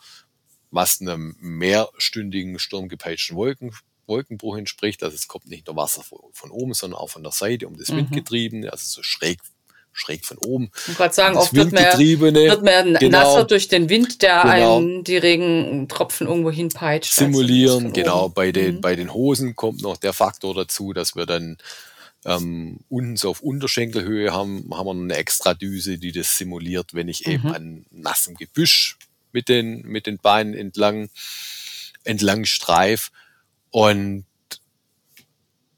was 0.72 1.02
einem 1.02 1.36
mehrstündigen 1.40 2.60
sturmgepeitschten 2.60 3.36
Wolken, 3.36 3.76
Wolkenbruch 4.08 4.58
entspricht. 4.58 5.04
Also 5.04 5.16
es 5.16 5.28
kommt 5.28 5.48
nicht 5.48 5.68
nur 5.68 5.76
Wasser 5.76 6.04
von 6.04 6.52
oben, 6.52 6.74
sondern 6.74 7.00
auch 7.00 7.10
von 7.10 7.24
der 7.24 7.32
Seite 7.32 7.68
um 7.68 7.78
das 7.78 7.90
mhm. 7.90 7.98
Windgetriebene, 7.98 8.72
also 8.72 8.86
so 8.86 9.04
schräg 9.04 9.40
schräg 10.00 10.26
von 10.26 10.38
oben. 10.38 10.72
Ich 10.88 10.98
wollte 10.98 11.16
sagen, 11.16 11.38
oft 11.38 11.54
wird 11.54 11.72
man, 11.72 11.84
wird 11.84 12.64
man 12.64 12.94
genau, 12.96 13.10
nasser 13.10 13.44
durch 13.44 13.68
den 13.68 13.90
Wind, 13.90 14.22
der 14.22 14.42
genau, 14.42 14.78
einen 14.78 15.04
die 15.04 15.18
Regentropfen 15.18 16.28
irgendwo 16.28 16.52
hinpeitscht. 16.52 17.14
Simulieren, 17.14 17.86
also 17.86 17.94
genau. 17.94 18.30
Bei 18.30 18.52
den, 18.52 18.76
mhm. 18.76 18.82
bei 18.82 18.96
den 18.96 19.14
Hosen 19.14 19.56
kommt 19.56 19.82
noch 19.82 19.98
der 19.98 20.14
Faktor 20.14 20.56
dazu, 20.56 20.94
dass 20.94 21.16
wir 21.16 21.26
dann 21.26 21.58
ähm, 22.26 22.80
unten 22.90 23.18
so 23.18 23.30
auf 23.30 23.42
Unterschenkelhöhe 23.42 24.32
haben, 24.32 24.70
haben 24.74 24.86
wir 24.86 24.92
eine 24.92 25.16
extra 25.16 25.54
Düse, 25.54 25.98
die 25.98 26.12
das 26.12 26.38
simuliert, 26.38 26.94
wenn 26.94 27.08
ich 27.08 27.26
mhm. 27.26 27.34
eben 27.34 27.48
an 27.54 27.86
nassem 27.92 28.36
Gebüsch 28.36 28.98
mit 29.32 29.50
den, 29.50 29.82
mit 29.84 30.06
den 30.06 30.18
Beinen 30.18 30.54
entlang, 30.54 31.10
entlang 32.04 32.46
streif. 32.46 33.12
Und, 33.72 34.26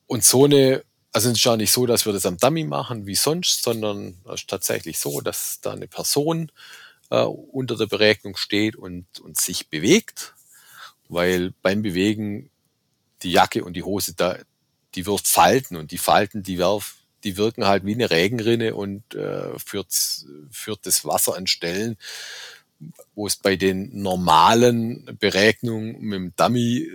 und 0.08 0.24
so 0.24 0.46
eine 0.46 0.84
also 1.12 1.30
es 1.30 1.38
ist 1.38 1.44
ja 1.44 1.58
nicht 1.58 1.72
so, 1.72 1.86
dass 1.86 2.06
wir 2.06 2.14
das 2.14 2.26
am 2.26 2.38
Dummy 2.38 2.64
machen 2.64 3.06
wie 3.06 3.16
sonst, 3.16 3.64
sondern 3.64 4.18
es 4.26 4.42
ist 4.42 4.50
tatsächlich 4.50 5.00
so, 5.00 5.22
dass 5.22 5.60
da 5.62 5.74
eine 5.74 5.88
Person 5.88 6.52
äh, 7.10 7.22
unter 7.22 7.76
der 7.76 7.88
Beregnung 7.88 8.38
steht 8.38 8.76
und, 8.76 9.06
und 9.20 9.38
sich 9.38 9.68
bewegt, 9.68 10.34
weil 11.10 11.54
beim 11.62 11.82
Bewegen 11.82 12.50
die 13.24 13.32
Jacke 13.32 13.64
und 13.64 13.74
die 13.74 13.84
Hose 13.84 14.14
da, 14.16 14.38
die 14.96 15.06
wird 15.06 15.28
falten 15.28 15.76
und 15.76 15.92
die 15.92 15.98
Falten, 15.98 16.44
die, 16.44 16.58
werf, 16.58 16.96
die 17.24 17.38
wirken 17.38 17.66
halt 17.66 17.86
wie 17.86 17.94
eine 17.94 18.10
Regenrinne 18.10 18.74
und 18.74 19.14
äh, 19.14 19.60
führt, 19.60 19.94
führt 20.50 20.86
das 20.86 21.06
Wasser 21.06 21.36
an 21.36 21.48
Stellen, 21.48 21.98
wo 23.14 23.28
es 23.28 23.36
bei 23.36 23.58
den 23.58 24.02
normalen 24.02 25.18
Beregnungen 25.20 26.00
mit 26.00 26.18
dem 26.18 26.36
Dummy 26.36 26.90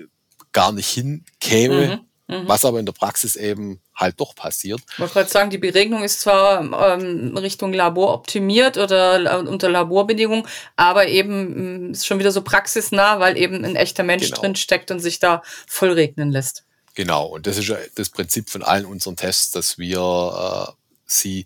gar 0.53 0.73
nicht 0.73 0.89
hinkäme. 0.89 1.87
Mhm. 1.87 2.07
Mhm. 2.29 2.49
Was 2.49 2.65
aber 2.65 2.81
in 2.81 2.87
der 2.87 2.93
Praxis 2.93 3.37
eben 3.37 3.81
halt 3.95 4.21
doch 4.21 4.35
passiert. 4.35 4.81
Ich 4.93 4.99
wollte 4.99 5.15
gerade 5.15 5.31
sagen, 5.31 5.51
die 5.51 5.59
Beregnung 5.59 6.03
ist 6.03 6.21
zwar 6.21 6.61
ähm, 6.93 7.37
Richtung 7.37 7.73
Labor 7.73 8.13
optimiert 8.13 8.79
oder 8.79 9.21
äh, 9.21 9.47
unter 9.47 9.69
Laborbedingungen, 9.69 10.47
aber 10.75 11.07
eben 11.07 11.91
mm, 11.91 11.93
ist 11.93 12.07
schon 12.07 12.19
wieder 12.19 12.33
so 12.33 12.43
praxisnah, 12.43 13.21
weil 13.21 13.37
eben 13.37 13.65
ein 13.65 13.77
echter 13.77 14.03
Mensch 14.03 14.27
genau. 14.27 14.41
drin 14.41 14.57
steckt 14.57 14.91
und 14.91 14.99
sich 14.99 15.21
da 15.21 15.43
voll 15.69 15.93
regnen 15.93 16.31
lässt. 16.31 16.65
Genau, 16.97 17.27
und 17.27 17.47
das 17.47 17.59
ist 17.59 17.69
ja 17.69 17.77
das 17.95 18.11
Prinzip 18.11 18.51
von 18.51 18.63
allen 18.63 18.87
unseren 18.87 19.17
Tests, 19.17 19.51
dass 19.53 19.79
wir 19.79 20.69
äh, 20.69 20.73
sie 21.05 21.45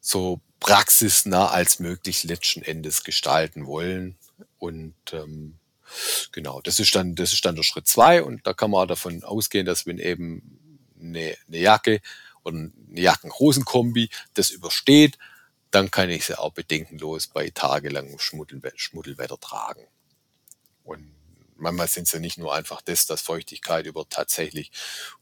so 0.00 0.40
praxisnah 0.58 1.48
als 1.48 1.78
möglich 1.78 2.24
letzten 2.24 2.62
Endes 2.62 3.04
gestalten 3.04 3.66
wollen. 3.66 4.16
Und 4.58 4.94
ähm, 5.12 5.58
Genau, 6.32 6.60
das 6.60 6.78
ist 6.78 6.94
dann, 6.94 7.14
das 7.14 7.32
ist 7.32 7.44
dann 7.44 7.56
der 7.56 7.62
Schritt 7.62 7.86
zwei 7.86 8.22
und 8.22 8.46
da 8.46 8.54
kann 8.54 8.70
man 8.70 8.88
davon 8.88 9.22
ausgehen, 9.24 9.66
dass 9.66 9.86
wenn 9.86 9.98
eben 9.98 10.58
eine, 11.00 11.36
eine 11.48 11.58
Jacke 11.58 12.00
oder 12.44 12.56
eine 12.56 12.72
Jacken-Hosen-Kombi 13.00 14.10
das 14.34 14.50
übersteht, 14.50 15.18
dann 15.70 15.90
kann 15.90 16.10
ich 16.10 16.26
sie 16.26 16.38
auch 16.38 16.52
bedenkenlos 16.52 17.28
bei 17.28 17.50
tagelangem 17.50 18.18
Schmuddelwetter, 18.18 18.78
Schmuddelwetter 18.78 19.40
tragen. 19.40 19.86
Und 20.84 21.14
manchmal 21.56 21.88
sind 21.88 22.04
es 22.06 22.12
ja 22.12 22.18
nicht 22.18 22.38
nur 22.38 22.54
einfach 22.54 22.82
das, 22.82 23.06
dass 23.06 23.22
Feuchtigkeit 23.22 23.86
über 23.86 24.06
tatsächlich 24.08 24.70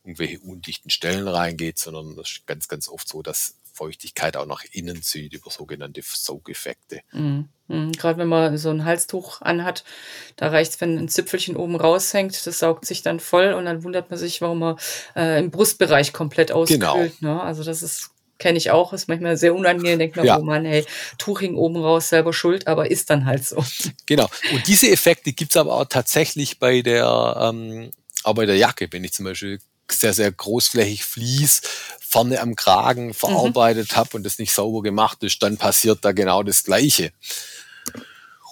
irgendwelche 0.02 0.40
undichten 0.40 0.90
Stellen 0.90 1.28
reingeht, 1.28 1.78
sondern 1.78 2.16
das 2.16 2.30
ist 2.30 2.46
ganz, 2.46 2.66
ganz 2.66 2.88
oft 2.88 3.06
so, 3.06 3.22
dass 3.22 3.59
Feuchtigkeit 3.72 4.36
auch 4.36 4.46
nach 4.46 4.64
innen 4.72 5.02
zieht 5.02 5.32
über 5.34 5.50
sogenannte 5.50 6.02
Saugeffekte. 6.02 7.00
Mhm. 7.12 7.48
Mhm. 7.68 7.92
Gerade 7.92 8.18
wenn 8.18 8.28
man 8.28 8.58
so 8.58 8.70
ein 8.70 8.84
Halstuch 8.84 9.40
anhat, 9.42 9.84
da 10.36 10.48
reicht 10.48 10.72
es, 10.72 10.80
wenn 10.80 10.98
ein 10.98 11.08
Zipfelchen 11.08 11.56
oben 11.56 11.76
raushängt, 11.76 12.46
das 12.46 12.58
saugt 12.58 12.84
sich 12.84 13.02
dann 13.02 13.20
voll 13.20 13.52
und 13.52 13.64
dann 13.64 13.84
wundert 13.84 14.10
man 14.10 14.18
sich, 14.18 14.40
warum 14.40 14.58
man 14.58 14.76
äh, 15.14 15.38
im 15.38 15.50
Brustbereich 15.50 16.12
komplett 16.12 16.52
auskühlt. 16.52 16.80
Genau. 16.80 17.34
Ne? 17.34 17.42
Also 17.42 17.62
das 17.62 17.82
ist 17.82 18.10
kenne 18.40 18.58
ich 18.58 18.72
auch, 18.72 18.92
ist 18.92 19.06
manchmal 19.06 19.36
sehr 19.36 19.54
unangenehm, 19.54 19.98
denkt 19.98 20.16
man, 20.16 20.26
ja. 20.26 20.38
oh 20.38 20.42
Mann, 20.42 20.64
hey, 20.64 20.84
Tuch 21.18 21.40
hing 21.40 21.54
oben 21.54 21.76
raus, 21.76 22.08
selber 22.08 22.32
schuld, 22.32 22.66
aber 22.66 22.90
ist 22.90 23.10
dann 23.10 23.26
halt 23.26 23.44
so. 23.44 23.62
Genau. 24.06 24.28
Und 24.52 24.66
diese 24.66 24.90
Effekte 24.90 25.32
gibt's 25.32 25.56
aber 25.56 25.74
auch 25.74 25.84
tatsächlich 25.84 26.58
bei 26.58 26.82
der, 26.82 27.36
ähm, 27.38 27.92
auch 28.24 28.34
bei 28.34 28.46
der 28.46 28.56
Jacke, 28.56 28.88
wenn 28.90 29.04
ich 29.04 29.12
zum 29.12 29.26
Beispiel 29.26 29.60
sehr, 29.92 30.14
sehr 30.14 30.30
großflächig 30.30 31.04
Vlies 31.04 31.62
vorne 32.00 32.40
am 32.40 32.56
Kragen 32.56 33.08
mhm. 33.08 33.14
verarbeitet 33.14 33.92
mhm. 33.92 33.96
habe 33.96 34.16
und 34.16 34.24
das 34.24 34.38
nicht 34.38 34.52
sauber 34.52 34.82
gemacht 34.82 35.22
ist, 35.22 35.42
dann 35.42 35.56
passiert 35.56 36.04
da 36.04 36.12
genau 36.12 36.42
das 36.42 36.64
Gleiche. 36.64 37.12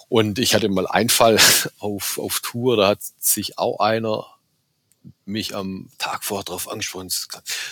Und 0.07 0.39
ich 0.39 0.55
hatte 0.55 0.69
mal 0.69 0.87
einen 0.87 1.09
Fall 1.09 1.37
auf, 1.79 2.17
auf 2.17 2.39
Tour, 2.39 2.77
da 2.77 2.87
hat 2.87 2.99
sich 3.19 3.57
auch 3.57 3.79
einer 3.79 4.25
mich 5.25 5.55
am 5.55 5.89
Tag 5.97 6.23
vorher 6.23 6.43
darauf 6.43 6.67
angesprochen, 6.67 7.09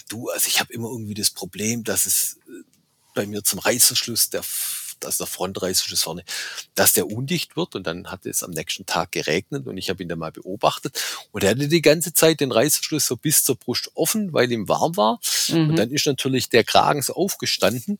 du, 0.07 0.29
also 0.29 0.47
ich 0.47 0.59
habe 0.59 0.71
immer 0.71 0.89
irgendwie 0.89 1.13
das 1.13 1.31
Problem, 1.31 1.83
dass 1.83 2.05
es 2.05 2.37
äh, 2.47 2.63
bei 3.15 3.25
mir 3.25 3.43
zum 3.43 3.59
Reißverschluss 3.59 4.29
der 4.29 4.43
dass 4.99 5.17
der 5.17 5.27
Frontreißverschluss 5.27 6.03
vorne, 6.03 6.23
dass 6.75 6.93
der 6.93 7.07
undicht 7.07 7.55
wird 7.55 7.75
und 7.75 7.85
dann 7.85 8.11
hat 8.11 8.25
es 8.25 8.43
am 8.43 8.51
nächsten 8.51 8.85
Tag 8.85 9.11
geregnet 9.11 9.67
und 9.67 9.77
ich 9.77 9.89
habe 9.89 10.03
ihn 10.03 10.09
dann 10.09 10.19
mal 10.19 10.31
beobachtet 10.31 11.01
und 11.31 11.43
er 11.43 11.51
hatte 11.51 11.67
die 11.67 11.81
ganze 11.81 12.13
Zeit 12.13 12.39
den 12.39 12.51
Reißverschluss 12.51 13.05
so 13.05 13.17
bis 13.17 13.43
zur 13.43 13.55
Brust 13.55 13.91
offen, 13.95 14.33
weil 14.33 14.51
ihm 14.51 14.67
warm 14.67 14.97
war 14.97 15.19
mhm. 15.49 15.69
und 15.69 15.75
dann 15.77 15.91
ist 15.91 16.05
natürlich 16.05 16.49
der 16.49 16.63
Kragen 16.63 17.01
so 17.01 17.13
aufgestanden 17.13 17.97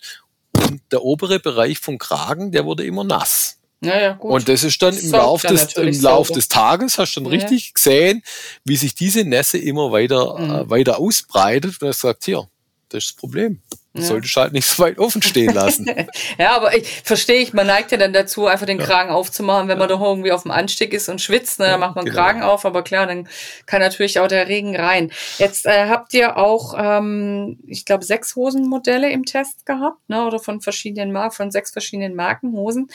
und 0.54 0.82
der 0.91 1.04
obere 1.04 1.39
Bereich 1.39 1.80
vom 1.80 1.98
Kragen, 1.98 2.52
der 2.52 2.66
wurde 2.66 2.86
immer 2.86 3.04
nass. 3.04 3.58
Ja, 3.82 4.00
ja, 4.00 4.14
gut. 4.14 4.32
Und 4.32 4.50
das 4.50 4.64
ist 4.64 4.82
dann 4.82 4.98
im 4.98 5.12
Lauf, 5.12 5.43
des, 5.43 5.74
im 5.74 6.02
Lauf 6.02 6.32
des 6.32 6.48
Tages, 6.48 6.98
hast 6.98 7.16
du 7.16 7.22
dann 7.22 7.32
ja. 7.32 7.39
richtig 7.39 7.74
gesehen, 7.74 8.24
wie 8.66 8.76
sich 8.76 8.95
diese 8.95 9.24
Nässe 9.24 9.60
immer 9.60 9.91
weiter, 9.91 10.38
mhm. 10.39 10.50
äh, 10.50 10.70
weiter 10.70 11.00
ausbreitet. 11.00 11.82
Und 11.82 11.88
er 11.88 11.93
sagt, 11.93 12.26
hier, 12.26 12.50
das 12.89 13.04
ist 13.04 13.12
das 13.12 13.16
Problem. 13.18 13.62
Ja. 13.94 14.04
Solltest 14.04 14.36
halt 14.36 14.54
nicht 14.54 14.66
so 14.70 14.84
weit 14.84 15.00
offen 15.00 15.22
stehen 15.22 15.54
lassen. 15.54 15.90
ja, 16.38 16.56
aber 16.56 16.76
ich 16.76 16.88
verstehe 17.04 17.42
ich, 17.42 17.54
man 17.54 17.68
neigt 17.68 17.92
ja 17.92 17.98
dann 17.98 18.14
dazu, 18.14 18.48
einfach 18.48 18.66
den 18.66 18.78
Kragen 18.78 19.10
aufzumachen, 19.10 19.68
wenn 19.68 19.78
man 19.78 19.90
doch 19.90 20.02
irgendwie 20.02 20.32
auf 20.32 20.44
dem 20.44 20.52
Anstieg 20.52 20.94
ist 20.94 21.10
und 21.10 21.22
schwitzt, 21.22 21.60
ne, 21.60 21.68
dann 21.68 21.80
macht 21.80 21.96
man 21.96 22.06
genau. 22.06 22.18
Kragen 22.18 22.44
auf, 22.44 22.66
aber 22.66 22.84
klar, 22.84 23.08
dann 23.08 23.28
kann 23.66 23.82
natürlich 23.82 24.20
auch 24.20 24.28
der 24.28 24.48
Regen 24.48 24.76
rein. 24.76 25.12
Jetzt 25.38 25.66
äh, 25.66 25.88
habt 25.88 26.14
ihr 26.14 26.38
auch, 26.38 26.76
ähm, 26.78 27.60
ich 27.68 27.86
glaube, 27.86 28.06
sechs 28.06 28.36
Hosenmodelle 28.36 29.10
im 29.12 29.26
Test 29.26 29.66
gehabt, 29.66 30.08
ne, 30.10 30.26
oder 30.26 30.40
von 30.40 30.62
verschiedenen 30.62 31.12
Marken, 31.12 31.36
von 31.36 31.52
sechs 31.52 31.72
verschiedenen 31.72 32.16
Markenhosen. 32.16 32.90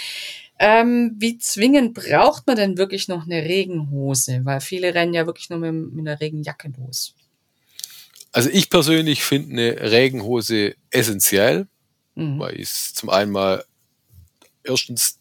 Ähm, 0.59 1.17
wie 1.19 1.39
zwingend 1.39 1.95
braucht 1.95 2.47
man 2.47 2.57
denn 2.57 2.79
wirklich 2.79 3.09
noch 3.09 3.25
eine 3.25 3.43
Regenhose? 3.43 4.43
Weil 4.45 4.61
viele 4.61 4.95
rennen 4.95 5.13
ja 5.15 5.27
wirklich 5.27 5.51
nur 5.51 5.59
mit, 5.59 5.93
mit 5.93 6.07
einer 6.07 6.21
Regenjacke 6.21 6.71
los. 6.79 7.15
Also 8.33 8.49
ich 8.51 8.71
persönlich 8.71 9.23
finde 9.23 9.53
eine 9.53 9.91
Regenhose 9.93 10.75
essentiell, 10.91 11.67
mhm. 12.15 12.39
weil 12.39 12.55
ich 12.55 12.71
es 12.71 12.95
zum 12.95 13.11
einen 13.11 13.31
mal 13.31 13.65
erstens 14.65 15.19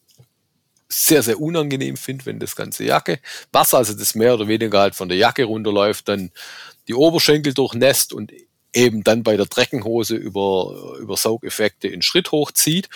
sehr, 0.88 1.24
sehr 1.24 1.40
unangenehm 1.40 1.96
finde, 1.98 2.26
wenn 2.26 2.40
das 2.40 2.56
ganze 2.56 2.84
Jacke, 2.84 3.20
Wasser, 3.52 3.78
also 3.78 3.94
das 3.94 4.16
mehr 4.16 4.34
oder 4.34 4.48
weniger 4.48 4.80
halt 4.80 4.96
von 4.96 5.10
der 5.10 5.18
Jacke 5.18 5.46
runterläuft, 5.46 6.08
dann 6.08 6.32
die 6.88 6.94
Oberschenkel 6.94 7.54
durchnässt 7.54 8.12
und 8.14 8.32
eben 8.74 9.04
dann 9.04 9.24
bei 9.24 9.38
der 9.38 9.48
Treckenhose 9.48 10.16
über, 10.16 10.96
über 11.00 11.18
Saugeffekte 11.18 11.88
in 11.88 12.02
Schritt 12.02 12.32
hochzieht. 12.32 12.90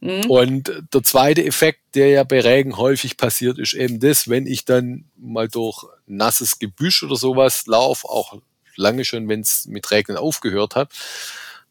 Mhm. 0.00 0.26
Und 0.28 0.72
der 0.92 1.02
zweite 1.02 1.44
Effekt, 1.44 1.80
der 1.94 2.08
ja 2.08 2.24
bei 2.24 2.40
Regen 2.40 2.76
häufig 2.76 3.16
passiert, 3.16 3.58
ist 3.58 3.74
eben 3.74 4.00
das, 4.00 4.28
wenn 4.28 4.46
ich 4.46 4.64
dann 4.64 5.04
mal 5.16 5.48
durch 5.48 5.84
nasses 6.06 6.58
Gebüsch 6.58 7.02
oder 7.02 7.16
sowas 7.16 7.66
laufe, 7.66 8.08
auch 8.08 8.40
lange 8.80 9.04
schon, 9.04 9.28
wenn 9.28 9.40
es 9.40 9.66
mit 9.66 9.90
Regnen 9.90 10.16
aufgehört 10.16 10.74
hat, 10.74 10.90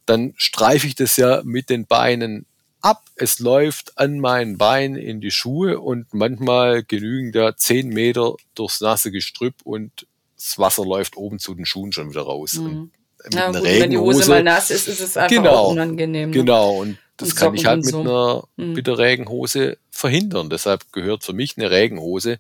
dann 0.05 0.33
streife 0.37 0.87
ich 0.87 0.95
das 0.95 1.17
ja 1.17 1.41
mit 1.43 1.69
den 1.69 1.85
Beinen 1.85 2.45
ab. 2.81 3.03
Es 3.15 3.39
läuft 3.39 3.97
an 3.97 4.19
meinen 4.19 4.57
Beinen 4.57 4.97
in 4.97 5.21
die 5.21 5.31
Schuhe 5.31 5.79
und 5.79 6.13
manchmal 6.13 6.83
genügen 6.83 7.31
da 7.31 7.55
zehn 7.55 7.89
Meter 7.89 8.35
durchs 8.55 8.81
nasse 8.81 9.11
Gestrüpp 9.11 9.55
und 9.63 10.07
das 10.35 10.57
Wasser 10.57 10.85
läuft 10.85 11.17
oben 11.17 11.37
zu 11.39 11.53
den 11.53 11.65
Schuhen 11.65 11.91
schon 11.91 12.11
wieder 12.11 12.21
raus. 12.21 12.53
Mhm 12.53 12.91
mit 13.23 13.33
ja, 13.33 13.51
gut. 13.51 13.63
Wenn 13.63 13.91
die 13.91 13.97
Hose 13.97 14.29
mal 14.29 14.43
nass 14.43 14.71
ist, 14.71 14.87
ist 14.87 14.99
es 14.99 15.17
einfach 15.17 15.35
genau, 15.35 15.69
unangenehm. 15.69 16.29
Ne? 16.29 16.35
Genau, 16.35 16.79
und 16.79 16.97
das 17.17 17.29
und 17.29 17.35
kann 17.35 17.55
ich 17.55 17.65
halt 17.65 17.83
mit 17.83 17.91
so. 17.91 17.99
einer, 17.99 18.43
mit 18.55 18.87
der 18.87 18.97
Regenhose 18.97 19.77
verhindern. 19.91 20.49
Deshalb 20.49 20.91
gehört 20.93 21.23
für 21.23 21.33
mich 21.33 21.57
eine 21.57 21.69
Regenhose 21.69 22.39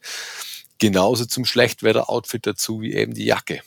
genauso 0.77 1.25
zum 1.25 1.45
Schlechtwetter-Outfit 1.45 2.47
dazu 2.47 2.81
wie 2.81 2.93
eben 2.93 3.13
die 3.13 3.25
Jacke. 3.25 3.61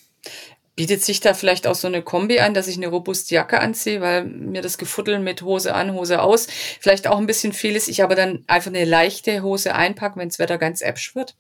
Bietet 0.75 1.03
sich 1.03 1.21
da 1.21 1.35
vielleicht 1.35 1.67
auch 1.67 1.75
so 1.75 1.87
eine 1.87 2.03
Kombi 2.03 2.41
an, 2.41 2.55
dass 2.55 2.67
ich 2.67 2.77
eine 2.77 2.89
robuste 2.89 3.35
Jacke 3.35 3.61
anziehe, 3.61 4.01
weil 4.01 4.25
mir 4.25 4.63
das 4.63 4.79
Gefutteln 4.79 5.23
mit 5.23 5.43
Hose 5.43 5.75
an, 5.75 5.93
Hose 5.93 6.23
aus 6.23 6.47
vielleicht 6.81 7.07
auch 7.07 7.19
ein 7.19 7.27
bisschen 7.27 7.53
viel 7.53 7.77
ist, 7.77 7.89
ich 7.89 8.03
aber 8.03 8.15
dann 8.15 8.45
einfach 8.47 8.71
eine 8.71 8.87
leichte 8.87 9.43
Hose 9.43 9.75
einpacke, 9.75 10.19
wenn 10.19 10.29
das 10.29 10.39
Wetter 10.39 10.57
ganz 10.57 10.81
äpsch 10.81 11.15
wird? 11.15 11.37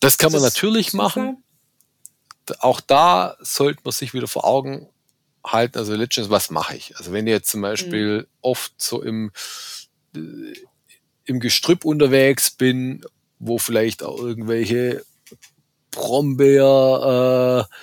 Das 0.00 0.18
kann 0.18 0.32
man 0.32 0.42
natürlich 0.42 0.92
machen 0.92 1.42
auch 2.58 2.80
da 2.80 3.36
sollte 3.40 3.80
man 3.84 3.92
sich 3.92 4.14
wieder 4.14 4.26
vor 4.26 4.44
Augen 4.44 4.88
halten, 5.44 5.78
also 5.78 5.94
letztens, 5.94 6.30
was 6.30 6.50
mache 6.50 6.76
ich? 6.76 6.96
Also 6.96 7.12
wenn 7.12 7.26
ich 7.26 7.32
jetzt 7.32 7.50
zum 7.50 7.62
Beispiel 7.62 8.18
mhm. 8.18 8.26
oft 8.40 8.72
so 8.76 9.02
im, 9.02 9.32
äh, 10.14 10.54
im 11.24 11.40
Gestrüpp 11.40 11.84
unterwegs 11.84 12.50
bin, 12.50 13.04
wo 13.38 13.58
vielleicht 13.58 14.02
auch 14.02 14.18
irgendwelche 14.18 15.04
Brombeer, 15.90 17.68
äh, 17.68 17.74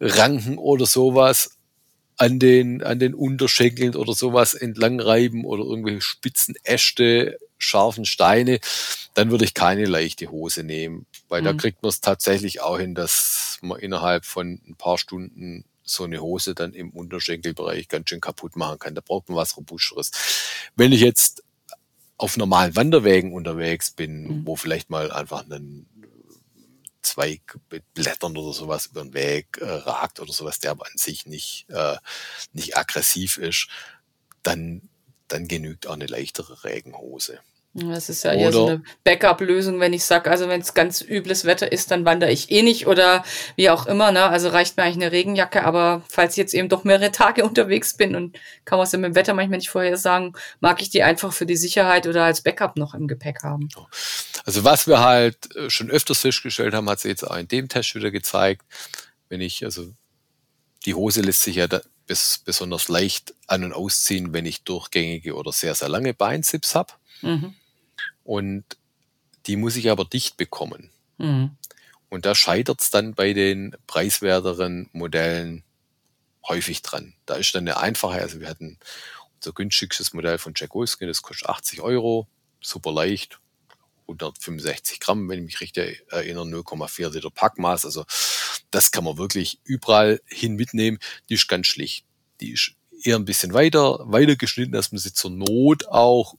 Ranken 0.00 0.58
oder 0.58 0.86
sowas 0.86 1.58
an 2.16 2.38
den, 2.40 2.82
an 2.82 2.98
den 2.98 3.14
Unterschenkeln 3.14 3.94
oder 3.94 4.12
sowas 4.12 4.54
entlang 4.54 5.00
reiben 5.00 5.44
oder 5.44 5.64
irgendwelche 5.64 6.00
spitzen 6.00 6.56
Äste, 6.64 7.38
scharfen 7.58 8.04
Steine, 8.04 8.58
dann 9.14 9.30
würde 9.30 9.44
ich 9.44 9.54
keine 9.54 9.84
leichte 9.84 10.30
Hose 10.30 10.64
nehmen, 10.64 11.06
weil 11.28 11.42
mhm. 11.42 11.46
da 11.46 11.52
kriegt 11.54 11.82
man 11.82 11.90
es 11.90 12.00
tatsächlich 12.00 12.60
auch 12.60 12.78
hin, 12.78 12.94
dass 12.94 13.58
man 13.62 13.78
innerhalb 13.78 14.24
von 14.24 14.60
ein 14.66 14.74
paar 14.76 14.98
Stunden 14.98 15.64
so 15.84 16.04
eine 16.04 16.20
Hose 16.20 16.54
dann 16.54 16.74
im 16.74 16.90
Unterschenkelbereich 16.90 17.88
ganz 17.88 18.10
schön 18.10 18.20
kaputt 18.20 18.56
machen 18.56 18.78
kann. 18.78 18.94
Da 18.94 19.00
braucht 19.00 19.28
man 19.28 19.36
was 19.36 19.56
Robusteres. 19.56 20.10
Wenn 20.76 20.92
ich 20.92 21.00
jetzt 21.00 21.42
auf 22.16 22.36
normalen 22.36 22.76
Wanderwegen 22.76 23.32
unterwegs 23.32 23.92
bin, 23.92 24.22
mhm. 24.22 24.46
wo 24.46 24.56
vielleicht 24.56 24.90
mal 24.90 25.10
einfach 25.12 25.48
ein 25.48 25.86
Zweig 27.08 27.58
mit 27.70 27.94
Blättern 27.94 28.36
oder 28.36 28.52
sowas 28.52 28.86
über 28.86 29.02
den 29.02 29.14
Weg 29.14 29.58
äh, 29.58 29.64
ragt 29.64 30.20
oder 30.20 30.32
sowas, 30.32 30.60
der 30.60 30.72
aber 30.72 30.86
an 30.86 30.96
sich 30.96 31.26
nicht, 31.26 31.66
äh, 31.70 31.96
nicht 32.52 32.76
aggressiv 32.76 33.38
ist, 33.38 33.68
dann, 34.42 34.88
dann 35.28 35.48
genügt 35.48 35.86
auch 35.86 35.94
eine 35.94 36.06
leichtere 36.06 36.64
Regenhose. 36.64 37.40
Das 37.74 38.08
ist 38.08 38.24
ja 38.24 38.32
eher 38.32 38.50
so 38.50 38.66
eine 38.66 38.82
Backup-Lösung, 39.04 39.78
wenn 39.78 39.92
ich 39.92 40.04
sage, 40.04 40.30
also 40.30 40.48
wenn 40.48 40.60
es 40.60 40.74
ganz 40.74 41.00
übles 41.00 41.44
Wetter 41.44 41.70
ist, 41.70 41.90
dann 41.90 42.04
wandere 42.04 42.30
ich 42.30 42.50
eh 42.50 42.62
nicht 42.62 42.86
oder 42.86 43.24
wie 43.56 43.70
auch 43.70 43.86
immer. 43.86 44.10
Ne? 44.10 44.24
Also 44.24 44.48
reicht 44.48 44.76
mir 44.76 44.84
eigentlich 44.84 45.04
eine 45.04 45.12
Regenjacke, 45.12 45.64
aber 45.64 46.02
falls 46.08 46.32
ich 46.32 46.38
jetzt 46.38 46.54
eben 46.54 46.68
doch 46.68 46.84
mehrere 46.84 47.12
Tage 47.12 47.44
unterwegs 47.44 47.94
bin 47.94 48.16
und 48.16 48.38
kann 48.64 48.78
man 48.78 48.86
es 48.86 48.92
ja 48.92 48.98
mit 48.98 49.10
dem 49.10 49.14
Wetter 49.14 49.34
manchmal 49.34 49.58
nicht 49.58 49.70
vorher 49.70 49.96
sagen, 49.96 50.32
mag 50.60 50.80
ich 50.82 50.90
die 50.90 51.02
einfach 51.02 51.32
für 51.32 51.46
die 51.46 51.56
Sicherheit 51.56 52.06
oder 52.06 52.24
als 52.24 52.40
Backup 52.40 52.76
noch 52.76 52.94
im 52.94 53.06
Gepäck 53.06 53.42
haben. 53.42 53.68
Also 54.44 54.64
was 54.64 54.86
wir 54.86 55.00
halt 55.00 55.54
äh, 55.54 55.70
schon 55.70 55.90
öfters 55.90 56.20
festgestellt 56.20 56.74
haben, 56.74 56.88
hat 56.88 57.00
sie 57.00 57.08
jetzt 57.08 57.22
auch 57.22 57.36
in 57.36 57.48
dem 57.48 57.68
Test 57.68 57.94
wieder 57.94 58.10
gezeigt, 58.10 58.62
wenn 59.28 59.40
ich, 59.40 59.64
also 59.64 59.92
die 60.86 60.94
Hose 60.94 61.20
lässt 61.20 61.42
sich 61.42 61.56
ja 61.56 61.66
bis, 62.08 62.38
besonders 62.38 62.88
leicht 62.88 63.34
an- 63.46 63.62
und 63.62 63.72
ausziehen, 63.72 64.32
wenn 64.32 64.46
ich 64.46 64.64
durchgängige 64.64 65.36
oder 65.36 65.52
sehr, 65.52 65.76
sehr 65.76 65.88
lange 65.88 66.14
Beinzips 66.14 66.74
habe. 66.74 66.94
Mhm. 67.22 67.54
Und 68.24 68.64
die 69.46 69.54
muss 69.56 69.76
ich 69.76 69.90
aber 69.90 70.04
dicht 70.04 70.36
bekommen. 70.36 70.90
Mhm. 71.18 71.56
Und 72.08 72.26
da 72.26 72.34
scheitert 72.34 72.80
es 72.80 72.90
dann 72.90 73.14
bei 73.14 73.32
den 73.34 73.76
preiswerteren 73.86 74.88
Modellen 74.92 75.62
häufig 76.46 76.82
dran. 76.82 77.14
Da 77.26 77.34
ist 77.34 77.54
dann 77.54 77.68
eine 77.68 77.76
einfache, 77.76 78.20
also 78.20 78.40
wir 78.40 78.48
hatten 78.48 78.78
unser 79.36 79.52
günstigstes 79.52 80.14
Modell 80.14 80.38
von 80.38 80.54
Jack 80.56 80.74
Wolfskin, 80.74 81.08
das 81.08 81.22
kostet 81.22 81.48
80 81.48 81.82
Euro, 81.82 82.26
super 82.60 82.90
leicht, 82.92 83.38
165 84.08 85.00
Gramm, 85.00 85.28
wenn 85.28 85.40
ich 85.40 85.44
mich 85.44 85.60
richtig 85.60 86.02
erinnere, 86.08 86.44
0,4 86.44 87.10
Liter 87.10 87.30
Packmaß. 87.30 87.84
Also 87.84 88.06
das 88.70 88.90
kann 88.90 89.04
man 89.04 89.16
wirklich 89.18 89.58
überall 89.64 90.20
hin 90.26 90.56
mitnehmen. 90.56 90.98
Die 91.28 91.34
ist 91.34 91.48
ganz 91.48 91.66
schlicht. 91.66 92.04
Die 92.40 92.52
ist 92.52 92.72
eher 93.02 93.16
ein 93.16 93.24
bisschen 93.24 93.52
weiter, 93.54 94.00
weiter 94.04 94.36
geschnitten, 94.36 94.72
dass 94.72 94.92
man 94.92 94.98
sie 94.98 95.12
zur 95.12 95.30
Not 95.30 95.86
auch 95.88 96.34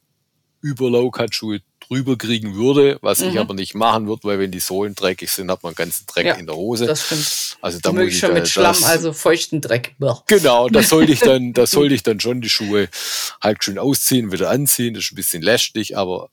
über 0.61 0.89
Low-Cut-Schuhe 0.89 1.61
drüber 1.87 2.17
kriegen 2.17 2.53
würde, 2.53 2.99
was 3.01 3.19
Mhm. 3.21 3.29
ich 3.29 3.39
aber 3.39 3.53
nicht 3.53 3.75
machen 3.75 4.07
würde, 4.07 4.25
weil 4.25 4.39
wenn 4.39 4.51
die 4.51 4.59
Sohlen 4.59 4.93
dreckig 4.93 5.31
sind, 5.31 5.49
hat 5.49 5.63
man 5.63 5.69
einen 5.69 5.75
ganzen 5.77 6.05
Dreck 6.05 6.25
Ja, 6.25 6.33
in 6.35 6.45
der 6.47 6.55
Hose. 6.55 6.85
Das 6.85 7.05
stimmt. 7.05 7.57
also 7.61 7.79
da 7.79 7.93
muss 7.93 8.03
ich 8.03 8.19
schon 8.19 8.33
mit 8.33 8.47
Schlamm, 8.47 8.75
das, 8.77 8.83
also 8.83 9.13
feuchten 9.13 9.61
Dreck. 9.61 9.95
Genau, 10.27 10.67
da 10.67 10.83
sollte 10.83 11.13
ich 11.13 11.21
dann, 11.21 11.53
da 11.53 11.65
sollte 11.65 11.95
ich 11.95 12.03
dann 12.03 12.19
schon 12.19 12.41
die 12.41 12.49
Schuhe 12.49 12.89
halt 13.41 13.63
schön 13.63 13.79
ausziehen, 13.79 14.33
wieder 14.33 14.49
anziehen. 14.49 14.93
Das 14.95 15.05
ist 15.05 15.13
ein 15.13 15.15
bisschen 15.15 15.41
lästig, 15.41 15.95
aber 15.97 16.29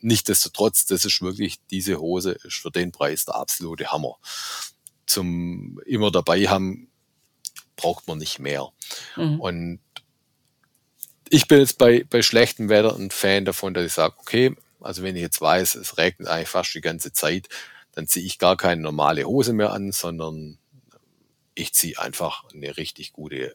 nichtsdestotrotz, 0.00 0.84
das 0.86 1.04
ist 1.04 1.22
wirklich, 1.22 1.58
diese 1.70 1.98
Hose 2.00 2.32
ist 2.44 2.56
für 2.56 2.72
den 2.72 2.90
Preis 2.90 3.24
der 3.24 3.36
absolute 3.36 3.92
Hammer. 3.92 4.16
Zum 5.12 5.78
immer 5.84 6.10
dabei 6.10 6.48
haben, 6.48 6.88
braucht 7.76 8.08
man 8.08 8.18
nicht 8.18 8.38
mehr. 8.38 8.68
Mhm. 9.16 9.40
Und 9.40 9.80
ich 11.28 11.48
bin 11.48 11.60
jetzt 11.60 11.76
bei, 11.78 12.04
bei 12.08 12.22
schlechtem 12.22 12.68
Wetter 12.68 12.96
ein 12.96 13.10
Fan 13.10 13.44
davon, 13.44 13.74
dass 13.74 13.84
ich 13.84 13.92
sage, 13.92 14.14
okay, 14.18 14.54
also 14.80 15.02
wenn 15.02 15.16
ich 15.16 15.22
jetzt 15.22 15.40
weiß, 15.40 15.74
es 15.74 15.98
regnet 15.98 16.28
eigentlich 16.28 16.48
fast 16.48 16.74
die 16.74 16.80
ganze 16.80 17.12
Zeit, 17.12 17.48
dann 17.92 18.06
ziehe 18.06 18.24
ich 18.24 18.38
gar 18.38 18.56
keine 18.56 18.80
normale 18.80 19.24
Hose 19.24 19.52
mehr 19.52 19.72
an, 19.72 19.92
sondern 19.92 20.58
ich 21.54 21.74
ziehe 21.74 21.98
einfach 21.98 22.44
eine 22.52 22.76
richtig 22.76 23.12
gute 23.12 23.54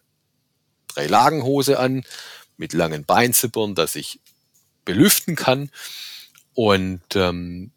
Drei-Lagen-Hose 0.90 1.80
an 1.80 2.04
mit 2.56 2.74
langen 2.74 3.04
Beinzippern, 3.04 3.76
dass 3.76 3.96
ich 3.96 4.20
belüften 4.86 5.36
kann. 5.36 5.72
Und, 6.54 7.16
ähm, 7.16 7.72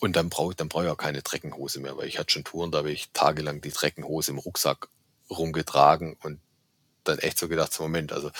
und 0.00 0.16
dann 0.16 0.28
brauche 0.28 0.54
dann 0.54 0.68
brauch 0.68 0.82
ich 0.82 0.88
auch 0.90 0.96
keine 0.96 1.22
Treckenhose 1.22 1.80
mehr, 1.80 1.96
weil 1.96 2.06
ich 2.08 2.18
hatte 2.18 2.32
schon 2.32 2.44
Touren, 2.44 2.70
da 2.70 2.78
habe 2.78 2.90
ich 2.92 3.08
tagelang 3.12 3.60
die 3.60 3.70
Treckenhose 3.70 4.30
im 4.30 4.38
Rucksack 4.38 4.88
rumgetragen 5.30 6.16
und 6.22 6.40
dann 7.04 7.18
echt 7.18 7.38
so 7.38 7.48
gedacht, 7.48 7.78
Moment, 7.80 8.12
also 8.12 8.30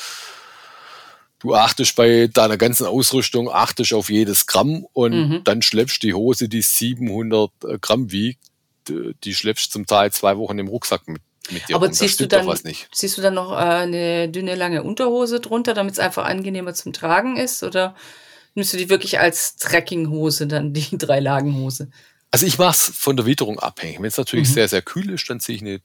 du 1.38 1.54
achtest 1.54 1.96
bei 1.96 2.28
deiner 2.32 2.57
ganzen 2.57 2.86
Ausrüstung, 2.86 3.50
achtest 3.50 3.92
auf 3.92 4.11
jedes 4.11 4.46
Gramm 4.46 4.86
und 4.92 5.12
Mhm. 5.28 5.44
dann 5.44 5.62
schleppst 5.62 6.02
die 6.02 6.14
Hose, 6.14 6.48
die 6.48 6.62
700 6.62 7.50
Gramm 7.80 8.11
wiegt, 8.11 8.40
äh, 8.88 9.14
die 9.24 9.34
schleppst 9.34 9.72
zum 9.72 9.86
Teil 9.86 10.12
zwei 10.12 10.36
Wochen 10.38 10.59
im 10.59 10.68
Rucksack 10.68 11.07
mit, 11.09 11.22
mit 11.50 11.68
dir 11.68 11.76
Aber 11.76 11.86
rum. 11.86 11.92
Ziehst 11.94 12.20
du 12.20 12.26
dann, 12.28 12.46
was 12.46 12.64
nicht. 12.64 12.88
ziehst 12.92 13.18
du 13.18 13.22
dann 13.22 13.34
noch 13.34 13.52
äh, 13.52 13.57
eine 13.57 14.28
dünne, 14.28 14.54
lange 14.54 14.82
Unterhose 14.82 15.40
drunter, 15.40 15.74
damit 15.74 15.94
es 15.94 15.98
einfach 16.00 16.24
angenehmer 16.24 16.74
zum 16.74 16.92
Tragen 16.92 17.36
ist? 17.36 17.62
Oder 17.62 17.94
nimmst 18.57 18.72
du 18.72 18.76
die 18.76 18.88
wirklich 18.88 19.20
als 19.20 19.57
Trekkinghose, 19.57 20.46
dann 20.48 20.72
die 20.72 20.86
Dreilagenhose? 20.98 21.90
Also 22.32 22.44
ich 22.46 22.59
mache 22.59 22.72
es 22.72 22.90
von 22.96 23.16
der 23.16 23.24
Witterung 23.26 23.61
abhängig. 23.61 23.98
Wenn 23.98 24.07
es 24.07 24.16
natürlich 24.18 24.48
Mhm. 24.48 24.54
sehr, 24.54 24.68
sehr 24.68 24.82
kühl 24.82 25.11
ist, 25.11 25.30
dann 25.30 25.38
ziehe 25.40 25.57
ich 25.57 25.62
eine, 25.62 25.80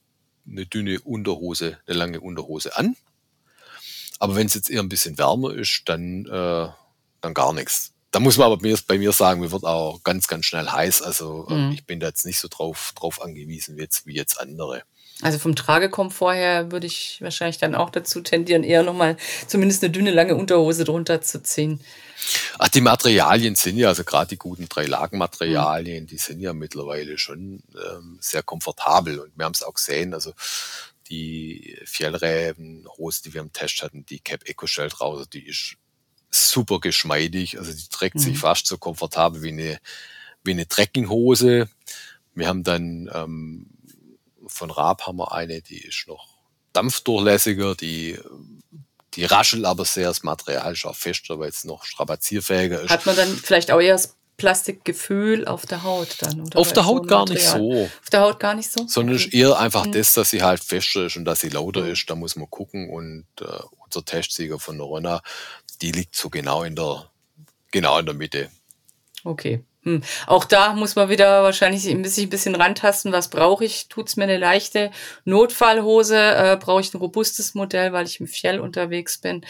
eine 0.49 0.65
dünne 0.65 0.99
Unterhose, 1.01 1.77
eine 1.85 1.97
lange 1.97 2.19
Unterhose 2.19 2.75
an. 2.75 2.95
Aber 4.19 4.35
wenn 4.35 4.47
es 4.47 4.53
jetzt 4.55 4.69
eher 4.69 4.81
ein 4.81 4.89
bisschen 4.89 5.17
wärmer 5.17 5.53
ist, 5.53 5.83
dann, 5.85 6.25
äh, 6.25 6.67
dann 7.21 7.33
gar 7.33 7.53
nichts. 7.53 7.91
Da 8.11 8.19
muss 8.19 8.37
man 8.37 8.47
aber 8.51 8.61
mir, 8.61 8.77
bei 8.87 8.97
mir 8.97 9.13
sagen, 9.13 9.39
mir 9.39 9.51
wird 9.51 9.63
auch 9.63 10.03
ganz, 10.03 10.27
ganz 10.27 10.45
schnell 10.45 10.67
heiß. 10.67 11.01
Also 11.01 11.47
äh, 11.49 11.53
Mhm. 11.53 11.71
ich 11.71 11.85
bin 11.85 11.99
da 11.99 12.07
jetzt 12.07 12.25
nicht 12.25 12.39
so 12.39 12.47
drauf, 12.49 12.93
drauf 12.95 13.21
angewiesen 13.21 13.77
wie 13.77 13.81
jetzt, 13.81 14.05
wie 14.05 14.15
jetzt 14.15 14.39
andere. 14.39 14.83
Also 15.21 15.37
vom 15.39 15.55
Tragekomfort 15.55 16.33
her 16.33 16.71
würde 16.71 16.87
ich 16.87 17.17
wahrscheinlich 17.21 17.57
dann 17.57 17.75
auch 17.75 17.89
dazu 17.89 18.21
tendieren, 18.21 18.63
eher 18.63 18.83
nochmal 18.83 19.17
zumindest 19.47 19.83
eine 19.83 19.91
dünne, 19.91 20.11
lange 20.11 20.35
Unterhose 20.35 20.83
drunter 20.83 21.21
zu 21.21 21.41
ziehen. 21.43 21.79
Ach, 22.59 22.67
die 22.69 22.81
Materialien 22.81 23.55
sind 23.55 23.77
ja, 23.77 23.87
also 23.87 24.03
gerade 24.03 24.29
die 24.29 24.37
guten 24.37 24.69
Drei-Lagen-Materialien, 24.69 26.05
die 26.05 26.17
sind 26.17 26.39
ja 26.39 26.53
mittlerweile 26.53 27.17
schon 27.17 27.63
ähm, 27.75 28.17
sehr 28.21 28.43
komfortabel. 28.43 29.19
Und 29.19 29.31
wir 29.35 29.45
haben 29.45 29.53
es 29.53 29.63
auch 29.63 29.73
gesehen, 29.73 30.13
also 30.13 30.33
die 31.09 31.77
Fjellräben-Hose, 31.85 33.23
die 33.23 33.33
wir 33.33 33.41
im 33.41 33.53
Test 33.53 33.81
hatten, 33.81 34.05
die 34.05 34.19
Cap 34.19 34.47
Eco 34.47 34.67
Shell 34.67 34.89
draußen, 34.89 35.27
die 35.33 35.47
ist 35.47 35.75
super 36.29 36.79
geschmeidig. 36.79 37.57
Also 37.59 37.73
die 37.73 37.87
trägt 37.89 38.15
Mhm. 38.15 38.19
sich 38.19 38.37
fast 38.37 38.67
so 38.67 38.77
komfortabel 38.77 39.41
wie 39.41 39.49
eine, 39.49 39.79
wie 40.43 40.51
eine 40.51 40.67
Trekkinghose. 40.67 41.67
Wir 42.33 42.47
haben 42.47 42.63
dann 42.63 43.09
ähm, 43.13 43.65
von 44.51 44.71
Raab 44.71 45.07
haben 45.07 45.17
wir 45.17 45.31
eine, 45.31 45.61
die 45.61 45.79
ist 45.79 46.05
noch 46.07 46.27
dampfdurchlässiger, 46.73 47.75
die, 47.75 48.19
die 49.13 49.25
raschelt 49.25 49.65
aber 49.65 49.85
sehr, 49.85 50.07
das 50.07 50.23
Material 50.23 50.73
ist 50.73 50.85
auch 50.85 50.95
fester, 50.95 51.39
weil 51.39 51.49
es 51.49 51.63
noch 51.63 51.83
strapazierfähiger 51.83 52.81
ist. 52.81 52.89
Hat 52.89 53.05
man 53.05 53.15
dann 53.15 53.35
vielleicht 53.35 53.71
auch 53.71 53.79
eher 53.79 53.93
das 53.93 54.15
Plastikgefühl 54.37 55.45
auf 55.47 55.65
der 55.65 55.83
Haut 55.83 56.15
dann? 56.19 56.41
Oder 56.41 56.57
Auf 56.59 56.73
der 56.73 56.83
so 56.83 56.89
Haut 56.89 57.01
einem 57.01 57.07
gar 57.09 57.25
nicht 57.29 57.43
Material? 57.45 57.59
so, 57.59 57.83
Auf 57.85 58.09
der 58.11 58.21
Haut 58.21 58.39
gar 58.39 58.55
nicht 58.55 58.71
so? 58.71 58.87
sondern 58.87 59.15
Okay. 59.15 59.25
ist 59.25 59.33
eher 59.33 59.59
einfach 59.59 59.85
Mhm. 59.85 59.91
das, 59.91 60.13
dass 60.13 60.29
sie 60.31 60.41
halt 60.41 60.63
fester 60.63 61.05
ist 61.05 61.17
und 61.17 61.25
dass 61.25 61.41
sie 61.41 61.49
lauter 61.49 61.81
Mhm. 61.81 61.91
ist. 61.91 62.09
Da 62.09 62.15
muss 62.15 62.35
man 62.35 62.49
gucken 62.49 62.89
und 62.89 63.25
äh, 63.41 63.45
unser 63.85 64.03
Testsieger 64.05 64.59
von 64.59 64.77
der 64.77 64.85
Ronna, 64.87 65.21
die 65.81 65.91
liegt 65.91 66.15
so 66.15 66.29
genau 66.29 66.63
in 66.63 66.75
der, 66.75 67.09
genau 67.71 67.99
in 67.99 68.05
der 68.05 68.15
Mitte. 68.15 68.49
Okay. 69.23 69.63
Hm. 69.83 70.03
Auch 70.27 70.45
da 70.45 70.73
muss 70.73 70.95
man 70.95 71.09
wieder 71.09 71.41
wahrscheinlich 71.41 71.87
ein 71.87 72.03
bisschen, 72.03 72.27
ein 72.27 72.29
bisschen 72.29 72.55
rantasten. 72.55 73.11
Was 73.11 73.29
brauche 73.29 73.65
ich? 73.65 73.87
Tut's 73.87 74.15
mir 74.15 74.25
eine 74.25 74.37
leichte 74.37 74.91
Notfallhose? 75.25 76.17
Äh, 76.17 76.57
brauche 76.59 76.81
ich 76.81 76.93
ein 76.93 76.97
robustes 76.97 77.55
Modell, 77.55 77.91
weil 77.91 78.05
ich 78.05 78.19
im 78.19 78.27
Fjell 78.27 78.59
unterwegs 78.59 79.17
bin? 79.17 79.43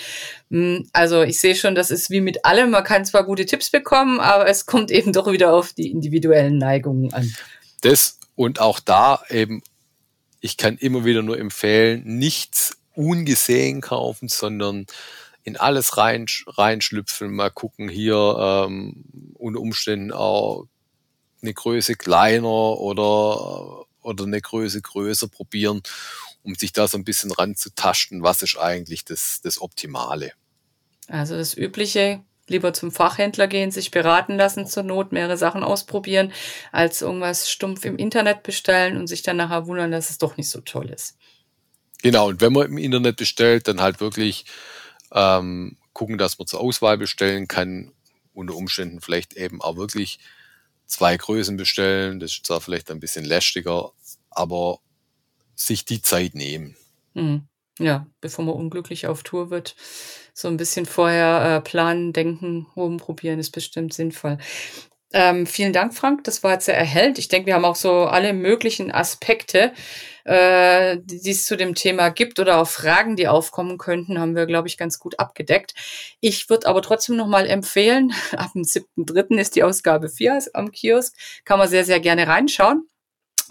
Hm. 0.49 0.87
Also 0.93 1.23
ich 1.23 1.39
sehe 1.39 1.55
schon, 1.55 1.75
das 1.75 1.91
ist 1.91 2.09
wie 2.09 2.21
mit 2.21 2.45
allem. 2.45 2.71
Man 2.71 2.83
kann 2.83 3.03
zwar 3.03 3.25
gute 3.25 3.45
Tipps 3.45 3.69
bekommen, 3.69 4.19
aber 4.21 4.47
es 4.47 4.65
kommt 4.65 4.89
eben 4.89 5.11
doch 5.11 5.29
wieder 5.29 5.53
auf 5.53 5.73
die 5.73 5.91
individuellen 5.91 6.57
Neigungen 6.57 7.13
an. 7.13 7.33
Das 7.81 8.17
und 8.35 8.61
auch 8.61 8.79
da 8.79 9.21
eben, 9.29 9.61
ich 10.39 10.57
kann 10.57 10.77
immer 10.77 11.03
wieder 11.03 11.23
nur 11.23 11.37
empfehlen, 11.37 12.03
nichts 12.05 12.77
ungesehen 12.95 13.81
kaufen, 13.81 14.29
sondern 14.29 14.85
in 15.43 15.57
alles 15.57 15.97
rein, 15.97 16.25
reinschlüpfen, 16.47 17.33
mal 17.33 17.49
gucken 17.49 17.89
hier 17.89 18.67
ähm, 18.67 19.03
unter 19.35 19.59
Umständen 19.59 20.11
auch 20.11 20.67
eine 21.41 21.53
Größe 21.53 21.95
kleiner 21.95 22.47
oder, 22.47 23.85
oder 24.01 24.23
eine 24.25 24.41
Größe 24.41 24.81
größer 24.81 25.27
probieren, 25.27 25.81
um 26.43 26.55
sich 26.55 26.73
da 26.73 26.87
so 26.87 26.97
ein 26.97 27.03
bisschen 27.03 27.31
ranzutasten, 27.31 28.21
was 28.23 28.41
ist 28.41 28.57
eigentlich 28.57 29.05
das, 29.05 29.41
das 29.43 29.61
Optimale. 29.61 30.33
Also 31.07 31.35
das 31.35 31.57
Übliche, 31.57 32.23
lieber 32.47 32.73
zum 32.73 32.91
Fachhändler 32.91 33.47
gehen, 33.47 33.71
sich 33.71 33.91
beraten 33.91 34.35
lassen 34.35 34.67
zur 34.67 34.83
Not, 34.83 35.11
mehrere 35.11 35.37
Sachen 35.37 35.63
ausprobieren, 35.63 36.31
als 36.71 37.01
irgendwas 37.01 37.49
stumpf 37.49 37.85
im 37.85 37.97
Internet 37.97 38.43
bestellen 38.43 38.97
und 38.97 39.07
sich 39.07 39.23
dann 39.23 39.37
nachher 39.37 39.67
wundern, 39.67 39.91
dass 39.91 40.09
es 40.09 40.17
doch 40.19 40.37
nicht 40.37 40.49
so 40.49 40.61
toll 40.61 40.89
ist. 40.89 41.17
Genau, 42.03 42.29
und 42.29 42.41
wenn 42.41 42.53
man 42.53 42.67
im 42.67 42.77
Internet 42.77 43.17
bestellt, 43.17 43.67
dann 43.67 43.81
halt 43.81 43.99
wirklich 43.99 44.45
ähm, 45.11 45.77
gucken, 45.93 46.17
dass 46.17 46.37
man 46.37 46.47
zur 46.47 46.61
Auswahl 46.61 46.97
bestellen 46.97 47.47
kann, 47.47 47.91
unter 48.33 48.55
Umständen 48.55 49.01
vielleicht 49.01 49.33
eben 49.33 49.61
auch 49.61 49.75
wirklich 49.75 50.19
zwei 50.85 51.17
Größen 51.17 51.57
bestellen. 51.57 52.19
Das 52.19 52.31
ist 52.31 52.45
zwar 52.45 52.61
vielleicht 52.61 52.91
ein 52.91 52.99
bisschen 52.99 53.25
lästiger, 53.25 53.91
aber 54.29 54.79
sich 55.55 55.85
die 55.85 56.01
Zeit 56.01 56.35
nehmen. 56.35 56.75
Mhm. 57.13 57.47
Ja, 57.79 58.05
bevor 58.19 58.45
man 58.45 58.55
unglücklich 58.55 59.07
auf 59.07 59.23
Tour 59.23 59.49
wird, 59.49 59.75
so 60.33 60.47
ein 60.47 60.57
bisschen 60.57 60.85
vorher 60.85 61.57
äh, 61.57 61.61
planen, 61.61 62.13
denken, 62.13 62.67
rumprobieren 62.75 63.39
ist 63.39 63.51
bestimmt 63.51 63.93
sinnvoll. 63.93 64.37
Ähm, 65.13 65.45
vielen 65.45 65.73
Dank, 65.73 65.93
Frank. 65.93 66.23
Das 66.23 66.43
war 66.43 66.53
jetzt 66.53 66.65
sehr 66.65 66.77
erhellend. 66.77 67.17
Ich 67.17 67.27
denke, 67.27 67.47
wir 67.47 67.55
haben 67.55 67.65
auch 67.65 67.75
so 67.75 68.05
alle 68.05 68.33
möglichen 68.33 68.91
Aspekte, 68.91 69.73
äh, 70.23 70.97
die 71.03 71.31
es 71.31 71.45
zu 71.45 71.57
dem 71.57 71.75
Thema 71.75 72.09
gibt 72.09 72.39
oder 72.39 72.59
auch 72.61 72.67
Fragen, 72.67 73.15
die 73.15 73.27
aufkommen 73.27 73.77
könnten, 73.77 74.19
haben 74.19 74.35
wir, 74.35 74.45
glaube 74.45 74.67
ich, 74.67 74.77
ganz 74.77 74.99
gut 74.99 75.19
abgedeckt. 75.19 75.73
Ich 76.19 76.49
würde 76.49 76.67
aber 76.67 76.81
trotzdem 76.81 77.15
noch 77.15 77.27
mal 77.27 77.47
empfehlen, 77.47 78.13
ab 78.35 78.51
dem 78.53 78.63
7.3. 78.63 79.37
ist 79.39 79.55
die 79.55 79.63
Ausgabe 79.63 80.09
4 80.09 80.39
am 80.53 80.71
Kiosk, 80.71 81.15
kann 81.45 81.59
man 81.59 81.69
sehr, 81.69 81.85
sehr 81.85 81.99
gerne 81.99 82.27
reinschauen. 82.27 82.87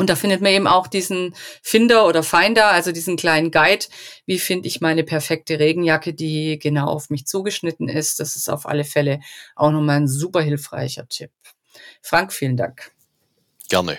Und 0.00 0.08
da 0.08 0.16
findet 0.16 0.40
man 0.40 0.52
eben 0.52 0.66
auch 0.66 0.86
diesen 0.86 1.34
Finder 1.62 2.06
oder 2.06 2.22
Finder, 2.22 2.68
also 2.68 2.90
diesen 2.90 3.18
kleinen 3.18 3.50
Guide. 3.50 3.84
Wie 4.24 4.38
finde 4.38 4.66
ich 4.66 4.80
meine 4.80 5.04
perfekte 5.04 5.58
Regenjacke, 5.58 6.14
die 6.14 6.58
genau 6.58 6.86
auf 6.86 7.10
mich 7.10 7.26
zugeschnitten 7.26 7.86
ist? 7.86 8.18
Das 8.18 8.34
ist 8.34 8.48
auf 8.48 8.64
alle 8.64 8.84
Fälle 8.84 9.20
auch 9.56 9.70
nochmal 9.70 9.98
ein 9.98 10.08
super 10.08 10.40
hilfreicher 10.40 11.06
Tipp. 11.06 11.32
Frank, 12.00 12.32
vielen 12.32 12.56
Dank. 12.56 12.92
Gerne. 13.68 13.98